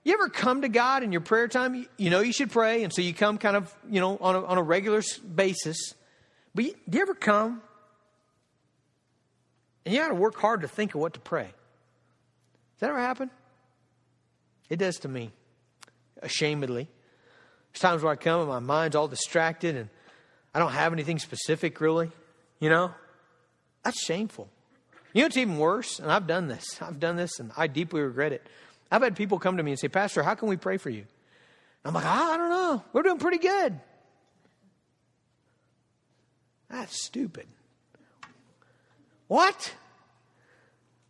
you 0.03 0.13
ever 0.13 0.27
come 0.27 0.63
to 0.63 0.69
God 0.69 1.01
in 1.01 1.11
your 1.11 1.21
prayer 1.21 1.47
time? 1.47 1.87
You 1.97 2.09
know 2.09 2.19
you 2.19 2.33
should 2.33 2.51
pray, 2.51 2.83
and 2.83 2.93
so 2.93 3.01
you 3.01 3.13
come 3.13 3.37
kind 3.37 3.55
of, 3.55 3.73
you 3.89 4.01
know, 4.01 4.17
on 4.17 4.35
a, 4.35 4.45
on 4.45 4.57
a 4.57 4.63
regular 4.63 5.01
basis. 5.33 5.95
But 6.53 6.65
you, 6.65 6.73
do 6.89 6.97
you 6.97 7.01
ever 7.01 7.13
come 7.13 7.61
and 9.85 9.93
you 9.93 9.99
got 9.99 10.09
to 10.09 10.15
work 10.15 10.35
hard 10.35 10.61
to 10.61 10.67
think 10.67 10.93
of 10.93 11.01
what 11.01 11.13
to 11.13 11.19
pray? 11.19 11.43
Does 11.45 12.79
that 12.79 12.89
ever 12.89 12.99
happen? 12.99 13.29
It 14.69 14.77
does 14.77 14.99
to 14.99 15.07
me, 15.07 15.31
ashamedly. 16.21 16.87
There's 17.71 17.81
times 17.81 18.03
where 18.03 18.11
I 18.11 18.15
come 18.15 18.41
and 18.41 18.49
my 18.49 18.59
mind's 18.59 18.95
all 18.95 19.07
distracted 19.07 19.75
and 19.75 19.89
I 20.53 20.59
don't 20.59 20.71
have 20.71 20.93
anything 20.93 21.19
specific 21.19 21.79
really, 21.79 22.11
you 22.59 22.69
know? 22.69 22.91
That's 23.83 24.01
shameful. 24.01 24.49
You 25.13 25.21
know 25.21 25.25
what's 25.25 25.37
even 25.37 25.57
worse? 25.57 25.99
And 25.99 26.11
I've 26.11 26.27
done 26.27 26.47
this. 26.47 26.81
I've 26.81 26.99
done 26.99 27.15
this 27.15 27.39
and 27.39 27.51
I 27.57 27.67
deeply 27.67 28.01
regret 28.01 28.33
it. 28.33 28.45
I've 28.91 29.01
had 29.01 29.15
people 29.15 29.39
come 29.39 29.57
to 29.57 29.63
me 29.63 29.71
and 29.71 29.79
say, 29.79 29.87
Pastor, 29.87 30.23
how 30.23 30.35
can 30.35 30.49
we 30.49 30.57
pray 30.57 30.77
for 30.77 30.89
you? 30.89 31.05
I'm 31.83 31.93
like, 31.93 32.05
I 32.05 32.37
don't 32.37 32.49
know. 32.49 32.83
We're 32.93 33.03
doing 33.03 33.17
pretty 33.17 33.39
good. 33.39 33.79
That's 36.71 37.03
stupid. 37.03 37.47
What? 39.27 39.73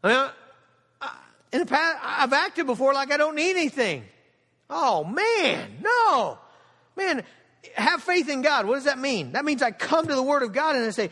I 0.04 0.08
mean, 0.08 0.30
I, 1.02 1.18
in 1.54 1.60
the 1.60 1.66
past, 1.66 2.00
I've 2.04 2.34
acted 2.34 2.66
before 2.66 2.94
like 2.94 3.12
I 3.12 3.18
don't 3.18 3.36
need 3.36 3.52
anything. 3.52 4.04
Oh, 4.70 5.04
man, 5.04 5.78
no. 5.82 6.40
Man, 6.96 7.24
have 7.76 8.02
faith 8.02 8.30
in 8.30 8.42
God. 8.42 8.66
What 8.66 8.76
does 8.76 8.86
that 8.86 9.00
mean? 9.00 9.34
That 9.34 9.46
means 9.46 9.62
I 9.62 9.72
come 9.72 10.08
to 10.08 10.16
the 10.16 10.24
Word 10.24 10.44
of 10.44 10.54
God 10.54 10.76
and 10.76 10.86
I 10.86 10.90
say, 10.90 11.12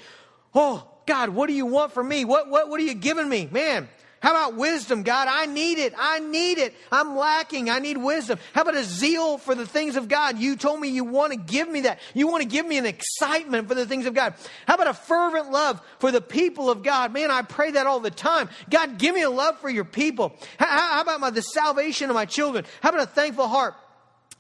Oh, 0.54 0.88
God, 1.06 1.30
what 1.30 1.48
do 1.48 1.54
you 1.54 1.66
want 1.66 1.92
from 1.92 2.08
me? 2.08 2.26
What, 2.26 2.50
what, 2.50 2.70
what 2.70 2.80
are 2.80 2.84
you 2.84 2.96
giving 2.96 3.30
me? 3.30 3.48
Man, 3.52 3.88
how 4.22 4.32
about 4.32 4.58
wisdom, 4.58 5.04
God? 5.04 5.28
I 5.30 5.46
need 5.46 5.78
it. 5.78 5.94
I 5.98 6.20
need 6.20 6.58
it. 6.58 6.74
I'm 6.92 7.16
lacking. 7.16 7.70
I 7.70 7.80
need 7.80 7.98
wisdom. 7.98 8.38
How 8.54 8.64
about 8.64 8.76
a 8.76 8.84
zeal 8.84 9.38
for 9.38 9.56
the 9.56 9.66
things 9.66 9.96
of 9.96 10.10
God? 10.10 10.38
You 10.38 10.58
told 10.58 10.82
me 10.82 10.90
you 10.90 11.06
want 11.06 11.32
to 11.32 11.40
give 11.40 11.70
me 11.70 11.82
that. 11.82 12.00
You 12.14 12.28
want 12.28 12.44
to 12.44 12.48
give 12.48 12.66
me 12.66 12.78
an 12.78 12.86
excitement 12.86 13.70
for 13.70 13.76
the 13.76 13.86
things 13.86 14.06
of 14.06 14.14
God. 14.14 14.34
How 14.68 14.76
about 14.76 14.88
a 14.88 14.94
fervent 14.94 15.52
love 15.52 15.82
for 16.00 16.12
the 16.12 16.22
people 16.22 16.70
of 16.70 16.84
God? 16.84 17.14
Man, 17.14 17.32
I 17.32 17.44
pray 17.44 17.72
that 17.72 17.88
all 17.88 18.02
the 18.02 18.12
time. 18.12 18.50
God, 18.70 18.98
give 18.98 19.16
me 19.16 19.22
a 19.22 19.30
love 19.30 19.60
for 19.60 19.70
your 19.70 19.86
people. 19.86 20.36
How, 20.58 21.02
about 21.02 21.22
my, 21.22 21.30
the 21.30 21.42
salvation 21.42 22.10
of 22.10 22.16
my 22.16 22.26
children? 22.26 22.66
How 22.82 22.90
about 22.90 23.04
a 23.04 23.08
thankful 23.08 23.48
heart? 23.48 23.76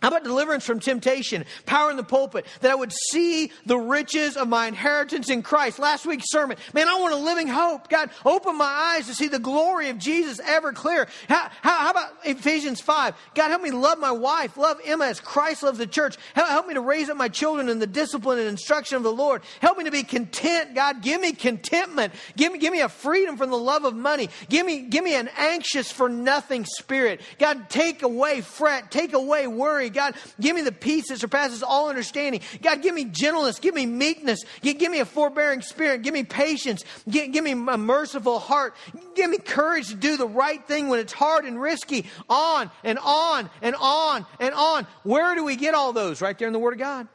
How 0.01 0.07
about 0.07 0.23
deliverance 0.23 0.65
from 0.65 0.79
temptation, 0.79 1.43
power 1.65 1.91
in 1.91 1.97
the 1.97 2.03
pulpit, 2.03 2.45
that 2.61 2.71
I 2.71 2.75
would 2.75 2.93
see 3.11 3.51
the 3.65 3.77
riches 3.77 4.37
of 4.37 4.47
my 4.47 4.67
inheritance 4.67 5.29
in 5.29 5.43
Christ? 5.43 5.77
Last 5.77 6.05
week's 6.05 6.31
sermon, 6.31 6.57
man, 6.73 6.87
I 6.87 6.97
want 6.99 7.13
a 7.13 7.17
living 7.17 7.49
hope. 7.49 7.89
God, 7.89 8.09
open 8.23 8.57
my 8.57 8.95
eyes 8.95 9.07
to 9.07 9.13
see 9.13 9.27
the 9.27 9.39
glory 9.39 9.89
of 9.89 9.97
Jesus 9.97 10.39
ever 10.45 10.71
clear. 10.71 11.09
How, 11.27 11.49
how, 11.61 11.77
how 11.79 11.91
about 11.91 12.11
Ephesians 12.23 12.79
5? 12.79 13.13
God, 13.35 13.49
help 13.49 13.61
me 13.61 13.71
love 13.71 13.99
my 13.99 14.11
wife, 14.11 14.55
love 14.55 14.79
Emma 14.85 15.05
as 15.05 15.19
Christ 15.19 15.63
loves 15.63 15.79
the 15.79 15.87
church. 15.87 16.15
Help, 16.33 16.47
help 16.47 16.67
me 16.67 16.75
to 16.75 16.81
raise 16.81 17.09
up 17.09 17.17
my 17.17 17.27
children 17.27 17.67
in 17.67 17.79
the 17.79 17.87
discipline 17.87 18.39
and 18.39 18.47
instruction 18.47 18.95
of 18.95 19.03
the 19.03 19.11
Lord. 19.11 19.41
Help 19.59 19.77
me 19.77 19.83
to 19.83 19.91
be 19.91 20.03
content. 20.03 20.75
God, 20.75 21.01
give 21.01 21.19
me 21.19 21.33
contentment. 21.33 22.13
Give 22.37 22.53
me, 22.53 22.59
give 22.59 22.71
me 22.71 22.79
a 22.79 22.89
freedom 22.89 23.35
from 23.35 23.49
the 23.49 23.57
love 23.57 23.83
of 23.83 23.97
money. 23.97 24.29
Give 24.47 24.65
me, 24.65 24.83
give 24.83 25.03
me 25.03 25.15
an 25.15 25.29
anxious 25.37 25.91
for 25.91 26.07
nothing 26.07 26.63
spirit. 26.63 27.19
God, 27.37 27.69
take 27.69 28.01
away 28.01 28.39
fret, 28.39 28.91
take 28.91 29.11
away 29.11 29.45
worry. 29.45 29.88
God, 29.89 30.15
give 30.39 30.55
me 30.55 30.61
the 30.61 30.71
peace 30.71 31.09
that 31.09 31.19
surpasses 31.19 31.63
all 31.63 31.89
understanding. 31.89 32.41
God, 32.61 32.81
give 32.81 32.93
me 32.93 33.05
gentleness. 33.05 33.59
Give 33.59 33.75
me 33.75 33.85
meekness. 33.85 34.39
Give 34.61 34.91
me 34.91 34.99
a 34.99 35.05
forbearing 35.05 35.61
spirit. 35.61 36.01
Give 36.01 36.13
me 36.13 36.23
patience. 36.23 36.83
Give, 37.09 37.31
give 37.31 37.43
me 37.43 37.51
a 37.51 37.77
merciful 37.77 38.39
heart. 38.39 38.75
Give 39.15 39.29
me 39.29 39.37
courage 39.37 39.89
to 39.89 39.95
do 39.95 40.17
the 40.17 40.27
right 40.27 40.65
thing 40.65 40.87
when 40.87 40.99
it's 40.99 41.13
hard 41.13 41.45
and 41.45 41.59
risky. 41.59 42.05
On 42.29 42.69
and 42.83 42.99
on 42.99 43.49
and 43.61 43.75
on 43.75 44.25
and 44.39 44.53
on. 44.53 44.87
Where 45.03 45.35
do 45.35 45.43
we 45.43 45.55
get 45.55 45.73
all 45.73 45.93
those? 45.93 46.21
Right 46.21 46.37
there 46.37 46.47
in 46.47 46.53
the 46.53 46.59
Word 46.59 46.73
of 46.73 46.79
God. 46.79 47.07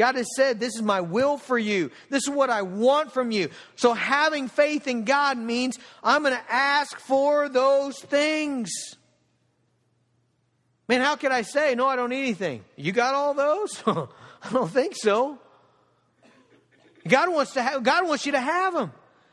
God 0.00 0.14
has 0.14 0.34
said, 0.34 0.58
This 0.58 0.76
is 0.76 0.80
my 0.80 1.02
will 1.02 1.36
for 1.36 1.58
you. 1.58 1.90
This 2.08 2.22
is 2.22 2.30
what 2.30 2.48
I 2.48 2.62
want 2.62 3.12
from 3.12 3.30
you. 3.30 3.50
So 3.76 3.92
having 3.92 4.48
faith 4.48 4.86
in 4.86 5.04
God 5.04 5.36
means 5.36 5.78
I'm 6.02 6.22
going 6.22 6.34
to 6.34 6.52
ask 6.52 6.98
for 6.98 7.50
those 7.50 7.98
things. 7.98 8.70
Man, 10.90 11.02
how 11.02 11.14
can 11.14 11.30
I 11.30 11.42
say, 11.42 11.76
no, 11.76 11.86
I 11.86 11.94
don't 11.94 12.10
need 12.10 12.22
anything? 12.22 12.64
You 12.74 12.90
got 12.90 13.14
all 13.14 13.32
those? 13.32 13.80
I 13.86 14.50
don't 14.52 14.68
think 14.68 14.96
so. 14.96 15.38
God 17.06 17.32
wants 17.32 17.52
to 17.52 17.62
have, 17.62 17.84
God 17.84 18.08
wants 18.08 18.26
you 18.26 18.32
to 18.32 18.40
have 18.40 18.74
them. 18.74 18.90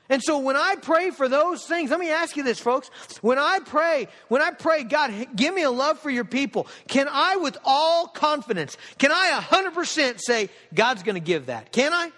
And 0.07 0.21
so 0.21 0.37
when 0.37 0.55
I 0.55 0.75
pray 0.79 1.09
for 1.09 1.27
those 1.27 1.65
things, 1.65 1.89
let 1.89 1.99
me 1.99 2.11
ask 2.11 2.37
you 2.37 2.43
this, 2.43 2.59
folks. 2.59 2.91
When 3.21 3.39
I 3.39 3.57
pray, 3.65 4.07
when 4.27 4.39
I 4.39 4.51
pray, 4.51 4.83
God, 4.83 5.11
give 5.35 5.51
me 5.51 5.63
a 5.63 5.71
love 5.71 5.97
for 5.97 6.11
your 6.11 6.25
people, 6.25 6.67
can 6.87 7.07
I, 7.09 7.37
with 7.37 7.57
all 7.65 8.05
confidence, 8.05 8.77
can 8.99 9.11
I 9.11 9.41
100% 9.41 10.19
say, 10.19 10.49
God's 10.75 11.01
going 11.01 11.15
to 11.15 11.19
give 11.19 11.47
that? 11.47 11.71
Can 11.71 11.91
I? 11.91 12.11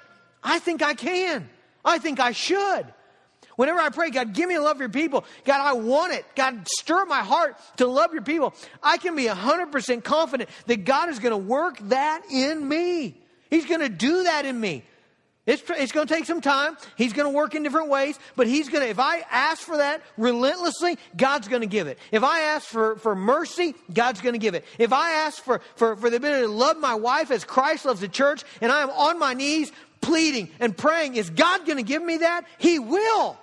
I 0.43 0.59
think 0.59 0.81
I 0.81 0.95
can. 0.95 1.49
I 1.85 1.99
think 1.99 2.19
I 2.19 2.33
should. 2.33 2.87
Whenever 3.59 3.81
I 3.81 3.89
pray, 3.89 4.09
God, 4.09 4.31
give 4.31 4.47
me 4.47 4.57
love 4.57 4.77
for 4.77 4.83
your 4.83 4.89
people. 4.89 5.25
God, 5.43 5.59
I 5.59 5.73
want 5.73 6.13
it. 6.13 6.25
God, 6.33 6.65
stir 6.79 7.03
my 7.03 7.19
heart 7.19 7.57
to 7.75 7.87
love 7.87 8.13
your 8.13 8.21
people. 8.21 8.53
I 8.81 8.95
can 8.95 9.17
be 9.17 9.25
100% 9.25 10.01
confident 10.01 10.49
that 10.67 10.85
God 10.85 11.09
is 11.09 11.19
going 11.19 11.33
to 11.33 11.37
work 11.37 11.77
that 11.89 12.21
in 12.31 12.65
me. 12.65 13.17
He's 13.49 13.65
going 13.65 13.81
to 13.81 13.89
do 13.89 14.23
that 14.23 14.45
in 14.45 14.57
me. 14.57 14.85
It's, 15.45 15.61
it's 15.71 15.91
going 15.91 16.07
to 16.07 16.13
take 16.13 16.23
some 16.23 16.39
time. 16.39 16.77
He's 16.95 17.11
going 17.11 17.29
to 17.29 17.35
work 17.35 17.53
in 17.53 17.63
different 17.63 17.89
ways, 17.89 18.17
but 18.37 18.47
he's 18.47 18.69
going 18.69 18.81
to, 18.81 18.89
if 18.89 18.97
I 18.97 19.25
ask 19.29 19.61
for 19.61 19.75
that 19.75 20.03
relentlessly, 20.15 20.97
God's 21.17 21.49
going 21.49 21.61
to 21.61 21.67
give 21.67 21.87
it. 21.87 21.99
If 22.11 22.23
I 22.23 22.39
ask 22.39 22.65
for, 22.65 22.95
for 22.95 23.13
mercy, 23.13 23.75
God's 23.93 24.21
going 24.21 24.35
to 24.35 24.39
give 24.39 24.55
it. 24.55 24.63
If 24.77 24.93
I 24.93 25.11
ask 25.11 25.43
for, 25.43 25.59
for, 25.75 25.97
for 25.97 26.09
the 26.09 26.15
ability 26.15 26.43
to 26.43 26.47
love 26.47 26.77
my 26.77 26.95
wife 26.95 27.29
as 27.29 27.43
Christ 27.43 27.83
loves 27.83 27.99
the 27.99 28.07
church, 28.07 28.45
and 28.61 28.71
I 28.71 28.83
am 28.83 28.89
on 28.91 29.19
my 29.19 29.33
knees 29.33 29.69
pleading 29.99 30.49
and 30.61 30.77
praying, 30.77 31.15
is 31.15 31.29
God 31.29 31.65
going 31.65 31.75
to 31.75 31.83
give 31.83 32.01
me 32.01 32.19
that? 32.19 32.45
He 32.57 32.79
will. 32.79 33.37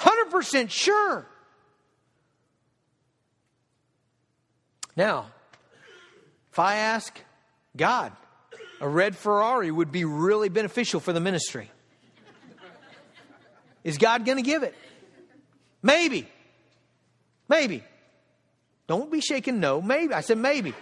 100% 0.00 0.70
sure. 0.70 1.26
Now, 4.96 5.26
if 6.50 6.58
I 6.58 6.76
ask 6.76 7.18
God, 7.76 8.12
a 8.80 8.88
red 8.88 9.14
Ferrari 9.14 9.70
would 9.70 9.92
be 9.92 10.04
really 10.04 10.48
beneficial 10.48 11.00
for 11.00 11.12
the 11.12 11.20
ministry. 11.20 11.70
Is 13.84 13.98
God 13.98 14.24
going 14.24 14.36
to 14.36 14.42
give 14.42 14.62
it? 14.62 14.74
Maybe. 15.82 16.26
Maybe. 17.48 17.82
Don't 18.86 19.10
be 19.10 19.20
shaking 19.20 19.60
no. 19.60 19.80
Maybe. 19.80 20.12
I 20.14 20.22
said 20.22 20.38
maybe. 20.38 20.74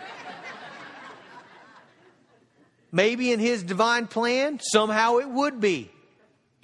maybe 2.90 3.32
in 3.32 3.40
his 3.40 3.62
divine 3.62 4.06
plan, 4.06 4.60
somehow 4.60 5.18
it 5.18 5.28
would 5.28 5.60
be. 5.60 5.90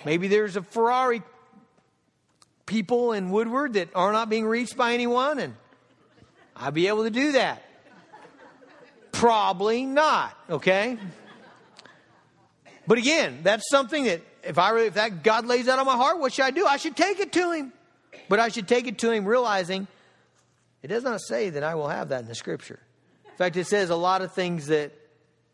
Maybe 0.05 0.29
there's 0.29 0.57
a 0.57 0.63
Ferrari 0.63 1.23
people 2.67 3.13
in 3.13 3.31
Woodward 3.31 3.75
that 3.75 3.91
are 3.95 4.13
not 4.13 4.29
being 4.29 4.47
reached 4.47 4.77
by 4.77 4.95
anyone, 4.95 5.39
and 5.39 5.55
I'd 6.57 6.75
be 6.75 6.89
able 6.89 7.05
to 7.05 7.11
do 7.11 7.33
that. 7.33 7.63
Probably 9.13 9.85
not, 9.87 10.37
okay? 10.51 10.99
But 12.87 12.99
again, 12.99 13.41
that's 13.43 13.69
something 13.71 14.05
that 14.05 14.21
if 14.43 14.59
I 14.59 14.71
really, 14.71 14.89
if 14.89 14.95
that 14.95 15.23
God 15.23 15.47
lays 15.47 15.67
that 15.67 15.79
on 15.79 15.87
my 15.87 15.97
heart, 15.97 16.19
what 16.19 16.33
should 16.33 16.45
I 16.45 16.51
do? 16.51 16.67
I 16.67 16.77
should 16.77 16.97
take 16.97 17.21
it 17.21 17.33
to 17.33 17.53
Him. 17.53 17.73
But 18.29 18.41
I 18.41 18.49
should 18.49 18.69
take 18.69 18.87
it 18.87 18.99
to 18.99 19.11
Him 19.11 19.25
realizing 19.25 19.87
it 20.83 20.89
does 20.89 21.03
not 21.03 21.21
say 21.21 21.51
that 21.51 21.63
I 21.63 21.75
will 21.75 21.89
have 21.89 22.11
that 22.11 22.23
in 22.23 22.29
the 22.29 22.35
Scripture. 22.35 22.81
In 23.25 23.37
fact, 23.37 23.57
it 23.57 23.67
says 23.67 23.91
a 23.91 23.97
lot 23.97 24.23
of 24.23 24.33
things 24.33 24.67
that 24.67 24.93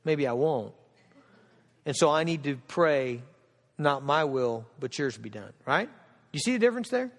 maybe 0.05 0.27
I 0.27 0.33
won't. 0.33 0.75
And 1.87 1.97
so 1.97 2.11
I 2.11 2.25
need 2.25 2.45
to 2.45 2.57
pray, 2.69 3.23
not 3.79 4.03
my 4.03 4.25
will, 4.25 4.67
but 4.79 4.99
yours 4.99 5.17
be 5.17 5.31
done, 5.31 5.53
right? 5.67 5.89
You 6.33 6.41
see 6.41 6.53
the 6.53 6.59
difference 6.59 6.89
there? 6.89 7.11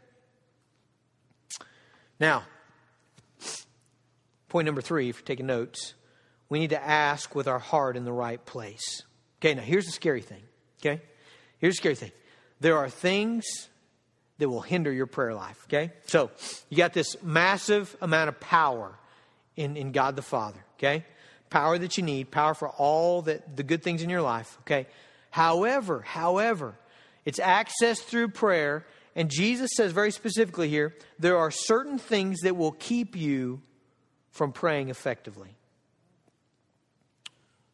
Now, 2.19 2.43
point 4.47 4.65
number 4.65 4.81
three, 4.81 5.09
if 5.09 5.17
you're 5.17 5.25
taking 5.25 5.47
notes, 5.47 5.95
we 6.49 6.59
need 6.59 6.69
to 6.69 6.81
ask 6.81 7.33
with 7.33 7.47
our 7.47 7.59
heart 7.59 7.97
in 7.97 8.05
the 8.05 8.13
right 8.13 8.43
place. 8.45 9.03
Okay, 9.39 9.55
now 9.55 9.61
here's 9.61 9.85
the 9.85 9.91
scary 9.91 10.21
thing. 10.21 10.43
Okay? 10.79 11.01
Here's 11.57 11.75
the 11.75 11.77
scary 11.77 11.95
thing. 11.95 12.11
There 12.59 12.77
are 12.77 12.89
things 12.89 13.45
that 14.37 14.49
will 14.49 14.61
hinder 14.61 14.91
your 14.91 15.07
prayer 15.07 15.33
life. 15.33 15.63
Okay? 15.67 15.91
So, 16.07 16.31
you 16.69 16.77
got 16.77 16.93
this 16.93 17.15
massive 17.23 17.95
amount 18.01 18.29
of 18.29 18.39
power 18.39 18.97
in, 19.55 19.77
in 19.77 19.91
God 19.91 20.15
the 20.15 20.21
Father. 20.21 20.63
Okay? 20.77 21.05
Power 21.49 21.77
that 21.77 21.97
you 21.97 22.03
need, 22.03 22.31
power 22.31 22.53
for 22.53 22.69
all 22.69 23.23
that, 23.23 23.55
the 23.55 23.63
good 23.63 23.83
things 23.83 24.03
in 24.03 24.09
your 24.09 24.21
life. 24.21 24.57
Okay? 24.61 24.87
However, 25.31 26.01
however, 26.01 26.75
it's 27.25 27.39
accessed 27.39 28.03
through 28.03 28.29
prayer 28.29 28.85
and 29.15 29.29
Jesus 29.29 29.71
says 29.75 29.91
very 29.91 30.11
specifically 30.11 30.69
here 30.69 30.95
there 31.19 31.37
are 31.37 31.51
certain 31.51 31.97
things 31.97 32.39
that 32.41 32.55
will 32.55 32.71
keep 32.71 33.15
you 33.15 33.61
from 34.31 34.51
praying 34.51 34.89
effectively. 34.89 35.55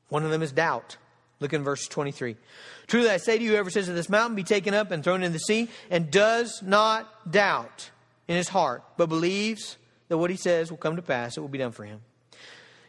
One 0.10 0.23
of 0.23 0.32
them 0.32 0.41
is 0.41 0.52
doubt. 0.52 0.97
Look 1.39 1.54
in 1.54 1.63
verse 1.63 1.88
23. 1.88 2.36
Truly 2.88 3.10
I 3.10 3.17
say 3.17 3.38
to 3.38 3.43
you, 3.43 3.52
whoever 3.52 3.69
says 3.69 3.86
to 3.86 3.93
this 3.93 4.10
mountain, 4.10 4.36
be 4.36 4.43
taken 4.43 4.73
up 4.73 4.91
and 4.91 5.04
thrown 5.04 5.21
into 5.21 5.34
the 5.34 5.39
sea, 5.39 5.69
and 5.89 6.10
does 6.10 6.63
not 6.63 7.32
doubt 7.32 7.91
in 8.28 8.36
his 8.36 8.50
heart, 8.50 8.84
but 8.97 9.08
believes 9.08 9.78
that 10.08 10.17
what 10.17 10.30
he 10.30 10.38
says 10.38 10.71
will 10.71 10.78
come 10.78 10.95
to 10.95 11.02
pass, 11.02 11.38
it 11.38 11.41
will 11.41 11.47
be 11.47 11.58
done 11.58 11.71
for 11.71 11.84
him. 11.84 12.02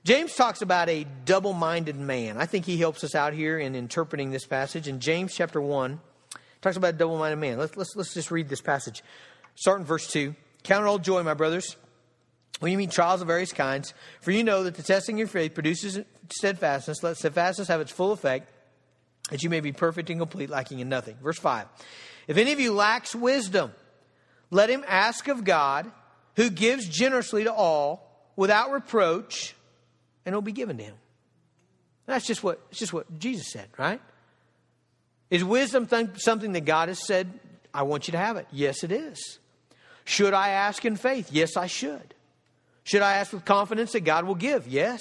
James 0.05 0.35
talks 0.35 0.63
about 0.63 0.89
a 0.89 1.05
double 1.25 1.53
minded 1.53 1.97
man. 1.97 2.39
I 2.39 2.47
think 2.47 2.65
he 2.65 2.79
helps 2.79 3.05
us 3.05 3.15
out 3.15 3.35
here 3.35 3.59
in 3.59 3.75
interpreting 3.75 4.31
this 4.31 4.47
passage. 4.47 4.89
In 4.89 5.01
James 5.01 5.35
chapter 5.35 5.61
1, 5.61 6.01
Talks 6.61 6.77
about 6.77 6.95
a 6.95 6.97
double 6.97 7.19
minded 7.19 7.37
man. 7.37 7.59
Let's, 7.59 7.77
let's, 7.77 7.95
let's 7.95 8.15
just 8.15 8.31
read 8.31 8.49
this 8.49 8.61
passage. 8.61 9.03
Start 9.55 9.81
in 9.81 9.85
verse 9.85 10.11
2. 10.11 10.35
Count 10.65 10.85
it 10.85 10.89
all 10.89 10.99
joy, 10.99 11.23
my 11.23 11.35
brothers, 11.35 11.77
when 12.61 12.73
you 12.73 12.79
meet 12.79 12.91
trials 12.91 13.21
of 13.21 13.29
various 13.29 13.53
kinds, 13.53 13.95
for 14.21 14.33
you 14.33 14.43
know 14.43 14.65
that 14.65 14.75
the 14.75 14.83
testing 14.83 15.17
of 15.17 15.19
your 15.21 15.29
faith 15.29 15.55
produces 15.55 16.01
steadfastness. 16.33 17.03
Let 17.03 17.17
steadfastness 17.17 17.69
have 17.69 17.81
its 17.81 17.93
full 17.93 18.13
effect, 18.13 18.51
that 19.31 19.43
you 19.43 19.51
may 19.51 19.61
be 19.61 19.73
perfect 19.73 20.11
and 20.11 20.19
complete, 20.19 20.51
lacking 20.51 20.81
in 20.81 20.89
nothing. 20.89 21.17
Verse 21.23 21.39
5. 21.39 21.67
If 22.27 22.37
any 22.37 22.53
of 22.53 22.61
you 22.61 22.73
lacks 22.73 23.15
wisdom, 23.15 23.73
let 24.51 24.69
him 24.71 24.85
ask 24.87 25.29
of 25.29 25.45
God, 25.45 25.91
who 26.37 26.51
gives 26.51 26.89
generously 26.89 27.45
to 27.45 27.53
all, 27.53 28.33
without 28.37 28.73
reproach, 28.73 29.55
and 30.25 30.33
it'll 30.33 30.43
be 30.43 30.53
given 30.53 30.77
to 30.79 30.85
him. 30.85 30.95
That's 32.07 32.27
just 32.27 32.43
what, 32.43 32.61
it's 32.71 32.79
just 32.79 32.93
what 32.93 33.19
Jesus 33.19 33.51
said, 33.51 33.69
right? 33.79 34.01
Is 35.31 35.45
wisdom 35.45 35.87
th- 35.87 36.11
something 36.17 36.53
that 36.53 36.65
God 36.65 36.89
has 36.89 37.07
said, 37.07 37.29
I 37.73 37.83
want 37.83 38.09
you 38.09 38.13
to 38.13 38.19
have 38.19 38.37
it? 38.37 38.47
Yes, 38.51 38.83
it 38.83 38.93
is. 38.93 39.39
Should 40.05 40.33
I 40.33 40.51
ask 40.51 40.85
in 40.85 40.97
faith? 40.97 41.31
Yes, 41.31 41.57
I 41.57 41.67
should. 41.67 42.15
Should 42.85 43.03
I 43.03 43.15
ask 43.15 43.33
with 43.33 43.45
confidence 43.45 43.93
that 43.93 44.01
God 44.01 44.25
will 44.25 44.35
give? 44.35 44.67
Yes. 44.67 45.01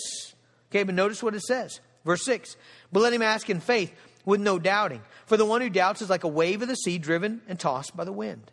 Okay, 0.70 0.84
but 0.84 0.96
notice 0.96 1.24
what 1.24 1.36
it 1.36 1.44
says. 1.44 1.80
Verse 2.04 2.24
6 2.26 2.58
But 2.92 3.02
let 3.02 3.13
him 3.13 3.22
ask 3.22 3.50
in 3.50 3.60
faith 3.60 3.94
with 4.26 4.42
no 4.42 4.60
doubting. 4.60 5.02
For 5.26 5.38
the 5.38 5.46
one 5.46 5.62
who 5.62 5.70
doubts 5.70 6.02
is 6.02 6.10
like 6.10 6.24
a 6.24 6.30
wave 6.30 6.62
of 6.62 6.68
the 6.68 6.76
sea 6.76 6.98
driven 6.98 7.42
and 7.48 7.60
tossed 7.60 7.96
by 7.96 8.04
the 8.04 8.12
wind. 8.12 8.52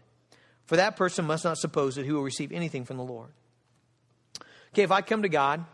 For 0.67 0.77
that 0.77 0.97
person 0.97 1.25
must 1.25 1.45
not 1.45 1.59
suppose 1.59 1.97
that 1.97 2.05
he 2.05 2.13
will 2.13 2.23
receive 2.23 2.53
anything 2.53 2.85
from 2.85 2.97
the 2.97 3.05
Lord. 3.05 3.31
Okay, 4.73 4.83
if 4.83 4.91
I 4.91 5.03
come 5.03 5.23
to 5.23 5.29
God 5.29 5.61
and 5.61 5.67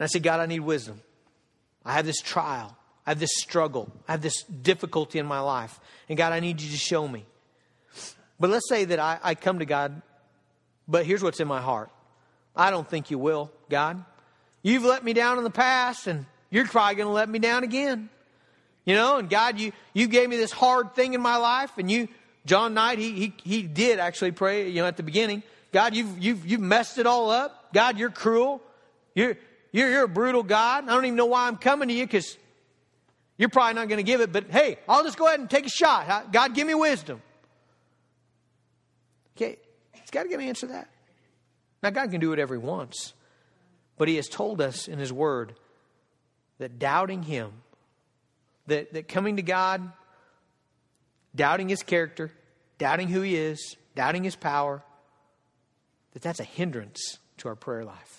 I 0.00 0.06
say, 0.06 0.20
God, 0.20 0.40
I 0.40 0.46
need 0.46 0.60
wisdom, 0.60 1.00
I 1.84 1.94
have 1.94 2.06
this 2.06 2.20
trial, 2.20 2.76
I 3.08 3.12
have 3.12 3.20
this 3.20 3.38
struggle. 3.38 3.90
I 4.06 4.12
have 4.12 4.20
this 4.20 4.42
difficulty 4.42 5.18
in 5.18 5.24
my 5.24 5.40
life. 5.40 5.80
And 6.10 6.18
God, 6.18 6.34
I 6.34 6.40
need 6.40 6.60
you 6.60 6.70
to 6.70 6.76
show 6.76 7.08
me. 7.08 7.24
But 8.38 8.50
let's 8.50 8.68
say 8.68 8.84
that 8.84 8.98
I, 8.98 9.18
I 9.22 9.34
come 9.34 9.60
to 9.60 9.64
God, 9.64 10.02
but 10.86 11.06
here's 11.06 11.22
what's 11.22 11.40
in 11.40 11.48
my 11.48 11.62
heart 11.62 11.88
I 12.54 12.70
don't 12.70 12.86
think 12.86 13.10
you 13.10 13.18
will, 13.18 13.50
God. 13.70 14.04
you've 14.62 14.84
let 14.84 15.02
me 15.02 15.14
down 15.14 15.38
in 15.38 15.44
the 15.44 15.48
past, 15.48 16.06
and 16.06 16.26
you're 16.50 16.66
probably 16.66 16.96
going 16.96 17.06
to 17.06 17.12
let 17.14 17.30
me 17.30 17.38
down 17.38 17.64
again. 17.64 18.10
You 18.84 18.94
know, 18.94 19.16
and 19.16 19.30
God, 19.30 19.58
you, 19.58 19.72
you 19.94 20.06
gave 20.06 20.28
me 20.28 20.36
this 20.36 20.52
hard 20.52 20.94
thing 20.94 21.14
in 21.14 21.22
my 21.22 21.38
life, 21.38 21.78
and 21.78 21.90
you, 21.90 22.08
John 22.44 22.74
Knight, 22.74 22.98
he, 22.98 23.12
he, 23.12 23.34
he 23.42 23.62
did 23.62 24.00
actually 24.00 24.32
pray, 24.32 24.68
you 24.68 24.82
know, 24.82 24.86
at 24.86 24.98
the 24.98 25.02
beginning. 25.02 25.42
God, 25.72 25.96
you've, 25.96 26.18
you've, 26.18 26.46
you've 26.46 26.60
messed 26.60 26.98
it 26.98 27.06
all 27.06 27.30
up. 27.30 27.72
God, 27.72 27.98
you're 27.98 28.10
cruel. 28.10 28.60
You're, 29.14 29.38
you're, 29.72 29.88
you're 29.88 30.04
a 30.04 30.08
brutal 30.08 30.42
God. 30.42 30.84
I 30.84 30.88
don't 30.88 31.06
even 31.06 31.16
know 31.16 31.24
why 31.24 31.48
I'm 31.48 31.56
coming 31.56 31.88
to 31.88 31.94
you 31.94 32.04
because 32.04 32.36
you're 33.38 33.48
probably 33.48 33.74
not 33.74 33.88
going 33.88 33.98
to 33.98 34.02
give 34.02 34.20
it, 34.20 34.32
but 34.32 34.50
hey, 34.50 34.78
I'll 34.88 35.04
just 35.04 35.16
go 35.16 35.26
ahead 35.26 35.38
and 35.40 35.48
take 35.48 35.64
a 35.64 35.70
shot. 35.70 36.32
God, 36.32 36.54
give 36.54 36.66
me 36.66 36.74
wisdom. 36.74 37.22
Okay, 39.36 39.56
he's 39.92 40.10
got 40.10 40.24
to 40.24 40.28
get 40.28 40.40
an 40.40 40.46
answer 40.46 40.66
to 40.66 40.72
that. 40.72 40.90
Now, 41.80 41.90
God 41.90 42.10
can 42.10 42.20
do 42.20 42.30
whatever 42.30 42.54
he 42.54 42.58
wants, 42.58 43.14
but 43.96 44.08
he 44.08 44.16
has 44.16 44.28
told 44.28 44.60
us 44.60 44.88
in 44.88 44.98
his 44.98 45.12
word 45.12 45.54
that 46.58 46.80
doubting 46.80 47.22
him, 47.22 47.52
that, 48.66 48.92
that 48.92 49.06
coming 49.06 49.36
to 49.36 49.42
God, 49.42 49.92
doubting 51.36 51.68
his 51.68 51.84
character, 51.84 52.32
doubting 52.78 53.06
who 53.06 53.20
he 53.20 53.36
is, 53.36 53.76
doubting 53.94 54.24
his 54.24 54.34
power, 54.34 54.82
that 56.14 56.22
that's 56.22 56.40
a 56.40 56.44
hindrance 56.44 57.18
to 57.36 57.48
our 57.48 57.54
prayer 57.54 57.84
life. 57.84 58.17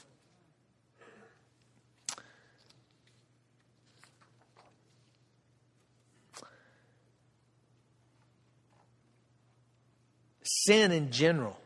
Sin 10.50 10.92
in 10.92 11.12
general. 11.12 11.60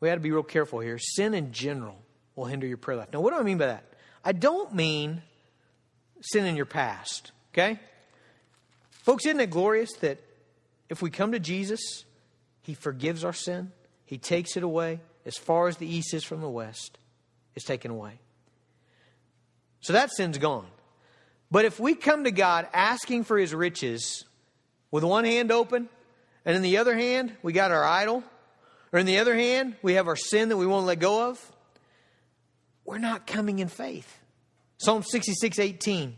We 0.00 0.08
got 0.08 0.14
to 0.14 0.20
be 0.20 0.30
real 0.30 0.42
careful 0.42 0.80
here. 0.80 0.98
Sin 0.98 1.34
in 1.34 1.52
general 1.52 1.98
will 2.34 2.46
hinder 2.46 2.66
your 2.66 2.76
prayer 2.76 2.96
life. 2.96 3.08
Now, 3.12 3.20
what 3.20 3.32
do 3.32 3.38
I 3.38 3.42
mean 3.42 3.58
by 3.58 3.66
that? 3.66 3.84
I 4.24 4.32
don't 4.32 4.74
mean 4.74 5.22
sin 6.20 6.46
in 6.46 6.56
your 6.56 6.66
past, 6.66 7.32
okay? 7.52 7.78
Folks, 8.90 9.26
isn't 9.26 9.40
it 9.40 9.50
glorious 9.50 9.92
that 10.00 10.18
if 10.88 11.02
we 11.02 11.10
come 11.10 11.32
to 11.32 11.38
Jesus, 11.38 12.04
He 12.62 12.74
forgives 12.74 13.24
our 13.24 13.32
sin, 13.32 13.72
He 14.04 14.18
takes 14.18 14.56
it 14.56 14.62
away 14.62 15.00
as 15.24 15.36
far 15.36 15.68
as 15.68 15.76
the 15.76 15.86
east 15.86 16.14
is 16.14 16.24
from 16.24 16.40
the 16.40 16.48
west, 16.48 16.98
it's 17.54 17.64
taken 17.64 17.90
away. 17.90 18.18
So 19.80 19.92
that 19.92 20.10
sin's 20.10 20.38
gone. 20.38 20.66
But 21.50 21.64
if 21.64 21.78
we 21.78 21.94
come 21.94 22.24
to 22.24 22.30
God 22.30 22.66
asking 22.72 23.24
for 23.24 23.38
His 23.38 23.54
riches 23.54 24.24
with 24.90 25.04
one 25.04 25.24
hand 25.24 25.52
open 25.52 25.88
and 26.44 26.56
in 26.56 26.62
the 26.62 26.78
other 26.78 26.96
hand, 26.96 27.32
we 27.42 27.52
got 27.52 27.70
our 27.70 27.84
idol. 27.84 28.24
Or 28.92 28.98
in 28.98 29.06
the 29.06 29.18
other 29.18 29.34
hand, 29.34 29.76
we 29.82 29.94
have 29.94 30.06
our 30.06 30.16
sin 30.16 30.50
that 30.50 30.56
we 30.56 30.66
won't 30.66 30.86
let 30.86 30.98
go 30.98 31.30
of. 31.30 31.52
We're 32.84 32.98
not 32.98 33.26
coming 33.26 33.58
in 33.58 33.68
faith. 33.68 34.18
Psalm 34.78 35.02
66 35.02 35.58
18. 35.58 36.16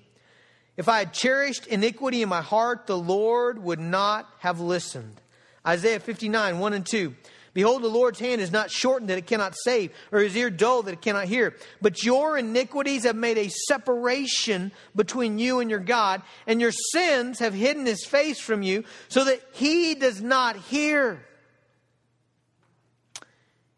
If 0.76 0.88
I 0.88 0.98
had 0.98 1.12
cherished 1.12 1.66
iniquity 1.66 2.22
in 2.22 2.28
my 2.28 2.40
heart, 2.40 2.86
the 2.86 2.98
Lord 2.98 3.62
would 3.62 3.78
not 3.78 4.28
have 4.40 4.60
listened. 4.60 5.20
Isaiah 5.66 6.00
59 6.00 6.58
1 6.58 6.72
and 6.72 6.84
2. 6.84 7.14
Behold, 7.54 7.82
the 7.82 7.88
Lord's 7.88 8.18
hand 8.18 8.40
is 8.40 8.50
not 8.50 8.70
shortened 8.70 9.10
that 9.10 9.18
it 9.18 9.28
cannot 9.28 9.54
save, 9.56 9.92
or 10.10 10.18
his 10.18 10.36
ear 10.36 10.50
dull 10.50 10.82
that 10.82 10.92
it 10.92 11.00
cannot 11.00 11.26
hear. 11.26 11.56
But 11.80 12.02
your 12.02 12.36
iniquities 12.36 13.04
have 13.04 13.14
made 13.14 13.38
a 13.38 13.48
separation 13.48 14.72
between 14.94 15.38
you 15.38 15.60
and 15.60 15.70
your 15.70 15.78
God, 15.78 16.22
and 16.48 16.60
your 16.60 16.72
sins 16.72 17.38
have 17.38 17.54
hidden 17.54 17.86
his 17.86 18.04
face 18.04 18.40
from 18.40 18.62
you, 18.62 18.84
so 19.08 19.24
that 19.24 19.40
he 19.52 19.94
does 19.94 20.20
not 20.20 20.56
hear. 20.56 21.24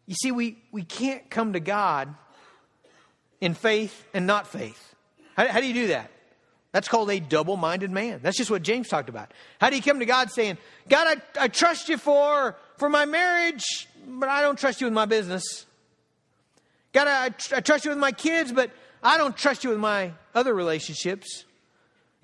You 0.07 0.15
see, 0.15 0.31
we, 0.31 0.57
we 0.71 0.83
can't 0.83 1.29
come 1.29 1.53
to 1.53 1.59
God 1.59 2.13
in 3.39 3.53
faith 3.53 4.05
and 4.13 4.25
not 4.25 4.47
faith. 4.47 4.95
How, 5.35 5.47
how 5.47 5.59
do 5.59 5.67
you 5.67 5.73
do 5.73 5.87
that? 5.87 6.09
That's 6.71 6.87
called 6.87 7.09
a 7.09 7.19
double 7.19 7.57
minded 7.57 7.91
man. 7.91 8.19
That's 8.21 8.37
just 8.37 8.51
what 8.51 8.61
James 8.61 8.87
talked 8.87 9.09
about. 9.09 9.31
How 9.59 9.69
do 9.69 9.75
you 9.75 9.81
come 9.81 9.99
to 9.99 10.05
God 10.05 10.31
saying, 10.31 10.57
God, 10.89 11.17
I, 11.37 11.43
I 11.45 11.47
trust 11.47 11.89
you 11.89 11.97
for 11.97 12.55
for 12.77 12.89
my 12.89 13.05
marriage, 13.05 13.87
but 14.07 14.29
I 14.29 14.41
don't 14.41 14.57
trust 14.57 14.81
you 14.81 14.87
with 14.87 14.93
my 14.93 15.05
business. 15.05 15.65
God, 16.93 17.07
I, 17.07 17.25
I 17.55 17.61
trust 17.61 17.85
you 17.85 17.91
with 17.91 17.99
my 17.99 18.11
kids, 18.11 18.51
but 18.51 18.71
I 19.03 19.17
don't 19.17 19.35
trust 19.35 19.63
you 19.63 19.71
with 19.71 19.79
my 19.79 20.11
other 20.33 20.53
relationships. 20.53 21.45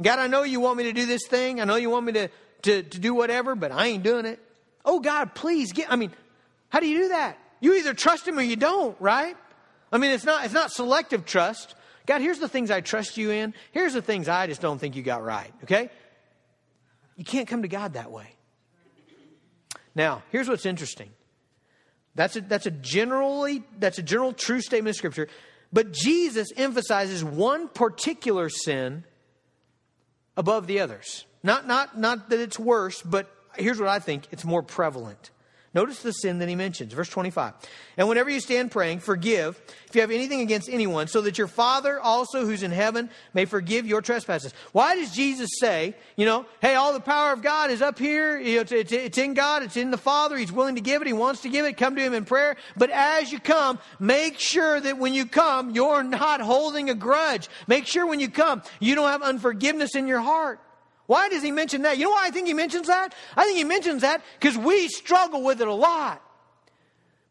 God, 0.02 0.20
I 0.20 0.28
know 0.28 0.44
you 0.44 0.60
want 0.60 0.78
me 0.78 0.86
to 0.86 0.94
do 0.94 1.06
this 1.06 1.28
thing. 1.28 1.62
I 1.62 1.66
know 1.66 1.76
you 1.76 1.90
want 1.90 2.06
me 2.06 2.14
to, 2.14 2.30
to, 2.64 2.84
to 2.84 3.00
do 3.00 3.14
whatever, 3.14 3.56
but 3.56 3.72
I 3.72 3.88
ain't 3.88 4.04
doing 4.04 4.26
it. 4.26 4.40
Oh, 4.86 5.00
God, 5.00 5.34
please 5.36 5.72
get, 5.72 5.92
I 5.92 5.96
mean, 5.96 6.12
how 6.70 6.80
do 6.80 6.88
you 6.88 7.04
do 7.04 7.08
that? 7.10 7.38
You 7.60 7.76
either 7.76 7.94
trust 7.94 8.28
him 8.28 8.38
or 8.38 8.42
you 8.42 8.56
don't, 8.56 9.00
right? 9.00 9.38
I 9.92 9.98
mean, 9.98 10.12
it's 10.12 10.26
not, 10.26 10.44
it's 10.44 10.54
not 10.54 10.72
selective 10.72 11.26
trust. 11.26 11.76
God, 12.06 12.22
here's 12.22 12.40
the 12.40 12.50
things 12.50 12.70
I 12.70 12.82
trust 12.82 13.18
you 13.18 13.32
in. 13.32 13.54
Here's 13.72 13.94
the 13.94 14.02
things 14.02 14.28
I 14.28 14.48
just 14.48 14.62
don't 14.62 14.80
think 14.80 14.96
you 14.96 15.04
got 15.04 15.24
right, 15.24 15.54
okay? 15.64 15.90
You 17.16 17.24
can't 17.24 17.48
come 17.48 17.62
to 17.62 17.68
God 17.68 17.94
that 17.94 18.12
way. 18.12 18.36
Now, 19.96 20.24
here's 20.32 20.50
what's 20.50 20.66
interesting. 20.66 21.10
That's 22.16 22.36
a, 22.36 22.42
that's 22.42 22.66
a 22.66 22.72
generally 22.72 23.64
that's 23.80 23.98
a 23.98 24.04
general 24.04 24.34
true 24.34 24.62
statement 24.62 24.96
of 24.96 24.98
scripture, 24.98 25.28
but 25.72 25.92
Jesus 25.92 26.50
emphasizes 26.56 27.24
one 27.24 27.68
particular 27.68 28.50
sin 28.50 29.04
above 30.38 30.68
the 30.68 30.80
others. 30.80 31.26
Not 31.42 31.68
not 31.68 31.98
not 31.98 32.30
that 32.30 32.40
it's 32.40 32.60
worse, 32.60 33.02
but 33.02 33.32
here's 33.56 33.80
what 33.80 33.90
I 33.90 34.00
think, 34.00 34.28
it's 34.32 34.46
more 34.46 34.62
prevalent. 34.62 35.32
Notice 35.74 36.04
the 36.04 36.12
sin 36.12 36.38
that 36.40 36.48
he 36.48 36.56
mentions. 36.56 36.94
Verse 36.94 37.10
25. 37.10 37.54
And 37.98 38.08
whenever 38.08 38.30
you 38.30 38.40
stand 38.40 38.70
praying, 38.70 39.00
forgive 39.00 39.60
if 39.88 39.96
you 39.96 40.02
have 40.02 40.12
anything 40.12 40.42
against 40.42 40.70
anyone, 40.70 41.08
so 41.08 41.22
that 41.22 41.38
your 41.38 41.48
Father 41.48 42.00
also 42.00 42.46
who's 42.46 42.62
in 42.62 42.72
heaven 42.72 43.10
may 43.34 43.46
forgive 43.46 43.88
your 43.88 44.02
trespasses. 44.02 44.54
Why 44.72 44.96
does 44.96 45.16
Jesus 45.16 45.50
say, 45.60 45.96
you 46.16 46.26
know, 46.26 46.46
hey, 46.62 46.76
all 46.76 46.94
the 46.94 47.00
power 47.00 47.34
of 47.34 47.42
God 47.42 47.72
is 47.72 47.82
up 47.82 47.98
here. 47.98 48.40
It's 48.40 49.18
in 49.18 49.34
God. 49.34 49.64
It's 49.64 49.78
in 49.78 49.90
the 49.90 49.98
Father. 49.98 50.38
He's 50.38 50.52
willing 50.52 50.76
to 50.76 50.82
give 50.82 51.02
it. 51.02 51.08
He 51.08 51.14
wants 51.14 51.42
to 51.42 51.50
give 51.50 51.66
it. 51.66 51.78
Come 51.78 51.96
to 51.96 52.02
him 52.02 52.14
in 52.14 52.26
prayer. 52.26 52.56
But 52.78 52.92
as 52.92 53.32
you 53.32 53.40
come, 53.40 53.80
make 54.00 54.40
sure 54.40 54.80
that 54.80 54.98
when 55.00 55.14
you 55.14 55.26
come, 55.26 55.72
you're 55.72 56.04
not 56.04 56.40
holding 56.40 56.92
a 56.92 56.96
grudge. 56.96 57.50
Make 57.68 57.88
sure 57.88 58.06
when 58.06 58.20
you 58.20 58.30
come, 58.30 58.62
you 58.80 58.94
don't 58.94 59.10
have 59.10 59.24
unforgiveness 59.24 59.96
in 59.96 60.08
your 60.08 60.22
heart. 60.22 60.60
Why 61.06 61.30
does 61.30 61.44
he 61.44 61.52
mention 61.52 61.82
that? 61.84 61.98
You 61.98 62.06
know 62.06 62.12
why 62.12 62.28
I 62.28 62.32
think 62.32 62.48
he 62.48 62.54
mentions 62.54 62.88
that? 62.88 63.14
I 63.36 63.44
think 63.44 63.58
he 63.58 63.64
mentions 63.64 64.02
that 64.02 64.24
because 64.40 64.58
we 64.58 64.88
struggle 64.88 65.44
with 65.44 65.62
it 65.62 65.68
a 65.68 65.74
lot. 65.74 66.22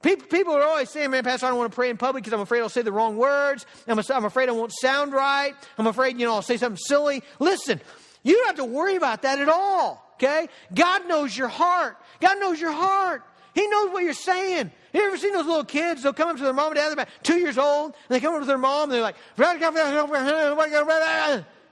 People, 0.02 0.54
are 0.54 0.62
always 0.62 0.90
saying, 0.90 1.12
man, 1.12 1.22
Pastor, 1.22 1.46
I 1.46 1.50
don't 1.50 1.58
want 1.58 1.70
to 1.70 1.74
pray 1.74 1.88
in 1.88 1.96
public 1.96 2.24
because 2.24 2.35
I'm 2.35 2.40
afraid 2.40 2.61
I'll 2.61 2.68
say 2.68 2.82
the 2.82 2.90
wrong 2.90 3.16
words. 3.16 3.64
I'm, 3.87 4.00
I'm 4.11 4.24
afraid 4.24 4.48
I 4.48 4.52
won't 4.52 4.72
sound 4.72 5.12
right. 5.12 5.54
I'm 5.78 5.87
afraid, 5.87 6.18
you 6.18 6.26
know, 6.26 6.35
I'll 6.35 6.42
say 6.42 6.56
something 6.56 6.76
silly. 6.76 7.22
Listen, 7.38 7.80
you 8.24 8.35
don't 8.35 8.46
have 8.48 8.56
to 8.56 8.64
worry 8.64 8.96
about 8.96 9.22
that 9.22 9.38
at 9.38 9.48
all, 9.48 10.04
okay? 10.14 10.48
God 10.74 11.06
knows 11.06 11.37
your 11.37 11.46
heart. 11.46 11.96
God 12.20 12.40
knows 12.40 12.61
your 12.61 12.72
heart. 12.72 13.22
He 13.54 13.66
knows 13.68 13.92
what 13.92 14.02
you're 14.02 14.12
saying. 14.12 14.72
You 14.92 15.06
ever 15.06 15.16
seen 15.16 15.35
those 15.35 15.46
little 15.46 15.64
kids? 15.64 16.02
They'll 16.02 16.12
come 16.12 16.28
up 16.28 16.37
to 16.37 16.42
their 16.42 16.52
mom 16.52 16.68
and 16.68 16.76
dad, 16.76 16.87
they're 16.87 16.94
about 16.94 17.08
two 17.22 17.38
years 17.38 17.56
old, 17.56 17.94
and 18.08 18.16
they 18.16 18.18
come 18.18 18.35
up 18.35 18.40
to 18.40 18.46
their 18.46 18.58
mom 18.58 18.90
and 18.90 18.92
they're 18.92 19.02
like, 19.02 19.16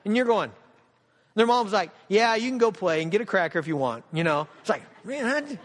and 0.04 0.16
you're 0.16 0.26
going, 0.26 0.52
their 1.34 1.46
mom's 1.46 1.72
like, 1.72 1.90
yeah, 2.08 2.34
you 2.34 2.48
can 2.48 2.58
go 2.58 2.72
play 2.72 3.02
and 3.02 3.10
get 3.10 3.20
a 3.20 3.26
cracker 3.26 3.58
if 3.58 3.66
you 3.66 3.76
want, 3.76 4.04
you 4.12 4.24
know. 4.24 4.48
It's 4.60 4.68
like, 4.68 4.82
man, 5.04 5.58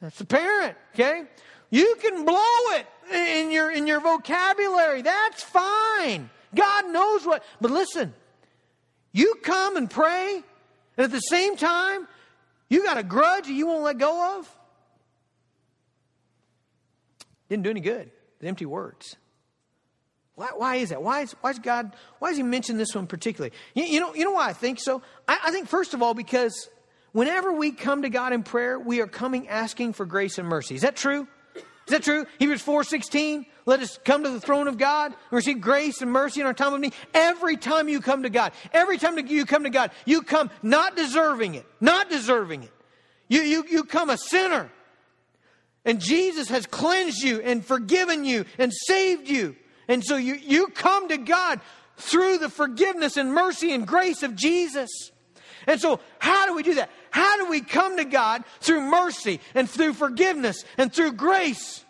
that's 0.00 0.18
the 0.18 0.26
parent, 0.26 0.76
okay? 0.94 1.24
You 1.70 1.96
can 2.00 2.24
blow 2.24 2.76
it 2.76 2.86
in 3.12 3.50
your, 3.50 3.70
in 3.70 3.86
your 3.86 4.00
vocabulary. 4.00 5.02
That's 5.02 5.42
fine. 5.42 6.30
God 6.54 6.86
knows 6.90 7.24
what. 7.26 7.42
But 7.60 7.70
listen, 7.70 8.14
you 9.12 9.36
come 9.42 9.76
and 9.76 9.90
pray, 9.90 10.42
and 10.96 11.04
at 11.04 11.10
the 11.10 11.20
same 11.20 11.56
time, 11.56 12.06
you 12.68 12.84
got 12.84 12.98
a 12.98 13.02
grudge 13.02 13.46
that 13.46 13.52
you 13.52 13.66
won't 13.66 13.82
let 13.82 13.98
go 13.98 14.38
of. 14.38 14.56
Didn't 17.48 17.64
do 17.64 17.70
any 17.70 17.80
good. 17.80 18.10
The 18.40 18.48
empty 18.48 18.66
words. 18.66 19.16
Why, 20.36 20.48
why 20.54 20.76
is 20.76 20.90
that? 20.90 21.02
Why 21.02 21.22
is, 21.22 21.32
why 21.40 21.50
is 21.50 21.58
God, 21.58 21.94
why 22.18 22.30
does 22.30 22.36
he 22.36 22.42
mention 22.42 22.76
this 22.76 22.94
one 22.94 23.06
particularly? 23.06 23.54
You, 23.74 23.84
you 23.84 24.00
know, 24.00 24.14
you 24.14 24.24
know 24.24 24.32
why 24.32 24.48
I 24.48 24.52
think 24.52 24.80
so? 24.80 25.02
I, 25.28 25.38
I 25.44 25.50
think, 25.50 25.68
first 25.68 25.94
of 25.94 26.02
all, 26.02 26.14
because 26.14 26.68
whenever 27.12 27.52
we 27.52 27.70
come 27.70 28.02
to 28.02 28.08
God 28.08 28.32
in 28.32 28.42
prayer, 28.42 28.78
we 28.78 29.00
are 29.00 29.06
coming 29.06 29.48
asking 29.48 29.92
for 29.92 30.06
grace 30.06 30.38
and 30.38 30.48
mercy. 30.48 30.74
Is 30.74 30.82
that 30.82 30.96
true? 30.96 31.28
Is 31.86 31.90
that 31.90 32.02
true? 32.02 32.26
Hebrews 32.38 32.62
4:16, 32.62 33.46
let 33.66 33.80
us 33.80 33.98
come 34.04 34.24
to 34.24 34.30
the 34.30 34.40
throne 34.40 34.68
of 34.68 34.78
God 34.78 35.12
and 35.12 35.32
receive 35.32 35.60
grace 35.60 36.00
and 36.00 36.10
mercy 36.10 36.40
in 36.40 36.46
our 36.46 36.54
time 36.54 36.72
of 36.72 36.80
need. 36.80 36.94
Every 37.12 37.56
time 37.56 37.88
you 37.88 38.00
come 38.00 38.22
to 38.22 38.30
God, 38.30 38.52
every 38.72 38.98
time 38.98 39.18
you 39.18 39.44
come 39.44 39.64
to 39.64 39.70
God, 39.70 39.90
you 40.06 40.22
come 40.22 40.50
not 40.62 40.96
deserving 40.96 41.54
it, 41.54 41.66
not 41.80 42.08
deserving 42.08 42.64
it. 42.64 42.72
You, 43.28 43.42
you, 43.42 43.64
you 43.70 43.84
come 43.84 44.10
a 44.10 44.16
sinner. 44.16 44.70
And 45.84 46.00
Jesus 46.00 46.48
has 46.48 46.66
cleansed 46.66 47.22
you 47.22 47.40
and 47.40 47.64
forgiven 47.64 48.24
you 48.24 48.46
and 48.58 48.72
saved 48.72 49.28
you. 49.28 49.54
And 49.88 50.04
so 50.04 50.16
you, 50.16 50.34
you 50.34 50.68
come 50.68 51.08
to 51.08 51.16
God 51.16 51.60
through 51.96 52.38
the 52.38 52.48
forgiveness 52.48 53.16
and 53.16 53.32
mercy 53.32 53.72
and 53.72 53.86
grace 53.86 54.22
of 54.22 54.34
Jesus. 54.34 54.90
And 55.66 55.80
so, 55.80 56.00
how 56.18 56.46
do 56.46 56.54
we 56.54 56.62
do 56.62 56.74
that? 56.74 56.90
How 57.10 57.36
do 57.38 57.48
we 57.48 57.60
come 57.60 57.96
to 57.96 58.04
God 58.04 58.44
through 58.60 58.80
mercy 58.82 59.40
and 59.54 59.68
through 59.68 59.94
forgiveness 59.94 60.64
and 60.76 60.92
through 60.92 61.12
grace? 61.12 61.84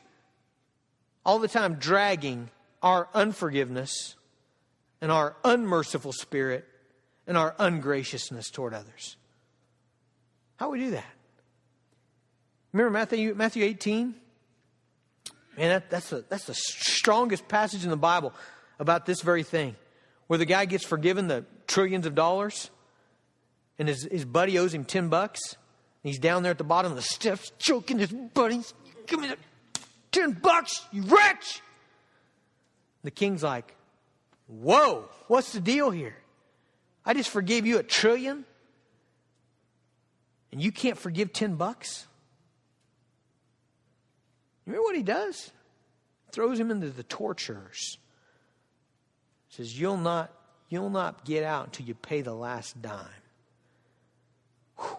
All 1.24 1.38
the 1.38 1.48
time 1.48 1.74
dragging 1.74 2.50
our 2.82 3.08
unforgiveness 3.14 4.14
and 5.00 5.10
our 5.10 5.36
unmerciful 5.44 6.12
spirit 6.12 6.66
and 7.26 7.36
our 7.36 7.54
ungraciousness 7.58 8.50
toward 8.50 8.74
others. 8.74 9.16
How 10.56 10.66
do 10.66 10.72
we 10.72 10.80
do 10.80 10.90
that? 10.92 11.04
Remember 12.72 12.90
Matthew, 12.90 13.34
Matthew 13.34 13.64
18? 13.64 14.14
Man, 15.56 15.68
that, 15.68 15.90
that's, 15.90 16.10
the, 16.10 16.24
that's 16.28 16.44
the 16.44 16.54
strongest 16.54 17.46
passage 17.48 17.84
in 17.84 17.90
the 17.90 17.96
Bible 17.96 18.32
about 18.78 19.06
this 19.06 19.20
very 19.20 19.42
thing, 19.42 19.76
where 20.26 20.38
the 20.38 20.44
guy 20.44 20.64
gets 20.64 20.84
forgiven 20.84 21.28
the 21.28 21.44
trillions 21.66 22.06
of 22.06 22.14
dollars, 22.14 22.70
and 23.78 23.88
his, 23.88 24.08
his 24.10 24.24
buddy 24.24 24.58
owes 24.58 24.74
him 24.74 24.84
10 24.84 25.08
bucks. 25.08 25.40
He's 26.02 26.18
down 26.18 26.42
there 26.42 26.50
at 26.50 26.58
the 26.58 26.64
bottom 26.64 26.92
of 26.92 26.96
the 26.96 27.02
steps, 27.02 27.52
choking 27.58 27.98
his 27.98 28.10
buddy. 28.10 28.60
Give 29.06 29.20
me 29.20 29.28
the 29.28 29.38
10 30.12 30.32
bucks, 30.32 30.84
you 30.92 31.02
wretch! 31.02 31.60
The 33.02 33.10
king's 33.10 33.42
like, 33.42 33.74
Whoa, 34.46 35.08
what's 35.28 35.52
the 35.52 35.60
deal 35.60 35.90
here? 35.90 36.16
I 37.04 37.14
just 37.14 37.30
forgave 37.30 37.66
you 37.66 37.78
a 37.78 37.82
trillion, 37.82 38.44
and 40.52 40.62
you 40.62 40.72
can't 40.72 40.98
forgive 40.98 41.32
10 41.32 41.56
bucks? 41.56 42.06
You 44.66 44.72
remember 44.72 44.84
what 44.84 44.96
he 44.96 45.02
does? 45.02 45.50
Throws 46.32 46.58
him 46.58 46.70
into 46.70 46.90
the 46.90 47.02
tortures. 47.02 47.98
Says, 49.50 49.78
You'll 49.78 49.96
not, 49.96 50.32
you'll 50.68 50.90
not 50.90 51.24
get 51.24 51.44
out 51.44 51.66
until 51.66 51.86
you 51.86 51.94
pay 51.94 52.22
the 52.22 52.34
last 52.34 52.80
dime. 52.80 53.06
Whew. 54.78 54.96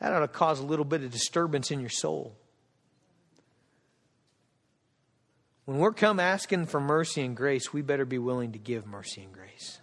That 0.00 0.12
ought 0.12 0.20
to 0.20 0.28
cause 0.28 0.60
a 0.60 0.64
little 0.64 0.84
bit 0.84 1.02
of 1.02 1.10
disturbance 1.10 1.70
in 1.70 1.80
your 1.80 1.88
soul. 1.88 2.36
When 5.64 5.78
we're 5.78 5.92
come 5.92 6.20
asking 6.20 6.66
for 6.66 6.78
mercy 6.78 7.22
and 7.22 7.34
grace, 7.34 7.72
we 7.72 7.80
better 7.80 8.04
be 8.04 8.18
willing 8.18 8.52
to 8.52 8.58
give 8.58 8.86
mercy 8.86 9.22
and 9.22 9.32
grace. 9.32 9.80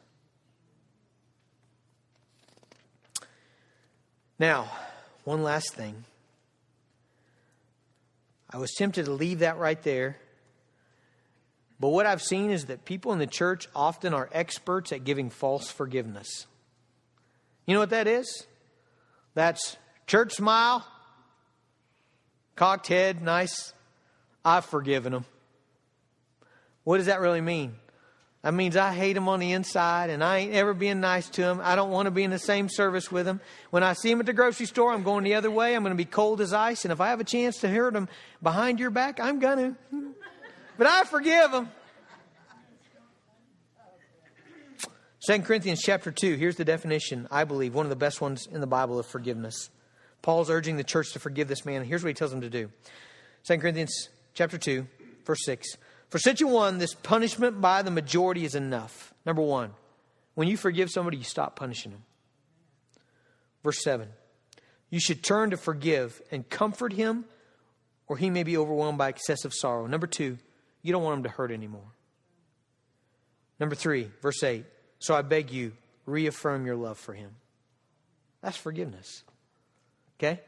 Now, 4.37 4.71
one 5.23 5.43
last 5.43 5.73
thing. 5.73 6.05
I 8.53 8.57
was 8.57 8.73
tempted 8.73 9.05
to 9.05 9.11
leave 9.11 9.39
that 9.39 9.57
right 9.57 9.81
there. 9.81 10.17
But 11.79 11.89
what 11.89 12.05
I've 12.05 12.21
seen 12.21 12.51
is 12.51 12.65
that 12.65 12.85
people 12.85 13.11
in 13.13 13.19
the 13.19 13.27
church 13.27 13.67
often 13.75 14.13
are 14.13 14.29
experts 14.31 14.91
at 14.91 15.03
giving 15.03 15.29
false 15.29 15.71
forgiveness. 15.71 16.45
You 17.65 17.73
know 17.73 17.79
what 17.79 17.89
that 17.89 18.07
is? 18.07 18.45
That's 19.33 19.77
church 20.05 20.33
smile, 20.33 20.85
cocked 22.55 22.87
head, 22.87 23.21
nice. 23.21 23.73
I've 24.43 24.65
forgiven 24.65 25.13
them. 25.13 25.25
What 26.83 26.97
does 26.97 27.05
that 27.05 27.21
really 27.21 27.41
mean? 27.41 27.75
That 28.41 28.55
means 28.55 28.75
I 28.75 28.91
hate 28.91 29.13
them 29.13 29.29
on 29.29 29.39
the 29.39 29.51
inside 29.51 30.09
and 30.09 30.23
I 30.23 30.39
ain't 30.39 30.53
ever 30.53 30.73
being 30.73 30.99
nice 30.99 31.29
to 31.29 31.41
them. 31.41 31.61
I 31.63 31.75
don't 31.75 31.91
want 31.91 32.07
to 32.07 32.11
be 32.11 32.23
in 32.23 32.31
the 32.31 32.39
same 32.39 32.69
service 32.69 33.11
with 33.11 33.25
them. 33.25 33.39
When 33.69 33.83
I 33.83 33.93
see 33.93 34.09
them 34.09 34.19
at 34.19 34.25
the 34.25 34.33
grocery 34.33 34.65
store, 34.65 34.91
I'm 34.91 35.03
going 35.03 35.23
the 35.23 35.35
other 35.35 35.51
way. 35.51 35.75
I'm 35.75 35.83
going 35.83 35.95
to 35.95 35.97
be 35.97 36.05
cold 36.05 36.41
as 36.41 36.51
ice. 36.51 36.83
And 36.83 36.91
if 36.91 36.99
I 36.99 37.09
have 37.09 37.19
a 37.19 37.23
chance 37.23 37.57
to 37.59 37.69
hurt 37.69 37.93
them 37.93 38.09
behind 38.41 38.79
your 38.79 38.89
back, 38.89 39.19
I'm 39.19 39.39
going 39.39 39.75
to. 39.91 40.13
But 40.77 40.87
I 40.87 41.03
forgive 41.03 41.51
them. 41.51 41.69
2 45.27 45.43
Corinthians 45.43 45.79
chapter 45.83 46.11
2, 46.11 46.33
here's 46.33 46.55
the 46.55 46.65
definition, 46.65 47.27
I 47.29 47.43
believe, 47.43 47.75
one 47.75 47.85
of 47.85 47.91
the 47.91 47.95
best 47.95 48.21
ones 48.21 48.47
in 48.47 48.59
the 48.59 48.65
Bible 48.65 48.97
of 48.97 49.05
forgiveness. 49.05 49.69
Paul's 50.23 50.49
urging 50.49 50.77
the 50.77 50.83
church 50.83 51.13
to 51.13 51.19
forgive 51.19 51.47
this 51.47 51.63
man. 51.63 51.83
Here's 51.83 52.03
what 52.03 52.07
he 52.07 52.15
tells 52.15 52.31
them 52.31 52.41
to 52.41 52.49
do. 52.49 52.71
2 53.43 53.59
Corinthians 53.59 54.09
chapter 54.33 54.57
2, 54.57 54.87
verse 55.23 55.45
6. 55.45 55.77
For 56.11 56.19
such 56.19 56.41
a 56.41 56.47
one, 56.47 56.77
this 56.77 56.93
punishment 56.93 57.61
by 57.61 57.83
the 57.83 57.89
majority 57.89 58.43
is 58.43 58.53
enough. 58.53 59.13
Number 59.25 59.41
one, 59.41 59.71
when 60.35 60.49
you 60.49 60.57
forgive 60.57 60.91
somebody, 60.91 61.15
you 61.15 61.23
stop 61.23 61.55
punishing 61.55 61.93
them. 61.93 62.03
Verse 63.63 63.81
7 63.81 64.09
You 64.89 64.99
should 64.99 65.23
turn 65.23 65.51
to 65.51 65.57
forgive 65.57 66.21
and 66.29 66.47
comfort 66.49 66.91
him, 66.91 67.23
or 68.07 68.17
he 68.17 68.29
may 68.29 68.43
be 68.43 68.57
overwhelmed 68.57 68.97
by 68.97 69.07
excessive 69.07 69.53
sorrow. 69.53 69.87
Number 69.87 70.05
two, 70.05 70.37
you 70.81 70.91
don't 70.91 71.01
want 71.01 71.19
him 71.19 71.23
to 71.23 71.29
hurt 71.29 71.49
anymore. 71.49 71.95
Number 73.57 73.75
three, 73.75 74.11
verse 74.21 74.43
8 74.43 74.65
So 74.99 75.15
I 75.15 75.21
beg 75.21 75.49
you, 75.49 75.71
reaffirm 76.05 76.65
your 76.65 76.75
love 76.75 76.97
for 76.97 77.13
him. 77.13 77.31
That's 78.41 78.57
forgiveness. 78.57 79.23
Okay? 80.19 80.41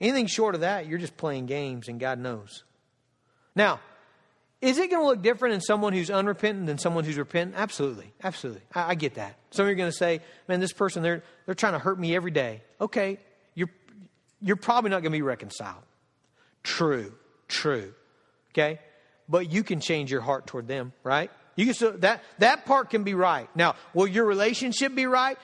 Anything 0.00 0.26
short 0.26 0.56
of 0.56 0.62
that, 0.62 0.86
you're 0.86 0.98
just 0.98 1.16
playing 1.16 1.46
games, 1.46 1.86
and 1.86 2.00
God 2.00 2.18
knows. 2.18 2.64
Now, 3.54 3.78
is 4.60 4.78
it 4.78 4.90
going 4.90 5.02
to 5.02 5.06
look 5.06 5.22
different 5.22 5.54
in 5.54 5.60
someone 5.60 5.92
who's 5.92 6.10
unrepentant 6.10 6.66
than 6.66 6.78
someone 6.78 7.04
who's 7.04 7.18
repentant? 7.18 7.56
Absolutely. 7.56 8.12
Absolutely. 8.22 8.62
I, 8.74 8.90
I 8.90 8.94
get 8.94 9.14
that. 9.14 9.36
Some 9.50 9.64
of 9.64 9.68
you 9.68 9.72
are 9.72 9.76
going 9.76 9.90
to 9.90 9.96
say, 9.96 10.20
man, 10.48 10.60
this 10.60 10.72
person, 10.72 11.02
they're, 11.02 11.22
they're 11.44 11.54
trying 11.54 11.74
to 11.74 11.78
hurt 11.78 11.98
me 11.98 12.16
every 12.16 12.30
day. 12.30 12.62
Okay, 12.80 13.18
you're, 13.54 13.70
you're 14.40 14.56
probably 14.56 14.90
not 14.90 15.02
going 15.02 15.12
to 15.12 15.18
be 15.18 15.22
reconciled. 15.22 15.82
True. 16.62 17.12
True. 17.48 17.94
Okay? 18.52 18.80
But 19.28 19.52
you 19.52 19.62
can 19.62 19.80
change 19.80 20.10
your 20.10 20.20
heart 20.20 20.46
toward 20.46 20.68
them, 20.68 20.92
right? 21.02 21.30
You 21.54 21.66
can 21.66 21.74
still, 21.74 21.92
that, 21.98 22.22
that 22.38 22.64
part 22.64 22.90
can 22.90 23.04
be 23.04 23.14
right. 23.14 23.48
Now, 23.54 23.76
will 23.92 24.06
your 24.06 24.24
relationship 24.24 24.94
be 24.94 25.06
right 25.06 25.38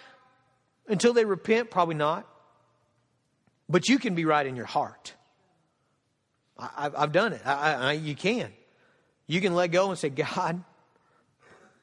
until 0.88 1.12
they 1.12 1.24
repent? 1.24 1.70
Probably 1.70 1.94
not. 1.94 2.26
But 3.68 3.88
you 3.88 3.98
can 3.98 4.14
be 4.14 4.24
right 4.24 4.46
in 4.46 4.56
your 4.56 4.66
heart. 4.66 5.14
I, 6.58 6.90
have 6.96 7.12
done 7.12 7.32
it. 7.32 7.42
I, 7.44 7.74
I, 7.74 7.92
you 7.92 8.14
can. 8.14 8.52
You 9.26 9.40
can 9.40 9.54
let 9.54 9.68
go 9.68 9.90
and 9.90 9.98
say, 9.98 10.08
God, 10.08 10.62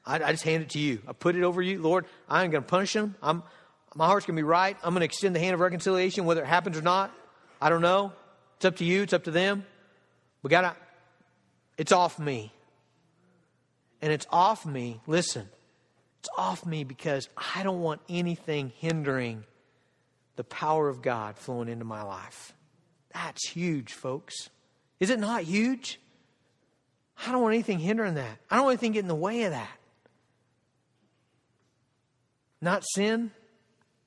I, 0.05 0.15
I 0.15 0.31
just 0.31 0.43
hand 0.43 0.63
it 0.63 0.69
to 0.71 0.79
you. 0.79 1.01
I 1.07 1.13
put 1.13 1.35
it 1.35 1.43
over 1.43 1.61
you. 1.61 1.81
Lord, 1.81 2.05
I 2.27 2.43
ain't 2.43 2.51
going 2.51 2.63
to 2.63 2.69
punish 2.69 2.93
them. 2.93 3.15
I'm, 3.21 3.43
my 3.95 4.05
heart's 4.05 4.25
going 4.25 4.35
to 4.35 4.39
be 4.39 4.45
right. 4.45 4.77
I'm 4.83 4.93
going 4.93 5.01
to 5.01 5.05
extend 5.05 5.35
the 5.35 5.39
hand 5.39 5.53
of 5.53 5.59
reconciliation, 5.59 6.25
whether 6.25 6.41
it 6.41 6.47
happens 6.47 6.77
or 6.77 6.81
not. 6.81 7.11
I 7.61 7.69
don't 7.69 7.81
know. 7.81 8.13
It's 8.57 8.65
up 8.65 8.77
to 8.77 8.85
you. 8.85 9.03
It's 9.03 9.13
up 9.13 9.23
to 9.25 9.31
them. 9.31 9.65
But 10.41 10.51
God, 10.51 10.65
I, 10.65 10.73
it's 11.77 11.91
off 11.91 12.19
me. 12.19 12.51
And 14.01 14.11
it's 14.13 14.27
off 14.31 14.65
me. 14.65 15.01
Listen, 15.07 15.49
it's 16.19 16.29
off 16.37 16.65
me 16.65 16.83
because 16.83 17.29
I 17.55 17.63
don't 17.63 17.81
want 17.81 18.01
anything 18.09 18.71
hindering 18.77 19.43
the 20.35 20.43
power 20.43 20.87
of 20.87 21.01
God 21.01 21.37
flowing 21.37 21.67
into 21.67 21.85
my 21.85 22.01
life. 22.01 22.53
That's 23.13 23.49
huge, 23.49 23.93
folks. 23.93 24.49
Is 24.99 25.09
it 25.09 25.19
not 25.19 25.43
huge? 25.43 25.99
I 27.25 27.31
don't 27.31 27.41
want 27.41 27.53
anything 27.53 27.79
hindering 27.79 28.15
that. 28.15 28.37
I 28.49 28.55
don't 28.55 28.65
want 28.65 28.73
anything 28.73 28.93
getting 28.93 29.05
in 29.05 29.09
the 29.09 29.15
way 29.15 29.43
of 29.43 29.51
that. 29.51 29.77
Not 32.61 32.83
sin, 32.85 33.31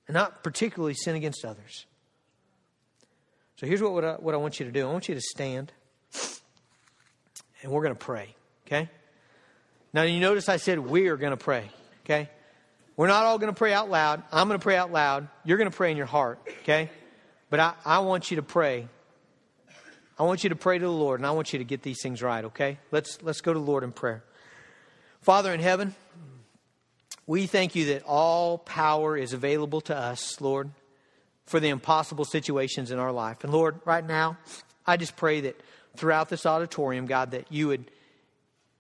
and 0.07 0.15
not 0.15 0.43
particularly 0.43 0.95
sin 0.95 1.15
against 1.15 1.45
others. 1.45 1.87
So 3.57 3.67
here's 3.67 3.83
what, 3.83 4.05
I, 4.05 4.15
what 4.15 4.35
I 4.35 4.39
want 4.39 4.59
you 4.59 4.67
to 4.67 4.73
do 4.73 4.87
I 4.87 4.91
want 4.91 5.09
you 5.09 5.15
to 5.15 5.21
stand, 5.21 5.73
and 7.63 7.71
we're 7.71 7.83
going 7.83 7.95
to 7.95 7.99
pray, 7.99 8.35
okay? 8.67 8.91
Now, 9.93 10.03
you 10.03 10.21
notice 10.21 10.49
I 10.49 10.57
said 10.57 10.79
we 10.79 11.09
are 11.09 11.17
going 11.17 11.31
to 11.31 11.37
pray, 11.37 11.71
okay? 12.05 12.29
We're 12.97 13.07
not 13.07 13.25
all 13.25 13.39
going 13.39 13.53
to 13.53 13.57
pray 13.57 13.73
out 13.73 13.91
loud. 13.91 14.23
I'm 14.33 14.49
going 14.49 14.59
to 14.59 14.63
pray 14.63 14.77
out 14.77 14.91
loud. 14.91 15.29
You're 15.45 15.59
going 15.59 15.71
to 15.71 15.77
pray 15.77 15.91
in 15.91 15.97
your 15.97 16.07
heart, 16.07 16.41
okay? 16.63 16.91
But 17.51 17.61
I, 17.61 17.75
I 17.85 17.99
want 18.01 18.31
you 18.31 18.37
to 18.37 18.43
pray 18.43 18.89
I 20.19 20.25
want 20.25 20.45
you 20.45 20.51
to 20.51 20.57
pray 20.57 20.79
to 20.79 20.85
the 20.85 20.91
Lord 20.91 21.21
and 21.21 21.27
I 21.27 21.31
want 21.31 21.53
you 21.53 21.59
to 21.59 21.65
get 21.65 21.83
these 21.83 22.03
things 22.03 22.23
right, 22.23 22.45
okay? 22.47 22.79
Let's, 22.91 23.19
let's 23.23 23.41
go 23.41 23.53
to 23.53 23.59
the 23.59 23.65
Lord 23.65 23.85
in 23.85 23.93
prayer. 23.93 24.23
Father 25.21 25.53
in 25.53 25.61
heaven, 25.61 25.95
we 27.27 27.47
thank 27.47 27.75
you 27.75 27.87
that 27.87 28.03
all 28.05 28.59
power 28.59 29.17
is 29.17 29.33
available 29.33 29.81
to 29.83 29.97
us, 29.97 30.41
Lord, 30.41 30.71
for 31.47 31.61
the 31.61 31.69
impossible 31.69 32.25
situations 32.25 32.91
in 32.91 32.99
our 32.99 33.13
life. 33.13 33.45
And 33.45 33.53
Lord, 33.53 33.81
right 33.85 34.07
now, 34.07 34.37
I 34.87 34.97
just 34.97 35.17
pray 35.17 35.43
that 35.43 35.61
throughout 35.97 36.29
this 36.29 36.47
auditorium, 36.47 37.07
God, 37.07 37.31
that 37.33 37.51
you 37.51 37.69
would, 37.69 37.91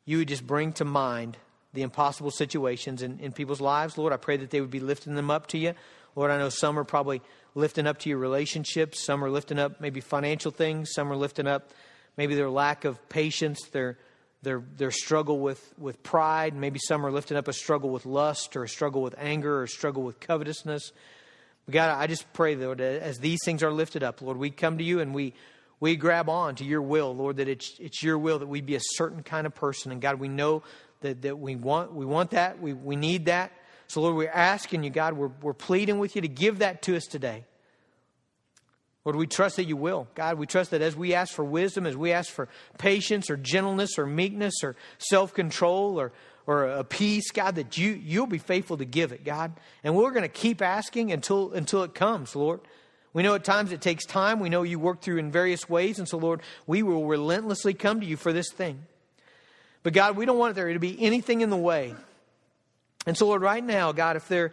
you 0.05 0.19
would 0.19 0.29
just 0.29 0.47
bring 0.47 0.73
to 0.75 0.85
mind 0.85 1.37
the 1.73 1.83
impossible 1.83 2.31
situations 2.31 3.03
in, 3.03 3.19
in 3.21 3.33
people's 3.33 3.61
lives. 3.61 3.97
Lord, 3.97 4.13
I 4.13 4.17
pray 4.17 4.37
that 4.37 4.51
they 4.51 4.61
would 4.61 4.71
be 4.71 4.81
lifting 4.81 5.15
them 5.15 5.31
up 5.31 5.47
to 5.49 5.59
you. 5.59 5.75
Lord, 6.15 6.31
I 6.31 6.39
know 6.39 6.51
some 6.51 6.79
are 6.79 6.85
probably 6.85 7.23
lifting 7.55 7.87
up 7.87 7.99
to 7.99 8.09
your 8.09 8.19
relationships. 8.19 9.05
Some 9.05 9.25
are 9.25 9.31
lifting 9.31 9.59
up 9.59 9.81
maybe 9.81 10.01
financial 10.01 10.51
things. 10.51 10.93
Some 10.93 11.11
are 11.13 11.17
lifting 11.17 11.47
up 11.47 11.71
maybe 12.17 12.35
their 12.35 12.51
lack 12.51 12.85
of 12.85 13.09
patience, 13.09 13.69
their 13.73 13.99
their 14.43 14.63
their 14.77 14.91
struggle 14.91 15.39
with 15.39 15.73
with 15.79 16.03
pride. 16.03 16.55
Maybe 16.55 16.79
some 16.79 17.07
are 17.07 17.13
lifting 17.13 17.37
up 17.37 17.49
a 17.49 17.53
struggle 17.53 17.91
with 17.91 18.07
lust 18.07 18.57
or 18.57 18.65
a 18.65 18.69
struggle 18.69 19.03
with 19.03 19.15
anger 19.19 19.59
or 19.59 19.63
a 19.65 19.69
struggle 19.69 20.03
with 20.03 20.21
covetousness. 20.21 20.93
God, 21.71 21.97
I 21.97 22.09
just 22.09 22.31
pray, 22.33 22.57
Lord, 22.57 22.81
as 22.81 23.19
these 23.19 23.39
things 23.45 23.63
are 23.63 23.71
lifted 23.71 24.03
up, 24.03 24.21
Lord, 24.21 24.37
we 24.37 24.51
come 24.51 24.79
to 24.79 24.85
you 24.85 25.01
and 25.01 25.15
we 25.15 25.35
we 25.79 25.97
grab 25.97 26.29
on 26.29 26.57
to 26.57 26.65
your 26.65 26.83
will, 26.83 27.15
Lord, 27.15 27.37
that 27.37 27.49
it's 27.49 27.77
it's 27.79 28.03
your 28.03 28.19
will 28.19 28.41
that 28.41 28.49
we 28.49 28.61
be 28.61 28.75
a 28.75 28.81
certain 28.81 29.23
kind 29.23 29.47
of 29.47 29.55
person. 29.55 29.93
And 29.93 30.01
God, 30.01 30.19
we 30.19 30.29
know 30.29 30.63
that, 31.01 31.23
that 31.23 31.39
we 31.39 31.55
want 31.57 31.93
we 31.93 32.05
want 32.05 32.31
that, 32.31 32.61
we, 32.61 32.73
we 32.73 32.97
need 32.97 33.27
that. 33.27 33.53
So, 33.93 34.01
Lord, 34.01 34.17
we're 34.17 34.31
asking 34.31 34.85
you, 34.85 34.89
God, 34.89 35.19
we're, 35.19 35.33
we're 35.43 35.53
pleading 35.53 35.99
with 35.99 36.17
you 36.17 36.23
to 36.23 36.29
give 36.29 36.61
that 36.61 36.81
to 36.85 36.97
us 36.97 37.05
today. 37.05 37.45
Lord, 39.05 39.17
we 39.17 39.27
trust 39.27 39.57
that 39.57 39.65
you 39.65 39.77
will. 39.77 40.09
God, 40.15 40.39
we 40.39 40.47
trust 40.47 40.71
that 40.71 40.81
as 40.81 40.97
we 40.97 41.13
ask 41.13 41.35
for 41.35 41.45
wisdom, 41.45 41.85
as 41.85 41.95
we 41.95 42.11
ask 42.11 42.31
for 42.33 42.49
patience 42.79 43.29
or 43.29 43.37
gentleness 43.37 43.99
or 43.99 44.07
meekness 44.07 44.55
or 44.65 44.77
self 44.97 45.35
control 45.35 46.01
or, 46.01 46.11
or 46.47 46.69
a 46.69 46.85
peace, 46.85 47.31
God, 47.33 47.57
that 47.57 47.77
you, 47.77 47.91
you'll 47.93 48.25
be 48.25 48.39
faithful 48.39 48.79
to 48.79 48.87
give 48.87 49.13
it, 49.13 49.27
God. 49.27 49.53
And 49.85 49.95
we're 49.95 50.13
going 50.13 50.23
to 50.23 50.29
keep 50.29 50.63
asking 50.63 51.13
until, 51.13 51.53
until 51.53 51.83
it 51.83 51.93
comes, 51.93 52.35
Lord. 52.35 52.61
We 53.13 53.23
know 53.23 53.35
at 53.35 53.45
times 53.45 53.73
it 53.73 53.83
takes 53.83 54.07
time. 54.07 54.41
We 54.41 54.49
know 54.49 54.63
you 54.63 54.79
work 54.79 55.03
through 55.03 55.19
in 55.19 55.31
various 55.31 55.69
ways. 55.69 55.99
And 55.99 56.09
so, 56.09 56.17
Lord, 56.17 56.41
we 56.67 56.83
will 56.83 57.05
relentlessly 57.05 57.75
come 57.75 58.01
to 58.01 58.07
you 58.07 58.17
for 58.17 58.33
this 58.33 58.51
thing. 58.51 58.87
But 59.83 59.93
God, 59.93 60.17
we 60.17 60.25
don't 60.25 60.39
want 60.39 60.55
there 60.55 60.73
to 60.73 60.79
be 60.79 60.99
anything 60.99 61.43
in 61.43 61.51
the 61.51 61.59
way. 61.59 61.95
And 63.07 63.17
so, 63.17 63.27
Lord, 63.27 63.43
right 63.43 63.65
now, 63.65 63.93
God, 63.93 64.17
if 64.17 64.29
there 64.29 64.53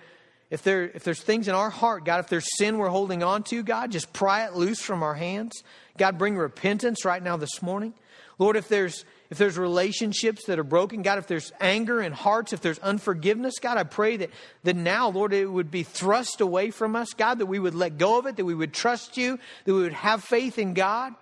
if 0.50 0.64
there 0.64 0.84
if 0.84 1.04
there's 1.04 1.22
things 1.22 1.48
in 1.48 1.56
our 1.56 1.70
heart, 1.70 2.06
God, 2.06 2.20
if 2.20 2.28
there's 2.28 2.48
sin 2.58 2.78
we're 2.78 2.90
holding 2.90 3.22
on 3.24 3.44
to, 3.44 3.64
God, 3.64 3.92
just 3.92 4.12
pry 4.14 4.46
it 4.46 4.54
loose 4.54 4.82
from 4.82 5.04
our 5.04 5.14
hands. 5.14 5.64
God, 5.98 6.18
bring 6.18 6.38
repentance 6.38 7.06
right 7.06 7.22
now 7.22 7.38
this 7.38 7.62
morning. 7.62 7.94
Lord, 8.40 8.56
if 8.56 8.68
there's 8.68 9.06
if 9.30 9.38
there's 9.38 9.60
relationships 9.60 10.46
that 10.46 10.58
are 10.58 10.64
broken, 10.64 11.04
God, 11.04 11.20
if 11.20 11.28
there's 11.28 11.52
anger 11.60 12.02
in 12.02 12.14
hearts, 12.14 12.52
if 12.52 12.62
there's 12.62 12.80
unforgiveness, 12.80 13.60
God, 13.60 13.78
I 13.78 13.84
pray 13.84 14.18
that, 14.18 14.32
that 14.64 14.76
now, 14.76 15.10
Lord, 15.10 15.34
it 15.34 15.46
would 15.46 15.70
be 15.70 15.84
thrust 15.84 16.42
away 16.42 16.72
from 16.72 16.96
us, 16.96 17.14
God, 17.14 17.38
that 17.38 17.46
we 17.46 17.60
would 17.60 17.76
let 17.76 18.00
go 18.00 18.18
of 18.18 18.26
it, 18.26 18.38
that 18.38 18.46
we 18.46 18.56
would 18.56 18.74
trust 18.74 19.18
you, 19.18 19.38
that 19.66 19.74
we 19.74 19.84
would 19.84 19.94
have 19.94 20.24
faith 20.24 20.58
in 20.58 20.74
God. 20.74 21.14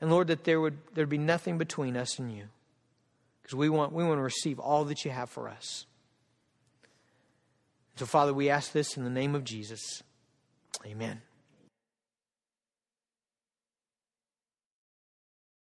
And 0.00 0.10
Lord, 0.10 0.28
that 0.28 0.44
there 0.44 0.60
would 0.60 0.78
there'd 0.94 1.10
be 1.10 1.18
nothing 1.18 1.58
between 1.58 1.98
us 1.98 2.18
and 2.18 2.32
you. 2.32 2.44
Because 3.48 3.56
we 3.56 3.70
want, 3.70 3.94
we 3.94 4.04
want 4.04 4.18
to 4.18 4.22
receive 4.22 4.58
all 4.58 4.84
that 4.84 5.06
you 5.06 5.10
have 5.10 5.30
for 5.30 5.48
us. 5.48 5.86
So, 7.96 8.04
Father, 8.04 8.34
we 8.34 8.50
ask 8.50 8.72
this 8.72 8.98
in 8.98 9.04
the 9.04 9.10
name 9.10 9.34
of 9.34 9.42
Jesus. 9.42 10.02
Amen. 10.84 11.22